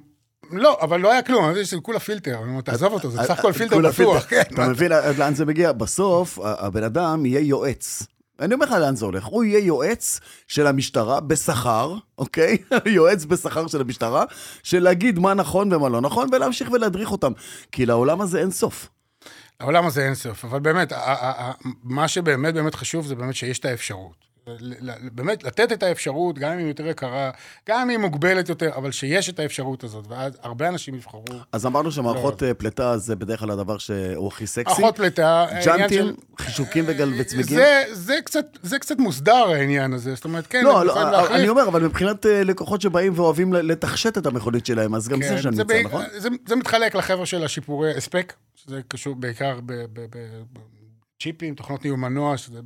לא, 0.52 0.78
אבל 0.82 1.00
לא 1.00 1.12
היה 1.12 1.22
כלום, 1.22 1.54
זה 1.64 1.78
כולה 1.82 2.00
פילטר, 2.00 2.38
אני 2.44 2.50
אומר, 2.50 2.62
תעזוב 2.62 2.94
אותו, 2.94 3.10
זה 3.12 3.22
בסך 3.22 3.40
הכל 3.40 3.54
פילטר 3.54 3.78
בטוח. 3.80 4.26
כן. 4.30 4.42
אתה 4.54 4.68
מבין 4.68 4.92
לאן 5.18 5.34
זה 5.36 5.46
מגיע? 5.46 5.72
בסוף, 5.72 6.40
הבן 6.44 6.84
אדם 6.84 7.26
יהיה 7.26 7.40
יועץ. 7.42 8.04
אני 8.40 8.54
אומר 8.54 8.66
לך 8.66 8.72
לאן 8.72 8.96
זה 8.96 9.06
הולך. 9.06 9.26
הוא 9.26 9.44
יהיה 9.44 9.60
יועץ 9.60 10.20
של 10.48 10.68
המשטרה 10.68 11.20
בשכר, 11.20 11.96
אוקיי? 12.18 12.58
יועץ 12.86 13.26
בשכר 13.26 13.68
של 13.68 13.82
המשטרה, 13.82 14.26
של 14.64 14.84
להגיד 14.84 15.20
מה 15.20 15.34
נכון 15.34 15.74
ומה 15.74 15.90
לא 15.90 16.02
נכון, 16.02 16.30
ולהמשיך 16.32 16.72
ולהדריך 16.72 17.12
אותם. 17.12 17.32
כי 17.72 17.86
לעולם 17.86 18.22
הזה 18.22 18.40
אין 18.40 18.52
סוף. 18.52 18.90
העולם 19.60 19.86
הזה 19.86 20.06
אין 20.06 20.16
סוף, 20.16 20.46
אבל 20.46 20.60
באמת, 20.60 20.94
מה 21.84 22.08
שבאמת 22.08 22.54
באמת 22.54 22.76
חשוב 22.76 23.08
זה 23.08 23.16
באמת 23.16 23.36
שיש 23.36 23.60
את 23.60 23.66
האפשרות. 23.66 24.28
באמת, 25.12 25.44
לתת 25.44 25.72
את 25.72 25.84
האפשרות, 25.84 26.40
גם 26.40 26.52
אם 26.52 26.58
היא 26.58 26.68
יותר 26.68 26.88
יקרה, 26.88 27.32
גם 27.70 27.80
אם 27.82 27.90
היא 27.90 27.98
מוגבלת 27.98 28.50
יותר, 28.50 28.70
אבל 28.76 28.92
שיש 28.92 29.30
את 29.30 29.40
האפשרות 29.40 29.84
הזאת, 29.84 30.06
ואז 30.08 30.38
הרבה 30.42 30.68
אנשים 30.70 30.96
יבחרו. 30.96 31.24
אז 31.52 31.66
אמרנו 31.66 31.92
שמערכות 31.92 32.42
לא. 32.42 32.48
אה, 32.48 32.54
פליטה 32.54 32.98
זה 32.98 33.16
בדרך 33.16 33.40
כלל 33.40 33.52
הדבר 33.52 33.78
שהוא 33.78 34.28
הכי 34.28 34.48
סקסי. 34.48 34.72
אחות 34.74 34.96
פליטה, 34.98 35.46
העניין 35.50 35.64
ג'אנטים, 35.78 36.06
של- 36.06 36.14
חישוקים 36.38 36.84
וגל 36.88 37.14
וצמיגים. 37.20 37.58
זה, 37.58 37.84
זה, 37.92 38.16
קצת, 38.26 38.46
זה 38.62 38.80
קצת 38.80 38.98
מוסדר 39.00 39.34
העניין 39.52 39.94
הזה, 39.94 40.16
זאת 40.16 40.26
אומרת, 40.26 40.48
כן, 40.48 40.64
לא, 40.64 40.86
לא, 40.86 40.92
יכולים 40.92 41.08
אני 41.08 41.18
להחליף. 41.18 41.50
אומר, 41.50 41.68
אבל 41.68 41.84
מבחינת 41.84 42.26
אה, 42.26 42.44
לקוחות 42.44 42.82
שבאים 42.82 43.14
ואוהבים 43.16 43.54
ל- 43.54 43.58
לתחשת 43.72 44.18
את 44.18 44.26
המכונית 44.26 44.66
שלהם, 44.66 44.96
אז 44.96 45.08
גם 45.08 45.22
זה 45.22 45.30
כן, 45.30 45.38
שם 45.38 45.44
זה, 45.44 45.50
נמצא, 45.50 45.64
בעיק- 45.64 45.86
נכון? 45.88 46.04
זה, 46.18 46.30
זה 46.48 46.56
מתחלק 46.56 46.96
לחבר'ה 46.96 47.26
של 47.26 47.44
השיפורי 47.44 47.98
הספק, 47.98 48.34
שזה 48.56 48.82
קשור 48.88 49.16
בעיקר 49.16 49.60
בצ'יפים, 51.20 51.56
תוכנות 51.56 51.84
ניהול 51.84 52.00
מנוע, 52.00 52.38
שזה 52.38 52.60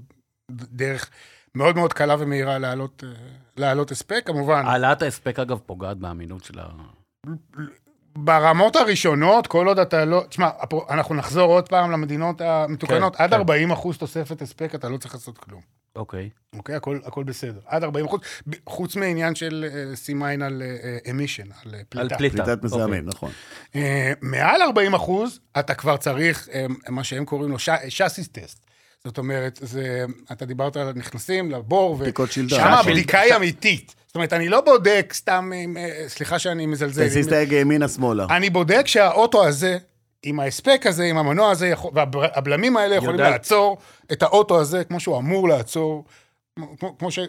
דרך 0.52 1.10
מאוד 1.56 1.76
מאוד 1.76 1.94
קלה 1.94 2.16
ומהירה 2.20 2.58
להעלות, 2.58 3.04
אה, 3.04 3.10
להעלות 3.58 3.92
הספק, 3.92 4.24
כמובן. 4.26 4.66
העלאת 4.66 5.02
ההספק, 5.02 5.40
אגב, 5.40 5.60
פוגעת 5.66 5.98
באמינות 5.98 6.44
של 6.44 6.60
ה... 6.60 6.68
ברמות 8.16 8.76
הראשונות, 8.76 9.48
כל 9.48 9.68
עוד 9.68 9.80
אתה 9.80 10.06
לא... 10.06 10.24
תשמע, 10.30 10.50
אנחנו 10.90 11.16
נחזור 11.16 11.54
עוד 11.54 11.70
פעם 11.70 11.92
למדינות 11.92 12.42
המתוקנות, 12.42 13.16
כן, 13.16 13.24
עד 13.24 13.30
כן. 13.30 13.36
40 13.36 13.72
אחוז 13.72 13.98
תוספת 13.98 14.42
הספק, 14.42 14.76
אתה 14.76 14.90
לא 14.90 14.98
צריך 14.98 15.14
לעשות 15.14 15.38
כלום. 15.38 15.62
אוקיי. 15.96 16.30
אוקיי? 16.56 16.76
הכל, 16.76 17.00
הכל 17.06 17.24
בסדר. 17.24 17.60
עד 17.66 17.84
40 17.84 18.06
אחוז, 18.06 18.20
חוץ 18.66 18.96
מעניין 18.96 19.36
של 19.36 19.66
אה, 19.74 19.96
שים 19.96 20.24
עין 20.24 20.42
על 20.42 20.64
אמישן, 21.10 21.44
על 21.44 21.76
אה, 21.76 21.80
על 21.80 21.86
פליטה. 21.90 22.18
פליטה. 22.18 22.44
פליטת 22.44 22.64
מזהמים, 22.64 23.08
אוקיי. 23.08 23.10
נכון. 23.16 23.32
אה, 23.76 24.14
מעל 24.22 24.62
40 24.62 24.94
אחוז, 24.94 25.40
אתה 25.60 25.74
כבר 25.74 25.98
צריך, 25.98 26.50
אה, 26.54 26.66
מה 26.90 27.04
שהם 27.04 27.26
קוראים 27.26 27.52
לו 27.52 27.60
שאסיס 27.90 28.28
טסט. 28.28 28.71
זאת 29.06 29.18
אומרת, 29.18 29.60
זה, 29.62 30.06
אתה 30.32 30.46
דיברת 30.46 30.78
על 30.78 30.94
נכנסים 30.96 31.52
לבור, 31.52 31.96
בדיקות 31.98 32.32
שלדה. 32.32 32.50
שם 32.50 32.56
שלדה. 32.56 32.80
הבדיקה 32.80 33.20
היא 33.20 33.36
אמיתית. 33.36 33.96
זאת 34.08 34.16
אומרת, 34.16 34.34
אני 34.34 34.50
לא 34.50 34.62
בודק 34.62 35.14
סתם, 35.16 35.52
עם, 35.56 35.78
אה, 35.78 36.04
סליחה 36.08 36.40
שאני 36.40 36.66
מזלזל. 36.66 37.08
תזיז 37.08 37.28
את 37.28 37.32
ההגה 37.32 37.58
ימינה-שמאלה. 37.58 38.26
אני 38.30 38.50
בודק 38.50 38.88
שהאוטו 38.88 39.48
הזה, 39.48 39.78
עם 40.24 40.40
ההספק 40.40 40.82
הזה, 40.86 41.04
עם 41.04 41.18
המנוע 41.18 41.52
הזה, 41.52 41.74
והבלמים 41.94 42.78
האלה 42.78 42.96
יכולים 42.96 43.16
יודע- 43.16 43.30
לעצור 43.30 43.78
את 44.12 44.24
האוטו 44.24 44.60
הזה 44.60 44.84
כמו 44.84 45.00
שהוא 45.00 45.18
אמור 45.18 45.50
לעצור. 45.50 46.06
כמו, 46.80 46.98
כמו 46.98 47.12
ש... 47.12 47.20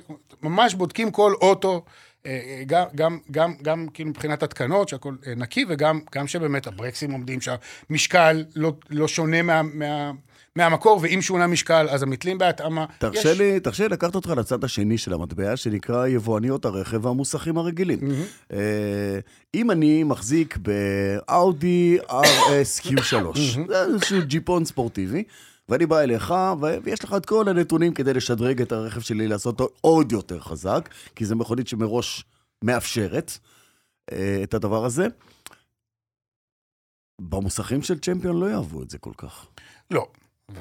ממש 0.42 0.74
בודקים 0.74 1.10
כל 1.10 1.32
אוטו, 1.40 1.84
אה, 2.26 2.62
גם, 2.66 2.84
גם, 2.94 3.18
גם, 3.30 3.54
גם 3.62 3.86
כאילו 3.94 4.10
מבחינת 4.10 4.42
התקנות, 4.42 4.88
שהכל 4.88 5.14
אה, 5.26 5.34
נקי, 5.36 5.64
וגם 5.68 6.00
גם 6.14 6.26
שבאמת 6.26 6.66
הברקסים 6.66 7.10
עומדים, 7.12 7.38
שהמשקל 7.40 8.44
לא, 8.56 8.72
לא 8.90 9.08
שונה 9.08 9.42
מה, 9.42 9.62
מה, 9.62 10.10
מהמקור, 10.56 11.00
ואם 11.02 11.22
שונה 11.22 11.46
משקל, 11.46 11.86
אז 11.90 12.02
המתלים 12.02 12.38
בהתאמה. 12.38 12.86
תרשה 12.98 13.18
יש- 13.32 13.38
לי, 13.38 13.60
תרשה 13.60 13.82
לי 13.84 13.88
לקחת 13.88 14.14
אותך 14.14 14.28
לצד 14.28 14.64
השני 14.64 14.98
של 14.98 15.12
המטבע, 15.12 15.56
שנקרא 15.56 16.06
יבואניות 16.06 16.64
הרכב 16.64 17.04
והמוסכים 17.06 17.58
הרגילים. 17.58 17.98
אה, 18.52 19.18
אם 19.54 19.70
אני 19.70 20.04
מחזיק 20.04 20.56
באאודי 20.56 21.98
RSQ3, 22.08 23.38
זה 23.68 23.82
איזשהו 23.84 24.18
ג'יפון 24.26 24.64
ספורטיבי, 24.64 25.24
ואני 25.68 25.86
בא 25.86 26.00
אליך, 26.00 26.34
ויש 26.84 27.04
לך 27.04 27.14
את 27.16 27.26
כל 27.26 27.48
הנתונים 27.48 27.94
כדי 27.94 28.14
לשדרג 28.14 28.62
את 28.62 28.72
הרכב 28.72 29.00
שלי, 29.00 29.28
לעשות 29.28 29.60
אותו 29.60 29.74
עוד 29.80 30.12
יותר 30.12 30.40
חזק, 30.40 30.88
כי 31.16 31.24
זו 31.24 31.36
מכונית 31.36 31.68
שמראש 31.68 32.24
מאפשרת 32.64 33.32
אה, 34.12 34.40
את 34.42 34.54
הדבר 34.54 34.84
הזה. 34.84 35.06
במוסכים 37.20 37.82
של 37.82 37.98
צ'מפיון 37.98 38.40
לא 38.40 38.50
יאהבו 38.50 38.82
את 38.82 38.90
זה 38.90 38.98
כל 38.98 39.12
כך. 39.16 39.46
לא. 39.90 40.06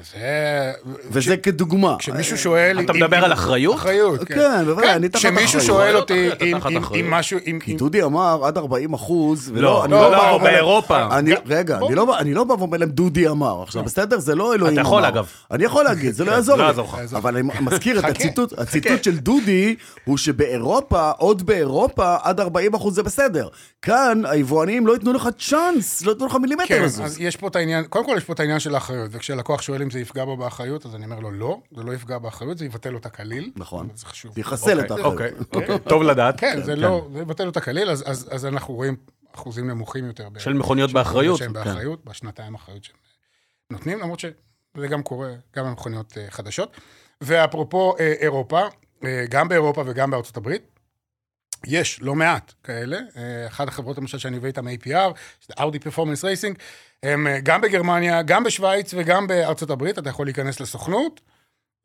וזה... 0.00 0.72
וזה 1.10 1.36
כדוגמה. 1.36 1.96
כשמישהו 1.98 2.38
שואל... 2.38 2.80
אתה 2.80 2.92
אם- 2.92 2.98
מדבר 2.98 3.18
אם- 3.18 3.24
על 3.24 3.32
אחריות? 3.32 3.74
אחריות, 3.76 4.24
כן. 4.24 4.34
כן, 4.34 4.64
בוודאי, 4.64 4.86
כן, 4.88 4.94
אני 4.94 5.08
תחת 5.08 5.18
כשמישהו 5.20 5.46
אחריות. 5.46 5.66
שואל 5.66 5.92
לא 5.92 5.98
אותי 5.98 6.28
אם- 6.42 6.56
אם-. 6.66 6.80
אם 7.00 7.10
משהו... 7.10 7.38
אם- 7.46 7.58
כי 7.62 7.72
אם- 7.72 7.76
דודי 7.76 8.02
אמר 8.02 8.40
עד 8.44 8.58
40 8.58 8.92
אחוז, 8.94 9.50
ולא, 9.54 9.62
לא, 9.62 9.84
אני 9.84 9.92
לא, 9.92 10.00
בא 10.00 10.16
לא, 10.16 10.20
ואומר 10.22 10.32
להם- 10.32 10.42
באירופה. 10.42 11.18
אני, 11.18 11.30
גם- 11.30 11.36
רגע. 11.46 11.78
אני 11.86 11.94
לא, 11.94 12.18
אני 12.18 12.34
לא 12.34 12.44
בא 12.44 12.52
ואומר 12.52 12.78
להם 12.78 12.90
דודי 12.90 13.28
אמר. 13.28 13.62
עכשיו, 13.62 13.82
בסדר, 13.84 14.18
זה 14.18 14.34
לא 14.34 14.54
אלוהים 14.54 14.72
אתה 14.74 14.80
אמר. 14.80 14.88
יכול, 14.90 15.04
אגב. 15.04 15.26
אני 15.50 15.64
יכול 15.64 15.84
להגיד, 15.84 16.14
זה 16.14 16.24
לא 16.24 16.32
יעזור 16.32 16.56
לא 16.56 16.62
לי. 16.62 16.68
יעזור 16.68 16.84
לך. 17.02 17.14
אבל 17.14 17.36
אני 17.36 17.48
מזכיר 17.60 17.98
את 17.98 18.04
הציטוט, 18.04 18.58
הציטוט 18.58 19.04
של 19.04 19.18
דודי, 19.18 19.74
הוא 20.04 20.16
שבאירופה, 20.18 21.10
עוד 21.10 21.46
באירופה, 21.46 22.16
עד 22.22 22.40
40 22.40 22.74
אחוז 22.74 22.94
זה 22.94 23.02
בסדר. 23.02 23.48
כאן, 23.82 24.22
היבואנים 24.24 24.86
לא 24.86 24.92
ייתנו 24.92 25.12
לך 25.12 25.28
צ'אנס, 25.48 26.02
לא 26.02 26.10
ייתנו 26.10 26.26
לך 26.26 26.34
מילימטר 26.36 26.66
כן, 26.68 26.82
לזוז. 26.82 27.00
אז 27.06 27.16
יש 27.20 27.36
פה 27.36 27.48
את 27.48 27.56
העניין, 27.56 27.84
קודם 27.84 28.04
כל 28.06 28.14
יש 28.16 28.24
פה 28.24 28.32
את 28.32 28.40
העניין 28.40 28.60
של 28.60 28.74
האחריות, 28.74 29.08
וכשלקוח 29.12 29.62
שואל 29.62 29.81
אם 29.82 29.90
זה 29.90 30.00
יפגע 30.00 30.24
בו 30.24 30.36
באחריות, 30.36 30.86
אז 30.86 30.94
אני 30.94 31.04
אומר 31.04 31.20
לו 31.20 31.30
לא, 31.30 31.60
זה 31.76 31.82
לא 31.82 31.94
יפגע 31.94 32.18
באחריות, 32.18 32.58
זה 32.58 32.64
יבטל 32.64 32.94
אותה 32.94 33.08
כליל. 33.08 33.52
נכון. 33.56 33.88
זה 33.94 34.06
חשוב. 34.06 34.38
יחסל 34.38 34.80
את 34.80 34.90
האחריות. 34.90 35.12
אוקיי, 35.12 35.30
אוקיי, 35.54 35.78
טוב 35.88 36.02
לדעת. 36.02 36.40
כן, 36.40 36.62
זה 36.62 36.76
לא, 36.76 37.08
זה 37.14 37.20
יבטל 37.20 37.46
אותה 37.46 37.60
כליל, 37.60 37.90
אז- 37.90 38.02
אז 38.06 38.28
אז 38.30 38.46
אנחנו 38.46 38.74
רואים 38.74 38.96
אחוזים 39.34 39.66
נמוכים 39.70 40.06
יותר. 40.06 40.28
של 40.38 40.52
מכוניות 40.52 40.92
באחריות. 40.92 41.38
שהם 41.38 41.46
כן. 41.48 41.52
באחריות, 41.64 42.04
בשנתיים 42.04 42.54
אחריות 42.54 42.84
שהם 42.84 42.96
נותנים, 43.70 43.98
למרות 44.00 44.20
שזה 44.20 44.86
גם 44.90 45.02
קורה, 45.02 45.30
גם 45.56 45.64
במכוניות 45.66 46.18
אה, 46.18 46.26
חדשות. 46.30 46.76
ואפרופו 47.20 47.94
אה, 48.00 48.12
אירופה, 48.20 48.60
אה, 49.04 49.24
גם 49.30 49.48
באירופה 49.48 49.82
וגם 49.86 50.10
בארצות 50.10 50.36
הברית, 50.36 50.62
יש 51.66 52.02
לא 52.02 52.14
מעט 52.14 52.52
כאלה. 52.64 52.98
אחת 53.48 53.68
החברות 53.68 53.98
למשל 53.98 54.18
שאני 54.18 54.36
הביא 54.36 54.48
איתן 54.48 54.68
APR, 54.68 55.12
שזה 55.40 55.52
אאודי 55.60 55.78
פרפורמנס 55.78 56.24
רייסינג, 56.24 56.58
הם 57.02 57.26
אה, 57.26 57.40
גם 57.42 57.60
בגרמניה, 57.60 58.22
גם 58.22 58.44
בשוויץ 58.44 58.94
וגם 58.96 59.26
בארצות 59.26 59.70
הברית, 59.70 59.98
אתה 59.98 60.10
יכול 60.10 60.26
להיכנס 60.26 60.60
לסוכנות. 60.60 61.20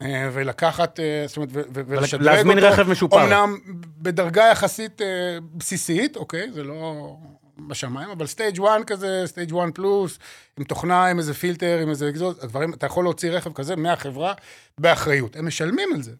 אה, 0.01 0.29
ולקחת, 0.33 0.99
אה, 0.99 1.23
זאת 1.27 1.37
אומרת, 1.37 1.49
ולשדרג 1.53 2.21
אותו. 2.21 2.31
להזמין 2.31 2.59
רכב 2.59 2.89
משופר. 2.89 3.23
אמנם 3.23 3.57
בדרגה 3.97 4.43
יחסית 4.51 5.01
בסיסית, 5.55 6.15
אוקיי? 6.17 6.51
זה 6.51 6.63
לא 6.63 7.15
בשמיים, 7.67 8.09
אבל 8.09 8.27
stage 8.27 8.61
1 8.61 8.83
כזה, 8.87 9.23
stage 9.25 9.53
1 9.53 9.75
פלוס, 9.75 10.19
עם 10.57 10.63
תוכנה, 10.63 11.05
עם 11.05 11.17
איזה 11.17 11.33
פילטר, 11.33 11.79
עם 11.81 11.89
איזה 11.89 12.09
אקזוז, 12.09 12.43
הדברים, 12.43 12.73
אתה 12.73 12.85
יכול 12.85 13.03
להוציא 13.03 13.31
רכב 13.31 13.53
כזה 13.53 13.75
מהחברה 13.75 14.33
באחריות. 14.79 15.35
הם 15.35 15.47
משלמים 15.47 15.89
על 15.93 16.01
זה. 16.01 16.11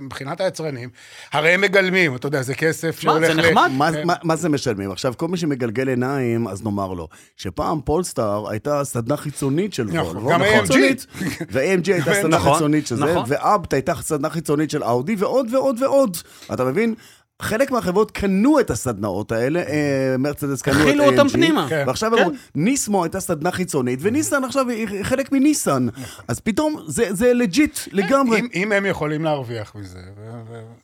מבחינת 0.00 0.40
היצרנים, 0.40 0.88
הרי 1.32 1.50
הם 1.50 1.60
מגלמים, 1.60 2.16
אתה 2.16 2.26
יודע, 2.26 2.42
זה 2.42 2.54
כסף 2.54 3.04
מה, 3.04 3.20
זה 3.20 3.34
נחמד? 3.34 3.70
מה, 3.76 3.90
מה, 4.04 4.14
מה 4.22 4.36
זה 4.36 4.48
משלמים? 4.48 4.90
עכשיו, 4.90 5.14
כל 5.16 5.28
מי 5.28 5.36
שמגלגל 5.36 5.88
עיניים, 5.88 6.48
אז 6.48 6.64
נאמר 6.64 6.92
לו, 6.92 7.08
שפעם 7.36 7.80
פולסטאר 7.84 8.50
הייתה 8.50 8.84
סדנה 8.84 9.16
חיצונית 9.16 9.74
של 9.74 9.84
נכון, 9.84 10.16
וולבו, 10.16 10.30
גם 10.30 10.42
AMG. 10.42 10.60
חיצונית, 10.60 11.06
ו-AMG 11.52 11.92
הייתה 11.94 12.14
סדנה 12.14 12.36
נכון, 12.36 12.52
חיצונית 12.52 12.86
של 12.86 12.96
זה, 12.96 13.04
נכון. 13.04 13.24
ואבט 13.28 13.72
הייתה 13.72 13.94
סדנה 13.94 14.30
חיצונית 14.30 14.70
של 14.70 14.84
אאודי, 14.84 15.14
ועוד 15.18 15.54
ועוד 15.54 15.82
ועוד. 15.82 16.16
אתה 16.54 16.64
מבין? 16.64 16.94
חלק 17.40 17.70
מהחברות 17.70 18.10
קנו 18.10 18.60
את 18.60 18.70
הסדנאות 18.70 19.32
האלה, 19.32 19.60
אה, 19.60 20.16
מרצדס 20.18 20.62
קנו 20.62 20.74
את 20.74 20.78
AMG. 20.78 20.88
הכילו 20.88 21.04
אותם 21.04 21.28
פנימה. 21.28 21.66
כן. 21.68 21.84
ועכשיו 21.86 22.10
כן. 22.10 22.16
הם 22.16 22.22
אומרים, 22.22 22.40
ניסמו 22.54 23.04
הייתה 23.04 23.20
סדנה 23.20 23.50
חיצונית, 23.50 23.98
וניסן 24.02 24.44
עכשיו 24.44 24.68
היא 24.68 24.88
חלק 25.02 25.32
מניסן. 25.32 25.86
אז 26.28 26.40
פתאום 26.40 26.76
זה 26.86 27.32
legit 27.34 27.78
לגמרי. 27.92 28.40
אם, 28.54 28.72
הם 28.72 28.86
יכולים 28.86 29.24
להרוויח 29.24 29.74
מזה. 29.74 29.98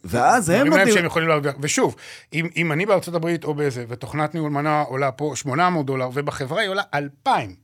ואז 0.04 0.50
הם 0.50 0.66
אומרים 0.66 0.86
להם. 0.86 0.94
שהם 0.94 1.04
יכולים 1.04 1.28
להרוויח. 1.28 1.54
ושוב, 1.60 1.96
אם, 2.32 2.48
אם 2.56 2.72
אני 2.72 2.86
בארצות 2.86 3.14
הברית 3.14 3.44
או 3.44 3.54
באיזה, 3.54 3.84
ותוכנת 3.88 4.34
ניהול 4.34 4.50
מנוע 4.50 4.82
עולה 4.82 5.12
פה 5.12 5.32
800 5.34 5.86
דולר, 5.86 6.08
ובחברה 6.14 6.60
היא 6.60 6.68
עולה 6.68 6.82
2,000. 6.94 7.54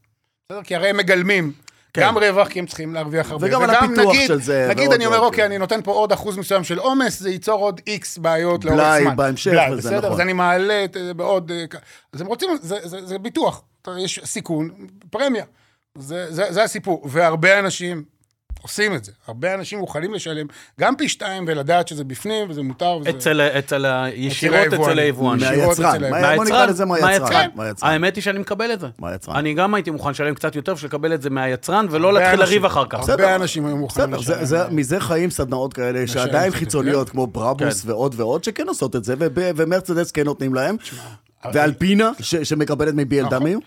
בסדר? 0.48 0.62
כי 0.62 0.74
הרי 0.74 0.88
הם 0.88 0.96
מגלמים. 0.96 1.52
גם 2.00 2.18
רווח, 2.18 2.48
כי 2.48 2.58
הם 2.58 2.66
צריכים 2.66 2.94
להרוויח 2.94 3.30
הרבה. 3.30 3.48
כן. 3.48 3.54
וגם 3.54 3.62
על 3.62 3.70
הפיתוח 3.70 4.14
של 4.26 4.40
זה, 4.40 4.66
נגיד, 4.70 4.88
ועוד 4.88 4.94
אני 4.94 5.06
אומר, 5.06 5.18
אוקיי, 5.18 5.36
כן. 5.36 5.44
אני 5.44 5.58
נותן 5.58 5.82
פה 5.82 5.92
עוד 5.92 6.12
אחוז 6.12 6.38
מסוים 6.38 6.64
של 6.64 6.78
עומס, 6.78 7.20
זה 7.20 7.30
ייצור 7.30 7.60
עוד 7.60 7.80
איקס 7.86 8.18
בעיות 8.18 8.64
לאורך 8.64 8.80
בלאי 8.80 9.02
זמן. 9.02 9.16
בהמשך 9.16 9.50
בלאי, 9.50 9.72
וזה, 9.72 9.78
בסדר? 9.78 9.98
נכון. 9.98 10.12
אז 10.12 10.20
אני 10.20 10.32
מעלה 10.32 10.84
את 10.84 10.96
זה 11.06 11.14
בעוד... 11.14 11.50
אה, 11.50 11.64
אז 12.12 12.20
הם 12.20 12.26
רוצים, 12.26 12.50
זה, 12.60 12.78
זה, 12.82 13.06
זה 13.06 13.18
ביטוח. 13.18 13.62
יש 13.98 14.20
סיכון, 14.24 14.70
פרמיה. 15.10 15.44
זה, 15.98 16.26
זה, 16.32 16.52
זה 16.52 16.62
הסיפור. 16.62 17.08
והרבה 17.10 17.58
אנשים 17.58 18.04
עושים 18.62 18.94
את 18.94 19.04
זה. 19.04 19.12
הרבה 19.26 19.54
אנשים 19.54 19.78
מוכנים 19.78 20.14
לשלם 20.14 20.46
גם 20.80 20.96
פי 20.96 21.08
שתיים 21.08 21.44
ולדעת 21.46 21.88
שזה 21.88 22.04
בפנים 22.04 22.50
וזה 22.50 22.62
מותר. 22.62 22.98
וזה... 23.00 23.10
אצל, 23.10 23.40
אצל 23.40 23.86
ה... 23.86 24.06
ישירות 24.14 24.56
היבואנים. 24.98 25.44
אצל. 25.46 25.54
ישירות 25.54 25.78
מהיצרן. 25.78 26.36
בוא 26.36 26.44
נקרא 26.44 26.66
לזה 26.66 26.84
מהיצרן. 26.84 27.48
האמת 27.82 28.16
היא 28.16 28.22
שאני 28.22 28.38
מקבל 28.38 28.72
את 28.72 28.80
זה. 28.80 28.86
מהיצרן. 28.98 29.36
אני 29.36 29.54
גם 29.54 29.74
הייתי 29.74 29.90
מוכן 29.90 30.10
לשלם 30.10 30.34
קצת 30.34 30.56
יותר 30.56 30.74
בשביל 30.74 30.88
לקבל 30.88 31.14
את 31.14 31.22
זה 31.22 31.30
מהיצרן, 31.30 31.86
ולא 31.90 32.12
להתחיל 32.12 32.40
לריב 32.40 32.64
אחר 32.64 32.84
כך. 32.88 33.08
הרבה 33.08 33.36
אנשים 33.36 33.66
היו 33.66 33.76
מוכנים 33.76 34.14
לשלם. 34.14 34.36
זה- 34.38 34.44
זה- 34.44 34.68
מזה 34.70 35.00
חיים 35.00 35.30
סדנאות 35.30 35.72
כאלה, 35.72 36.06
שעדיין 36.06 36.50
חיצוניות. 36.50 37.08
כמו 37.10 37.26
ברבוס 37.26 37.82
כן. 37.84 37.90
ועוד 37.90 38.14
ועוד, 38.18 38.44
שכן 38.44 38.68
עושות 38.68 38.96
את 38.96 39.04
זה, 39.04 39.14
ומרצדס 39.34 40.10
כן 40.10 40.24
נותנים 40.24 40.54
להם. 40.54 40.76
ואלפינה, 41.52 42.10
שמקבלת 42.20 42.94
מ-BMW. 42.94 43.24
נכון. 43.34 43.60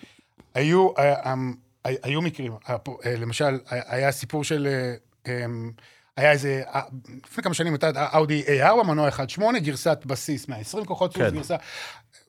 היו, 0.56 0.90
אה, 0.98 1.34
אמ, 1.34 1.54
היו 1.86 2.22
מקרים, 2.22 2.54
אה, 2.70 2.76
למשל, 3.18 3.60
היה 3.70 4.12
סיפור 4.12 4.44
של, 4.44 4.68
אה, 4.68 5.46
אמ, 5.46 5.72
היה 6.18 6.32
איזה, 6.32 6.64
אה, 6.68 6.82
לפני 7.26 7.44
כמה 7.44 7.54
שנים 7.54 7.74
הייתה 7.74 8.08
אאודי 8.16 8.44
A4, 8.48 8.84
מנוע 8.84 9.10
1.8, 9.10 9.60
גרסת 9.60 10.00
בסיס 10.06 10.48
120 10.48 10.86
כוחות 10.86 11.14
סוס, 11.14 11.22
כן. 11.22 11.36
גרסה, 11.36 11.56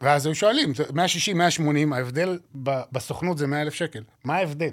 ואז 0.01 0.27
היו 0.27 0.35
שואלים, 0.35 0.75
זה 0.75 0.85
160, 0.93 1.39
180, 1.39 1.93
ההבדל 1.93 2.39
בסוכנות 2.93 3.39
זה 3.39 3.47
100 3.47 3.63
אלף 3.63 3.75
שקל, 3.75 4.03
מה 4.25 4.37
ההבדל? 4.37 4.73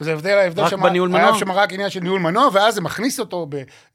וזה 0.00 0.12
הבדל, 0.12 0.30
ההבדל 0.38 0.62
שם, 0.70 0.76
היה? 1.14 1.38
שם 1.38 1.52
רק 1.52 1.72
עניין 1.72 1.90
של 1.90 2.00
ניהול 2.00 2.20
מנוע, 2.20 2.48
ואז 2.52 2.74
זה 2.74 2.80
מכניס 2.80 3.20
אותו 3.20 3.46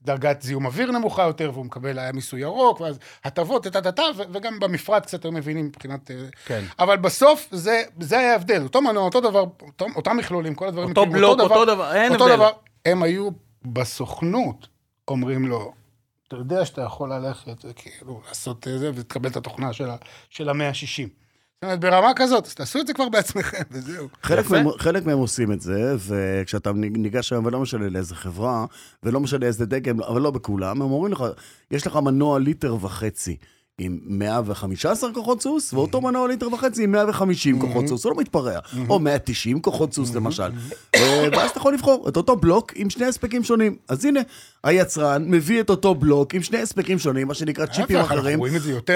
בדרגת 0.04 0.42
זיהום 0.42 0.66
אוויר 0.66 0.92
נמוכה 0.92 1.24
יותר, 1.24 1.52
והוא 1.54 1.66
מקבל, 1.66 2.00
היה 2.00 2.12
מיסוי 2.12 2.42
ירוק, 2.42 2.82
ואז 2.82 3.00
הטבות, 3.24 3.68
טה-טה-טה, 3.68 4.04
וגם 4.32 4.60
במפרט 4.60 5.04
קצת 5.04 5.14
יותר 5.14 5.32
מבינים 5.32 5.66
מבחינת... 5.66 6.12
אה, 6.12 6.16
כן. 6.46 6.64
אבל 6.80 6.98
בסוף 6.98 7.48
זה, 7.52 7.84
זה 8.00 8.20
היה 8.20 8.32
ההבדל, 8.32 8.64
אותו 8.64 8.82
מנוע, 8.82 9.04
אותו 9.04 9.22
דבר, 9.22 9.46
אותו, 9.62 9.86
אותם 9.96 10.18
מכלולים, 10.18 10.56
כל 10.56 10.68
הדברים. 10.68 10.90
אותו 10.90 11.02
מכירים, 11.06 11.22
בלוק, 11.22 11.40
אותו 11.40 11.66
דבר, 11.66 11.94
אין 11.96 12.14
אותו 12.14 12.24
הבדל. 12.24 12.36
דבר, 12.36 12.50
הם 12.86 13.04
היו 13.04 13.30
בסוכנות, 13.66 14.68
אומרים 15.08 15.48
לו, 15.48 15.74
אתה 16.28 16.36
יודע 16.36 16.66
שאתה 16.66 16.82
יכול 16.82 17.14
ללכת, 17.14 17.66
כאילו, 17.76 18.22
לעשות 18.28 18.68
את 18.68 18.80
זה, 18.80 18.92
ותקבל 18.96 19.30
את 19.30 19.38
התוכנה 19.38 19.74
של, 19.74 19.90
ה- 19.90 19.96
של 20.30 20.50
המאה 20.50 20.68
ה-60. 20.70 21.25
זאת 21.56 21.64
אומרת, 21.64 21.80
ברמה 21.80 22.12
כזאת, 22.16 22.46
אז 22.46 22.56
תעשו 22.56 22.80
את 22.80 22.88
זה 22.88 22.94
כבר 22.94 23.10
בעצמכם, 23.10 23.62
וזהו. 23.72 24.08
חלק. 24.24 24.50
מהם, 24.50 24.66
חלק 24.78 25.06
מהם 25.06 25.18
עושים 25.18 25.52
את 25.52 25.62
זה, 25.62 25.96
וכשאתה 25.98 26.72
ניגש 26.74 27.34
היום 27.34 27.46
ולא 27.46 27.60
משנה 27.60 27.90
לאיזה 27.90 28.16
חברה, 28.16 28.66
ולא 29.04 29.20
משנה 29.20 29.46
איזה 29.46 29.66
דגם, 29.66 30.02
אבל 30.02 30.22
לא 30.22 30.32
בכולם, 30.32 30.82
הם 30.82 30.92
אומרים 30.92 31.14
לך, 31.14 31.24
יש 31.72 31.88
לך 31.88 31.96
מנוע 31.96 32.40
ליטר 32.40 32.76
וחצי. 32.82 33.38
עם 33.78 34.00
115 34.06 35.14
כוחות 35.14 35.42
סוס, 35.42 35.74
ואותו 35.74 36.02
מנוע 36.02 36.28
ליטר 36.28 36.54
וחצי 36.54 36.84
עם 36.84 36.92
150 36.92 37.60
כוחות 37.60 37.88
סוס, 37.88 38.04
הוא 38.06 38.14
לא 38.16 38.22
מתפרע. 38.22 38.60
או 38.90 39.00
190 39.00 39.62
כוחות 39.62 39.94
סוס 39.94 40.16
למשל. 40.16 40.52
אה, 40.96 41.28
ואז 41.32 41.50
אתה 41.50 41.60
יכול 41.60 41.74
לבחור 41.74 42.06
את 42.10 42.18
אותו 42.18 42.36
בלוק 42.36 42.72
עם 42.76 42.90
שני 42.90 43.06
הספקים 43.06 43.44
שונים. 43.44 43.76
אז 43.90 44.06
הנה, 44.06 44.20
היצרן 44.64 45.24
מביא 45.32 45.62
את 45.62 45.70
אותו 45.70 45.96
בלוק 45.96 46.34
עם 46.34 46.42
שני 46.44 46.58
הספקים 46.58 47.00
שונים, 47.00 47.28
מה 47.28 47.34
שנקרא 47.34 47.66
צ'יפים 47.66 47.98
אחרים, 47.98 48.40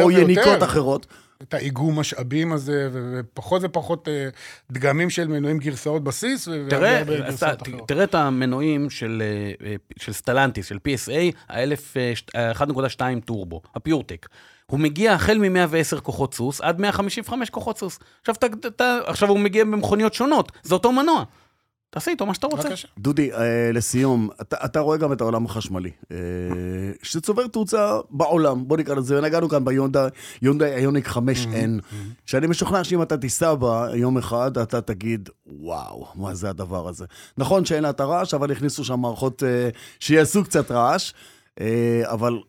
או. 0.01 0.11
יניקות 0.11 0.63
אחרות. 0.63 1.05
את 1.43 1.53
האיגום 1.53 1.99
משאבים 1.99 2.53
הזה, 2.53 2.89
ו- 2.93 3.19
ופחות 3.33 3.61
ופחות 3.65 4.07
אה, 4.07 4.29
דגמים 4.71 5.09
של 5.09 5.27
מנועים 5.27 5.57
גרסאות 5.57 6.03
בסיס, 6.03 6.47
תראה, 6.69 6.99
הרבה 6.99 7.13
אז 7.13 7.19
גרסאות 7.19 7.61
אתה- 7.61 7.69
אחרות. 7.71 7.87
תראה 7.87 8.03
את 8.03 8.15
המנועים 8.15 8.89
של, 8.89 9.23
אה, 9.65 9.75
של 9.99 10.13
סטלנטיס, 10.13 10.65
של 10.65 10.77
PSA, 10.87 11.35
ה-1.2 11.49 13.01
טורבו, 13.25 13.61
הפיורטק. 13.75 14.27
הוא 14.69 14.79
מגיע 14.79 15.13
החל 15.13 15.37
מ-110 15.37 16.01
כוחות 16.01 16.33
סוס 16.33 16.61
עד 16.61 16.81
155 16.81 17.49
כוחות 17.49 17.77
סוס. 17.77 17.99
עכשיו, 18.21 18.35
אתה, 18.35 18.47
אתה, 18.67 18.99
עכשיו 19.05 19.29
הוא 19.29 19.39
מגיע 19.39 19.65
במכוניות 19.65 20.13
שונות, 20.13 20.51
זה 20.63 20.73
אותו 20.73 20.91
מנוע. 20.91 21.23
תעשה 21.91 22.11
איתו 22.11 22.25
מה 22.25 22.33
שאתה 22.33 22.47
רוצה. 22.47 22.67
בבקשה. 22.67 22.87
דודי, 22.97 23.33
אה, 23.33 23.71
לסיום, 23.73 24.29
אתה, 24.41 24.57
אתה 24.65 24.79
רואה 24.79 24.97
גם 24.97 25.13
את 25.13 25.21
העולם 25.21 25.45
החשמלי, 25.45 25.91
אה, 26.11 26.17
שצובר 27.03 27.47
תאוצה 27.47 27.97
בעולם, 28.09 28.67
בוא 28.67 28.77
נקרא 28.77 28.95
לזה, 28.95 29.21
נגענו 29.21 29.49
כאן 29.49 29.65
ביונדאי, 29.65 30.09
יונדאי 30.41 30.75
איוניק 30.75 31.07
5N, 31.07 31.95
שאני 32.25 32.47
משוכנע 32.47 32.83
שאם 32.83 33.01
אתה 33.01 33.17
תיסע 33.17 33.53
בה 33.53 33.87
יום 33.93 34.17
אחד, 34.17 34.57
אתה 34.57 34.81
תגיד, 34.81 35.29
וואו, 35.47 36.07
מה 36.15 36.35
זה 36.35 36.49
הדבר 36.49 36.87
הזה. 36.87 37.05
נכון 37.37 37.65
שאין 37.65 37.83
לה 37.83 37.89
את 37.89 37.99
הרעש, 37.99 38.33
אבל 38.33 38.51
הכניסו 38.51 38.85
שם 38.85 38.99
מערכות 38.99 39.43
אה, 39.43 39.69
שיעשו 39.99 40.43
קצת 40.43 40.71
רעש, 40.71 41.13
אה, 41.59 42.01
אבל 42.03 42.39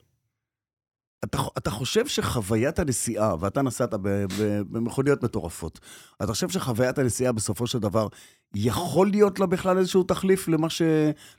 אתה, 1.25 1.39
אתה 1.59 1.71
חושב 1.71 2.07
שחוויית 2.07 2.79
הנסיעה, 2.79 3.35
ואתה 3.41 3.63
נסעת 3.63 3.95
במכוניות 4.71 5.23
מטורפות, 5.23 5.81
אתה 6.17 6.33
חושב 6.33 6.49
שחוויית 6.49 6.99
הנסיעה 6.99 7.33
בסופו 7.33 7.67
של 7.67 7.79
דבר, 7.79 8.09
יכול 8.55 9.11
להיות 9.11 9.39
לה 9.39 9.47
בכלל 9.47 9.79
איזשהו 9.79 10.03
תחליף 10.03 10.49
למה 10.49 10.71
ש... 10.71 10.83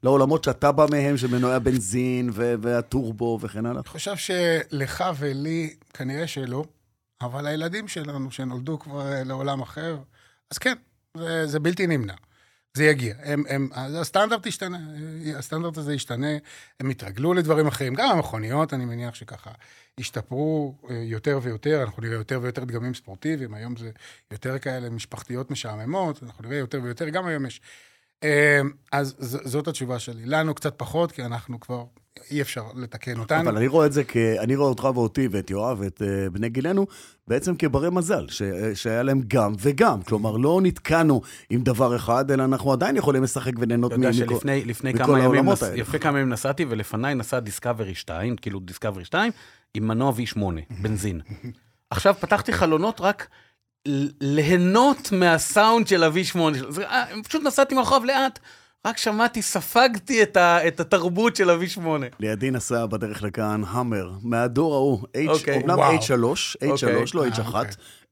לעולמות 0.03 0.43
שאתה 0.43 0.71
בא 0.71 0.85
מהם, 0.91 1.17
של 1.17 1.27
מנועי 1.27 1.53
הבנזין 1.53 2.29
ו- 2.33 2.53
והטורבו 2.61 3.39
וכן 3.41 3.65
הלאה? 3.65 3.81
אני 3.81 3.89
חושב 3.89 4.15
שלך 4.15 5.03
ולי, 5.19 5.75
כנראה 5.93 6.27
שלא, 6.27 6.63
אבל 7.21 7.47
הילדים 7.47 7.87
שלנו, 7.87 8.31
שנולדו 8.31 8.79
כבר 8.79 9.11
אה, 9.11 9.23
לעולם 9.23 9.61
אחר, 9.61 9.97
אז 10.51 10.57
כן, 10.57 10.73
זה, 11.17 11.47
זה 11.47 11.59
בלתי 11.59 11.87
נמנע. 11.87 12.13
זה 12.73 12.85
יגיע. 12.85 13.15
הם, 13.23 13.43
הם, 13.49 13.69
הסטנדרט 13.75 14.45
ישתנה, 14.45 14.79
הסטנדרט 15.37 15.77
הזה 15.77 15.93
ישתנה, 15.93 16.37
הם 16.79 16.91
יתרגלו 16.91 17.33
לדברים 17.33 17.67
אחרים. 17.67 17.93
גם 17.95 18.09
המכוניות, 18.09 18.73
אני 18.73 18.85
מניח 18.85 19.15
שככה 19.15 19.51
ישתפרו 19.97 20.75
אה, 20.89 20.95
יותר 20.95 21.39
ויותר, 21.41 21.83
אנחנו 21.83 22.03
נראה 22.03 22.15
יותר 22.15 22.39
ויותר 22.41 22.63
דגמים 22.63 22.93
ספורטיביים, 22.93 23.53
היום 23.53 23.75
זה 23.75 23.91
יותר 24.31 24.59
כאלה 24.59 24.89
משפחתיות 24.89 25.51
משעממות, 25.51 26.23
אנחנו 26.23 26.43
נראה 26.43 26.57
יותר 26.57 26.79
ויותר, 26.83 27.09
גם 27.09 27.25
היום 27.25 27.45
יש. 27.45 27.61
אה, 28.23 28.61
אז 28.91 29.15
ז- 29.19 29.49
זאת 29.51 29.67
התשובה 29.67 29.99
שלי. 29.99 30.21
לנו 30.25 30.53
קצת 30.53 30.73
פחות, 30.77 31.11
כי 31.11 31.23
אנחנו 31.25 31.59
כבר, 31.59 31.83
אי 32.31 32.41
אפשר 32.41 32.63
לתקן 32.75 33.19
אותנו. 33.19 33.41
אבל 33.41 33.57
אני 33.57 33.67
רואה 33.67 33.85
את 33.85 33.93
זה 33.93 34.03
כ... 34.03 34.17
אני 34.17 34.55
רואה 34.55 34.69
אותך 34.69 34.87
ואותי 34.95 35.27
ואת 35.31 35.49
יואב 35.49 35.77
ואת 35.79 36.01
uh, 36.01 36.29
בני 36.29 36.49
גילנו 36.49 36.87
בעצם 37.27 37.55
כברי 37.55 37.89
מזל, 37.89 38.27
ש... 38.29 38.41
שהיה 38.73 39.03
להם 39.03 39.21
גם 39.27 39.53
וגם. 39.59 40.01
כלומר, 40.01 40.37
לא 40.37 40.59
נתקענו 40.63 41.21
עם 41.49 41.63
דבר 41.63 41.95
אחד, 41.95 42.31
אלא 42.31 42.43
אנחנו 42.45 42.73
עדיין 42.73 42.97
יכולים 42.97 43.23
לשחק 43.23 43.51
וליהנות 43.59 43.91
אתה 43.93 43.99
יודע 43.99 44.09
מכל- 44.09 44.17
שלפני 44.35 44.65
לפני 44.65 44.93
מכל 44.93 45.03
כמה 45.03 45.13
ימים, 45.13 45.23
העולמות 45.25 45.53
נס, 45.53 45.63
האלה. 45.63 45.75
לפני 45.81 45.99
כמה 45.99 46.19
ימים 46.19 46.33
נסעתי, 46.33 46.65
ולפניי 46.69 47.15
נסע 47.15 47.39
דיסקאברי 47.39 47.95
2, 47.95 48.35
כאילו 48.35 48.59
דיסקאברי 48.59 49.05
2, 49.05 49.31
עם 49.73 49.87
מנוע 49.87 50.13
V8, 50.13 50.39
בנזין. 50.81 51.21
עכשיו 51.89 52.15
פתחתי 52.19 52.53
חלונות 52.53 53.01
רק 53.01 53.27
ליהנות 54.21 55.11
מהסאונד 55.11 55.87
של 55.87 56.03
ה-V8. 56.03 56.39
זה- 56.69 56.85
אה, 56.89 57.03
פשוט 57.27 57.43
נסעתי 57.43 57.75
מאחוריו 57.75 58.05
לאט, 58.05 58.39
רק 58.87 58.97
שמעתי, 58.97 59.41
ספגתי 59.41 60.23
את, 60.23 60.37
ה, 60.37 60.67
את 60.67 60.79
התרבות 60.79 61.35
של 61.35 61.49
ה-V8. 61.49 61.81
לידי 62.19 62.51
נסע 62.51 62.85
בדרך 62.85 63.23
לכאן 63.23 63.61
המר, 63.67 64.11
מהדור 64.23 64.73
ההוא, 64.73 64.99
H, 65.27 65.29
אוקיי. 65.29 65.61
אומנם 65.61 65.77
וואו. 65.77 65.97
H3, 65.97 66.01
H3, 66.63 66.69
אוקיי. 66.71 66.93
לא 67.13 67.23
אה, 67.23 67.29
H1, 67.29 67.55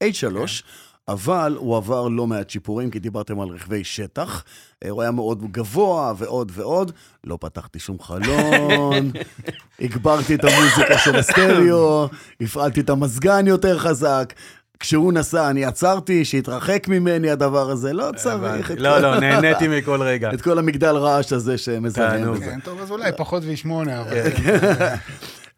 אוקיי. 0.01 0.11
H3, 0.11 0.63
אבל 1.07 1.55
הוא 1.59 1.77
עבר 1.77 2.07
לא 2.07 2.27
מעט 2.27 2.49
שיפורים, 2.49 2.89
כי 2.91 2.99
דיברתם 2.99 3.39
על 3.39 3.47
רכבי 3.49 3.83
שטח. 3.83 4.43
אה, 4.85 4.89
הוא 4.89 5.01
היה 5.01 5.11
מאוד 5.11 5.51
גבוה 5.51 6.13
ועוד 6.17 6.51
ועוד. 6.55 6.91
לא 7.23 7.37
פתחתי 7.41 7.79
שום 7.79 7.97
חלון, 7.99 9.11
הגברתי 9.81 10.35
את 10.35 10.43
המוזיקה 10.43 10.97
של 10.97 11.15
הסטריאו, 11.15 12.07
הפעלתי 12.41 12.79
את 12.79 12.89
המזגן 12.89 13.47
יותר 13.47 13.79
חזק. 13.79 14.33
כשהוא 14.79 15.13
נסע, 15.13 15.49
אני 15.49 15.65
עצרתי, 15.65 16.25
שהתרחק 16.25 16.87
ממני 16.87 17.29
הדבר 17.29 17.69
הזה, 17.69 17.93
לא 17.93 18.09
צריך 18.15 18.71
את 18.71 18.79
לא, 18.79 18.89
כל- 18.95 18.99
לא, 18.99 19.19
נהניתי 19.19 19.67
מכל 19.67 20.01
רגע. 20.01 20.33
את 20.33 20.41
כל 20.41 20.59
המגדל 20.59 20.95
רעש 20.95 21.33
הזה 21.33 21.57
שמזהם. 21.57 22.31
בזה. 22.33 22.45
כן, 22.45 22.59
טוב, 22.59 22.81
אז 22.81 22.91
אולי 22.91 23.11
פחות 23.17 23.43
V8, 23.43 23.67
אבל... 23.69 24.17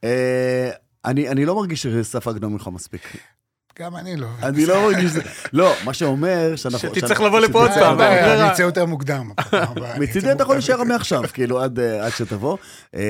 אה, 0.03 0.69
אני 1.05 1.29
אני 1.29 1.45
לא 1.45 1.55
מרגיש 1.55 1.81
שספגנו 1.87 2.49
ממך 2.49 2.69
מספיק. 2.73 3.01
גם 3.79 3.95
אני 3.95 4.15
לא. 4.17 4.27
אני 4.43 4.65
לא 4.65 4.81
מרגיש... 4.81 5.11
לא, 5.53 5.73
מה 5.85 5.93
שאומר 5.93 6.55
שאנחנו... 6.55 6.79
שתצטרך 6.95 7.21
לבוא 7.21 7.39
לפה 7.39 7.59
עוד 7.61 7.71
פעם. 7.71 8.01
אני 8.01 8.51
אצא 8.51 8.61
יותר 8.61 8.85
מוקדם. 8.85 9.31
מצידי 9.99 10.31
אתה 10.31 10.43
יכול. 10.43 10.55
להישאר 10.55 10.83
מעכשיו, 10.83 11.21
כאילו, 11.33 11.61
עד 11.61 11.79
אה, 11.79 12.05
עד 12.05 12.11
שתבוא. 12.11 12.57
אה, 12.95 13.01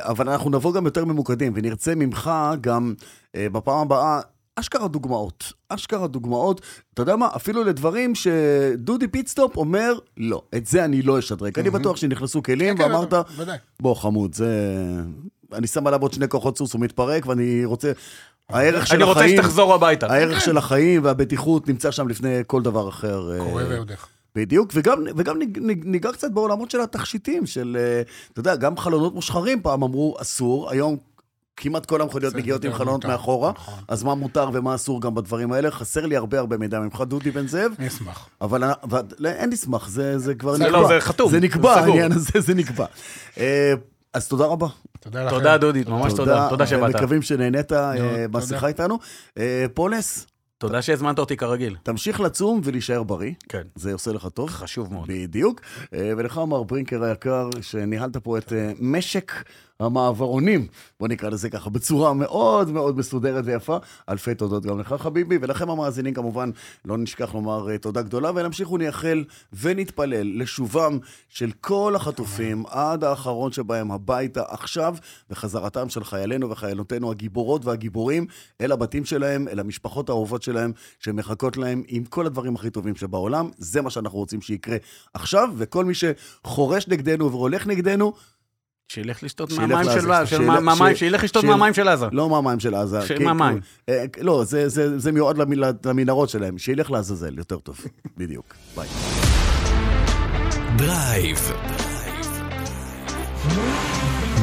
אבל 0.00 0.28
אנחנו 0.28 0.50
נבוא 0.50 0.74
גם 0.74 0.84
יותר 0.84 1.04
ממוקדים, 1.04 1.52
ונרצה 1.56 1.94
ממך 1.94 2.30
גם 2.60 2.94
בפעם 3.36 3.78
הבאה... 3.78 4.20
אשכרה 4.60 4.88
דוגמאות, 4.88 5.52
אשכרה 5.68 6.06
דוגמאות, 6.06 6.60
אתה 6.94 7.02
יודע 7.02 7.16
מה, 7.16 7.28
אפילו 7.36 7.64
לדברים 7.64 8.12
שדודי 8.14 9.08
פיטסטופ 9.08 9.56
אומר, 9.56 9.98
לא, 10.16 10.42
את 10.56 10.66
זה 10.66 10.84
אני 10.84 11.02
לא 11.02 11.18
אשדרג. 11.18 11.58
אני 11.58 11.70
בטוח 11.70 11.96
שנכנסו 11.96 12.42
כלים 12.42 12.76
כן, 12.76 12.84
כן, 12.84 12.90
ואמרת, 12.94 13.12
ודאי. 13.36 13.58
בוא 13.80 13.94
חמוד, 13.94 14.34
זה... 14.34 14.48
אני 15.52 15.66
שם 15.66 15.86
עליו 15.86 16.02
עוד 16.02 16.12
שני 16.12 16.28
כוחות 16.28 16.58
סוס, 16.58 16.72
הוא 16.72 16.80
מתפרק, 16.80 17.26
ואני 17.26 17.64
רוצה... 17.64 17.92
הערך 18.48 18.86
של 18.86 18.94
אני 18.94 19.04
רוצה 19.04 19.20
החיים, 19.20 19.36
שתחזור 19.36 19.74
הביתה. 19.74 20.06
הערך 20.12 20.40
של 20.40 20.56
החיים 20.56 21.04
והבטיחות 21.04 21.68
נמצא 21.68 21.90
שם 21.90 22.08
לפני 22.08 22.36
כל 22.46 22.62
דבר 22.62 22.88
אחר. 22.88 23.32
אה, 23.32 23.38
קורא 23.38 23.62
ועודך. 23.68 24.06
בדיוק, 24.34 24.70
וגם, 24.74 25.04
וגם 25.16 25.38
ניג- 25.38 25.58
ניג- 25.58 25.84
ניגע 25.86 26.12
קצת 26.12 26.30
בעולמות 26.30 26.70
של 26.70 26.80
התכשיטים, 26.80 27.46
של, 27.46 27.76
אה, 27.80 28.02
אתה 28.32 28.40
יודע, 28.40 28.56
גם 28.56 28.76
חלונות 28.76 29.14
מושחרים 29.14 29.62
פעם 29.62 29.82
אמרו 29.82 30.16
אסור, 30.20 30.70
היום 30.70 30.96
כמעט 31.60 31.86
כל 31.86 32.00
המכוניות 32.00 32.34
מגיעות 32.34 32.64
עם 32.64 32.72
חלונות 32.72 33.04
מותר, 33.04 33.08
מאחורה, 33.08 33.52
נכון. 33.54 33.74
אז 33.88 34.02
מה 34.02 34.14
מותר 34.14 34.50
ומה 34.52 34.74
אסור 34.74 35.00
גם 35.00 35.14
בדברים 35.14 35.52
האלה? 35.52 35.70
חסר 35.70 36.06
לי 36.06 36.16
הרבה 36.16 36.38
הרבה 36.38 36.56
מידע 36.56 36.80
ממך, 36.80 37.00
דודי 37.00 37.30
בן 37.30 37.46
זאב, 37.46 37.72
אני 37.78 37.88
אשמח. 37.88 38.28
אבל 38.40 38.64
לא, 39.18 39.28
אין 39.28 39.50
מסמך, 39.50 39.88
זה, 39.88 40.18
זה 40.18 40.34
כבר 40.34 40.54
זה 40.54 40.64
נקבע. 40.64 40.80
לא, 40.80 40.88
זה 40.88 41.00
חתום, 41.00 41.30
זה 41.30 41.40
נקבע. 41.40 41.74
העניין 41.74 42.12
הזה, 42.12 42.40
זה 42.40 42.54
נקבע. 42.54 42.86
אה, 43.38 43.72
אז 44.14 44.28
תודה 44.28 44.44
רבה. 44.44 44.66
תודה 45.00 45.24
לכם. 45.24 45.36
תודה, 45.36 45.58
דודית, 45.58 45.88
ממש 45.88 46.12
תודה. 46.12 46.46
תודה 46.50 46.66
שבאת. 46.66 46.94
מקווים 46.94 47.22
שנהנית 47.22 47.72
אה, 47.72 47.92
תודה. 47.96 48.28
בשיחה 48.28 48.66
איתנו. 48.66 48.98
אה, 49.38 49.66
פולס, 49.74 50.26
תודה 50.58 50.82
שהזמנת 50.82 51.18
אותי 51.18 51.36
כרגיל. 51.36 51.76
תמשיך 51.82 52.20
לצום 52.20 52.60
ולהישאר 52.64 53.02
בריא. 53.02 53.32
כן. 53.48 53.62
זה 53.74 53.92
עושה 53.92 54.12
לך 54.12 54.28
טוב. 54.34 54.50
חשוב 54.50 54.92
מאוד. 54.92 55.08
בדיוק. 55.08 55.60
אה, 55.94 56.12
ולך, 56.16 56.40
מר 56.48 56.62
ברינקר 56.62 57.04
היקר, 57.04 57.48
שניהלת 57.60 58.16
פה 58.16 58.38
את 58.38 58.52
אה, 58.52 58.72
משק 58.80 59.32
המעברונים, 59.80 60.66
בוא 61.00 61.08
נקרא 61.08 61.30
לזה 61.30 61.50
ככה, 61.50 61.70
בצורה 61.70 62.14
מאוד 62.14 62.70
מאוד 62.70 62.98
מסודרת 62.98 63.44
ויפה. 63.46 63.76
אלפי 64.08 64.34
תודות 64.34 64.66
גם 64.66 64.80
לך, 64.80 64.94
חביבי, 64.98 65.38
ולכם 65.40 65.70
המאזינים, 65.70 66.14
כמובן, 66.14 66.50
לא 66.84 66.98
נשכח 66.98 67.34
לומר 67.34 67.70
אה, 67.70 67.78
תודה 67.78 68.02
גדולה, 68.02 68.30
ונמשיכו 68.34 68.76
נייחל 68.76 69.24
ונתפלל 69.52 70.42
לשובם 70.42 70.98
של 71.28 71.50
כל 71.60 71.92
החטופים, 71.96 72.64
עד 72.68 73.04
האחרון 73.04 73.52
שבהם 73.52 73.90
הביתה 73.90 74.42
עכשיו, 74.48 74.96
וחזרתם 75.30 75.88
של 75.88 76.04
חיילינו 76.04 76.50
וחיילותינו 76.50 77.10
הגיבורות 77.10 77.64
והגיבורים 77.64 78.26
אל 78.60 78.72
הבתים 78.72 79.04
שלהם, 79.04 79.48
אל 79.48 79.60
המשפחות 79.60 80.08
האהובות 80.08 80.42
שלהם, 80.42 80.72
שמחכות 80.98 81.56
להם 81.56 81.82
עם 81.88 82.04
כל 82.04 82.26
הדברים 82.26 82.54
הכי 82.54 82.70
טובים 82.70 82.96
שבעולם. 82.96 83.50
זה 83.58 83.82
מה 83.82 83.90
שאנחנו 83.90 84.18
רוצים 84.18 84.40
שיקרה 84.40 84.76
עכשיו, 85.14 85.48
וכל 85.56 85.84
מי 85.84 85.92
שחורש 85.94 86.88
נגדנו 86.88 87.30
והולך 87.30 87.66
נגדנו, 87.66 88.12
שילך 88.92 89.22
לשתות 89.22 89.52
מהמים. 89.52 89.84
של 89.84 90.10
עזה, 90.12 90.26
שילך- 90.96 91.22
לשתות 91.24 91.44
מהמים 91.44 91.74
של 91.74 91.88
עזה. 91.88 92.06
לא 92.12 92.28
מהמים 92.30 92.60
של 92.60 92.74
עזה. 92.74 93.02
של 93.06 93.16
כי- 93.18 93.24
מהמים. 93.24 93.60
אה, 93.88 94.04
לא, 94.20 94.44
זה, 94.44 94.68
זה, 94.68 94.98
זה 94.98 95.12
מיועד 95.12 95.38
למנהרות 95.86 96.28
שלהם, 96.28 96.58
שילך 96.58 96.90
לעזאזל, 96.90 97.38
יותר 97.38 97.58
טוב. 97.58 97.80
בדיוק. 98.18 98.54
ביי. 98.76 98.88
דרייב. 100.76 101.52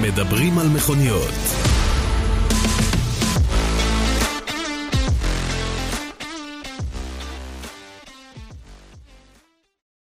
מדברים 0.02 0.60
על 0.60 0.68
מכוניות. 0.68 1.34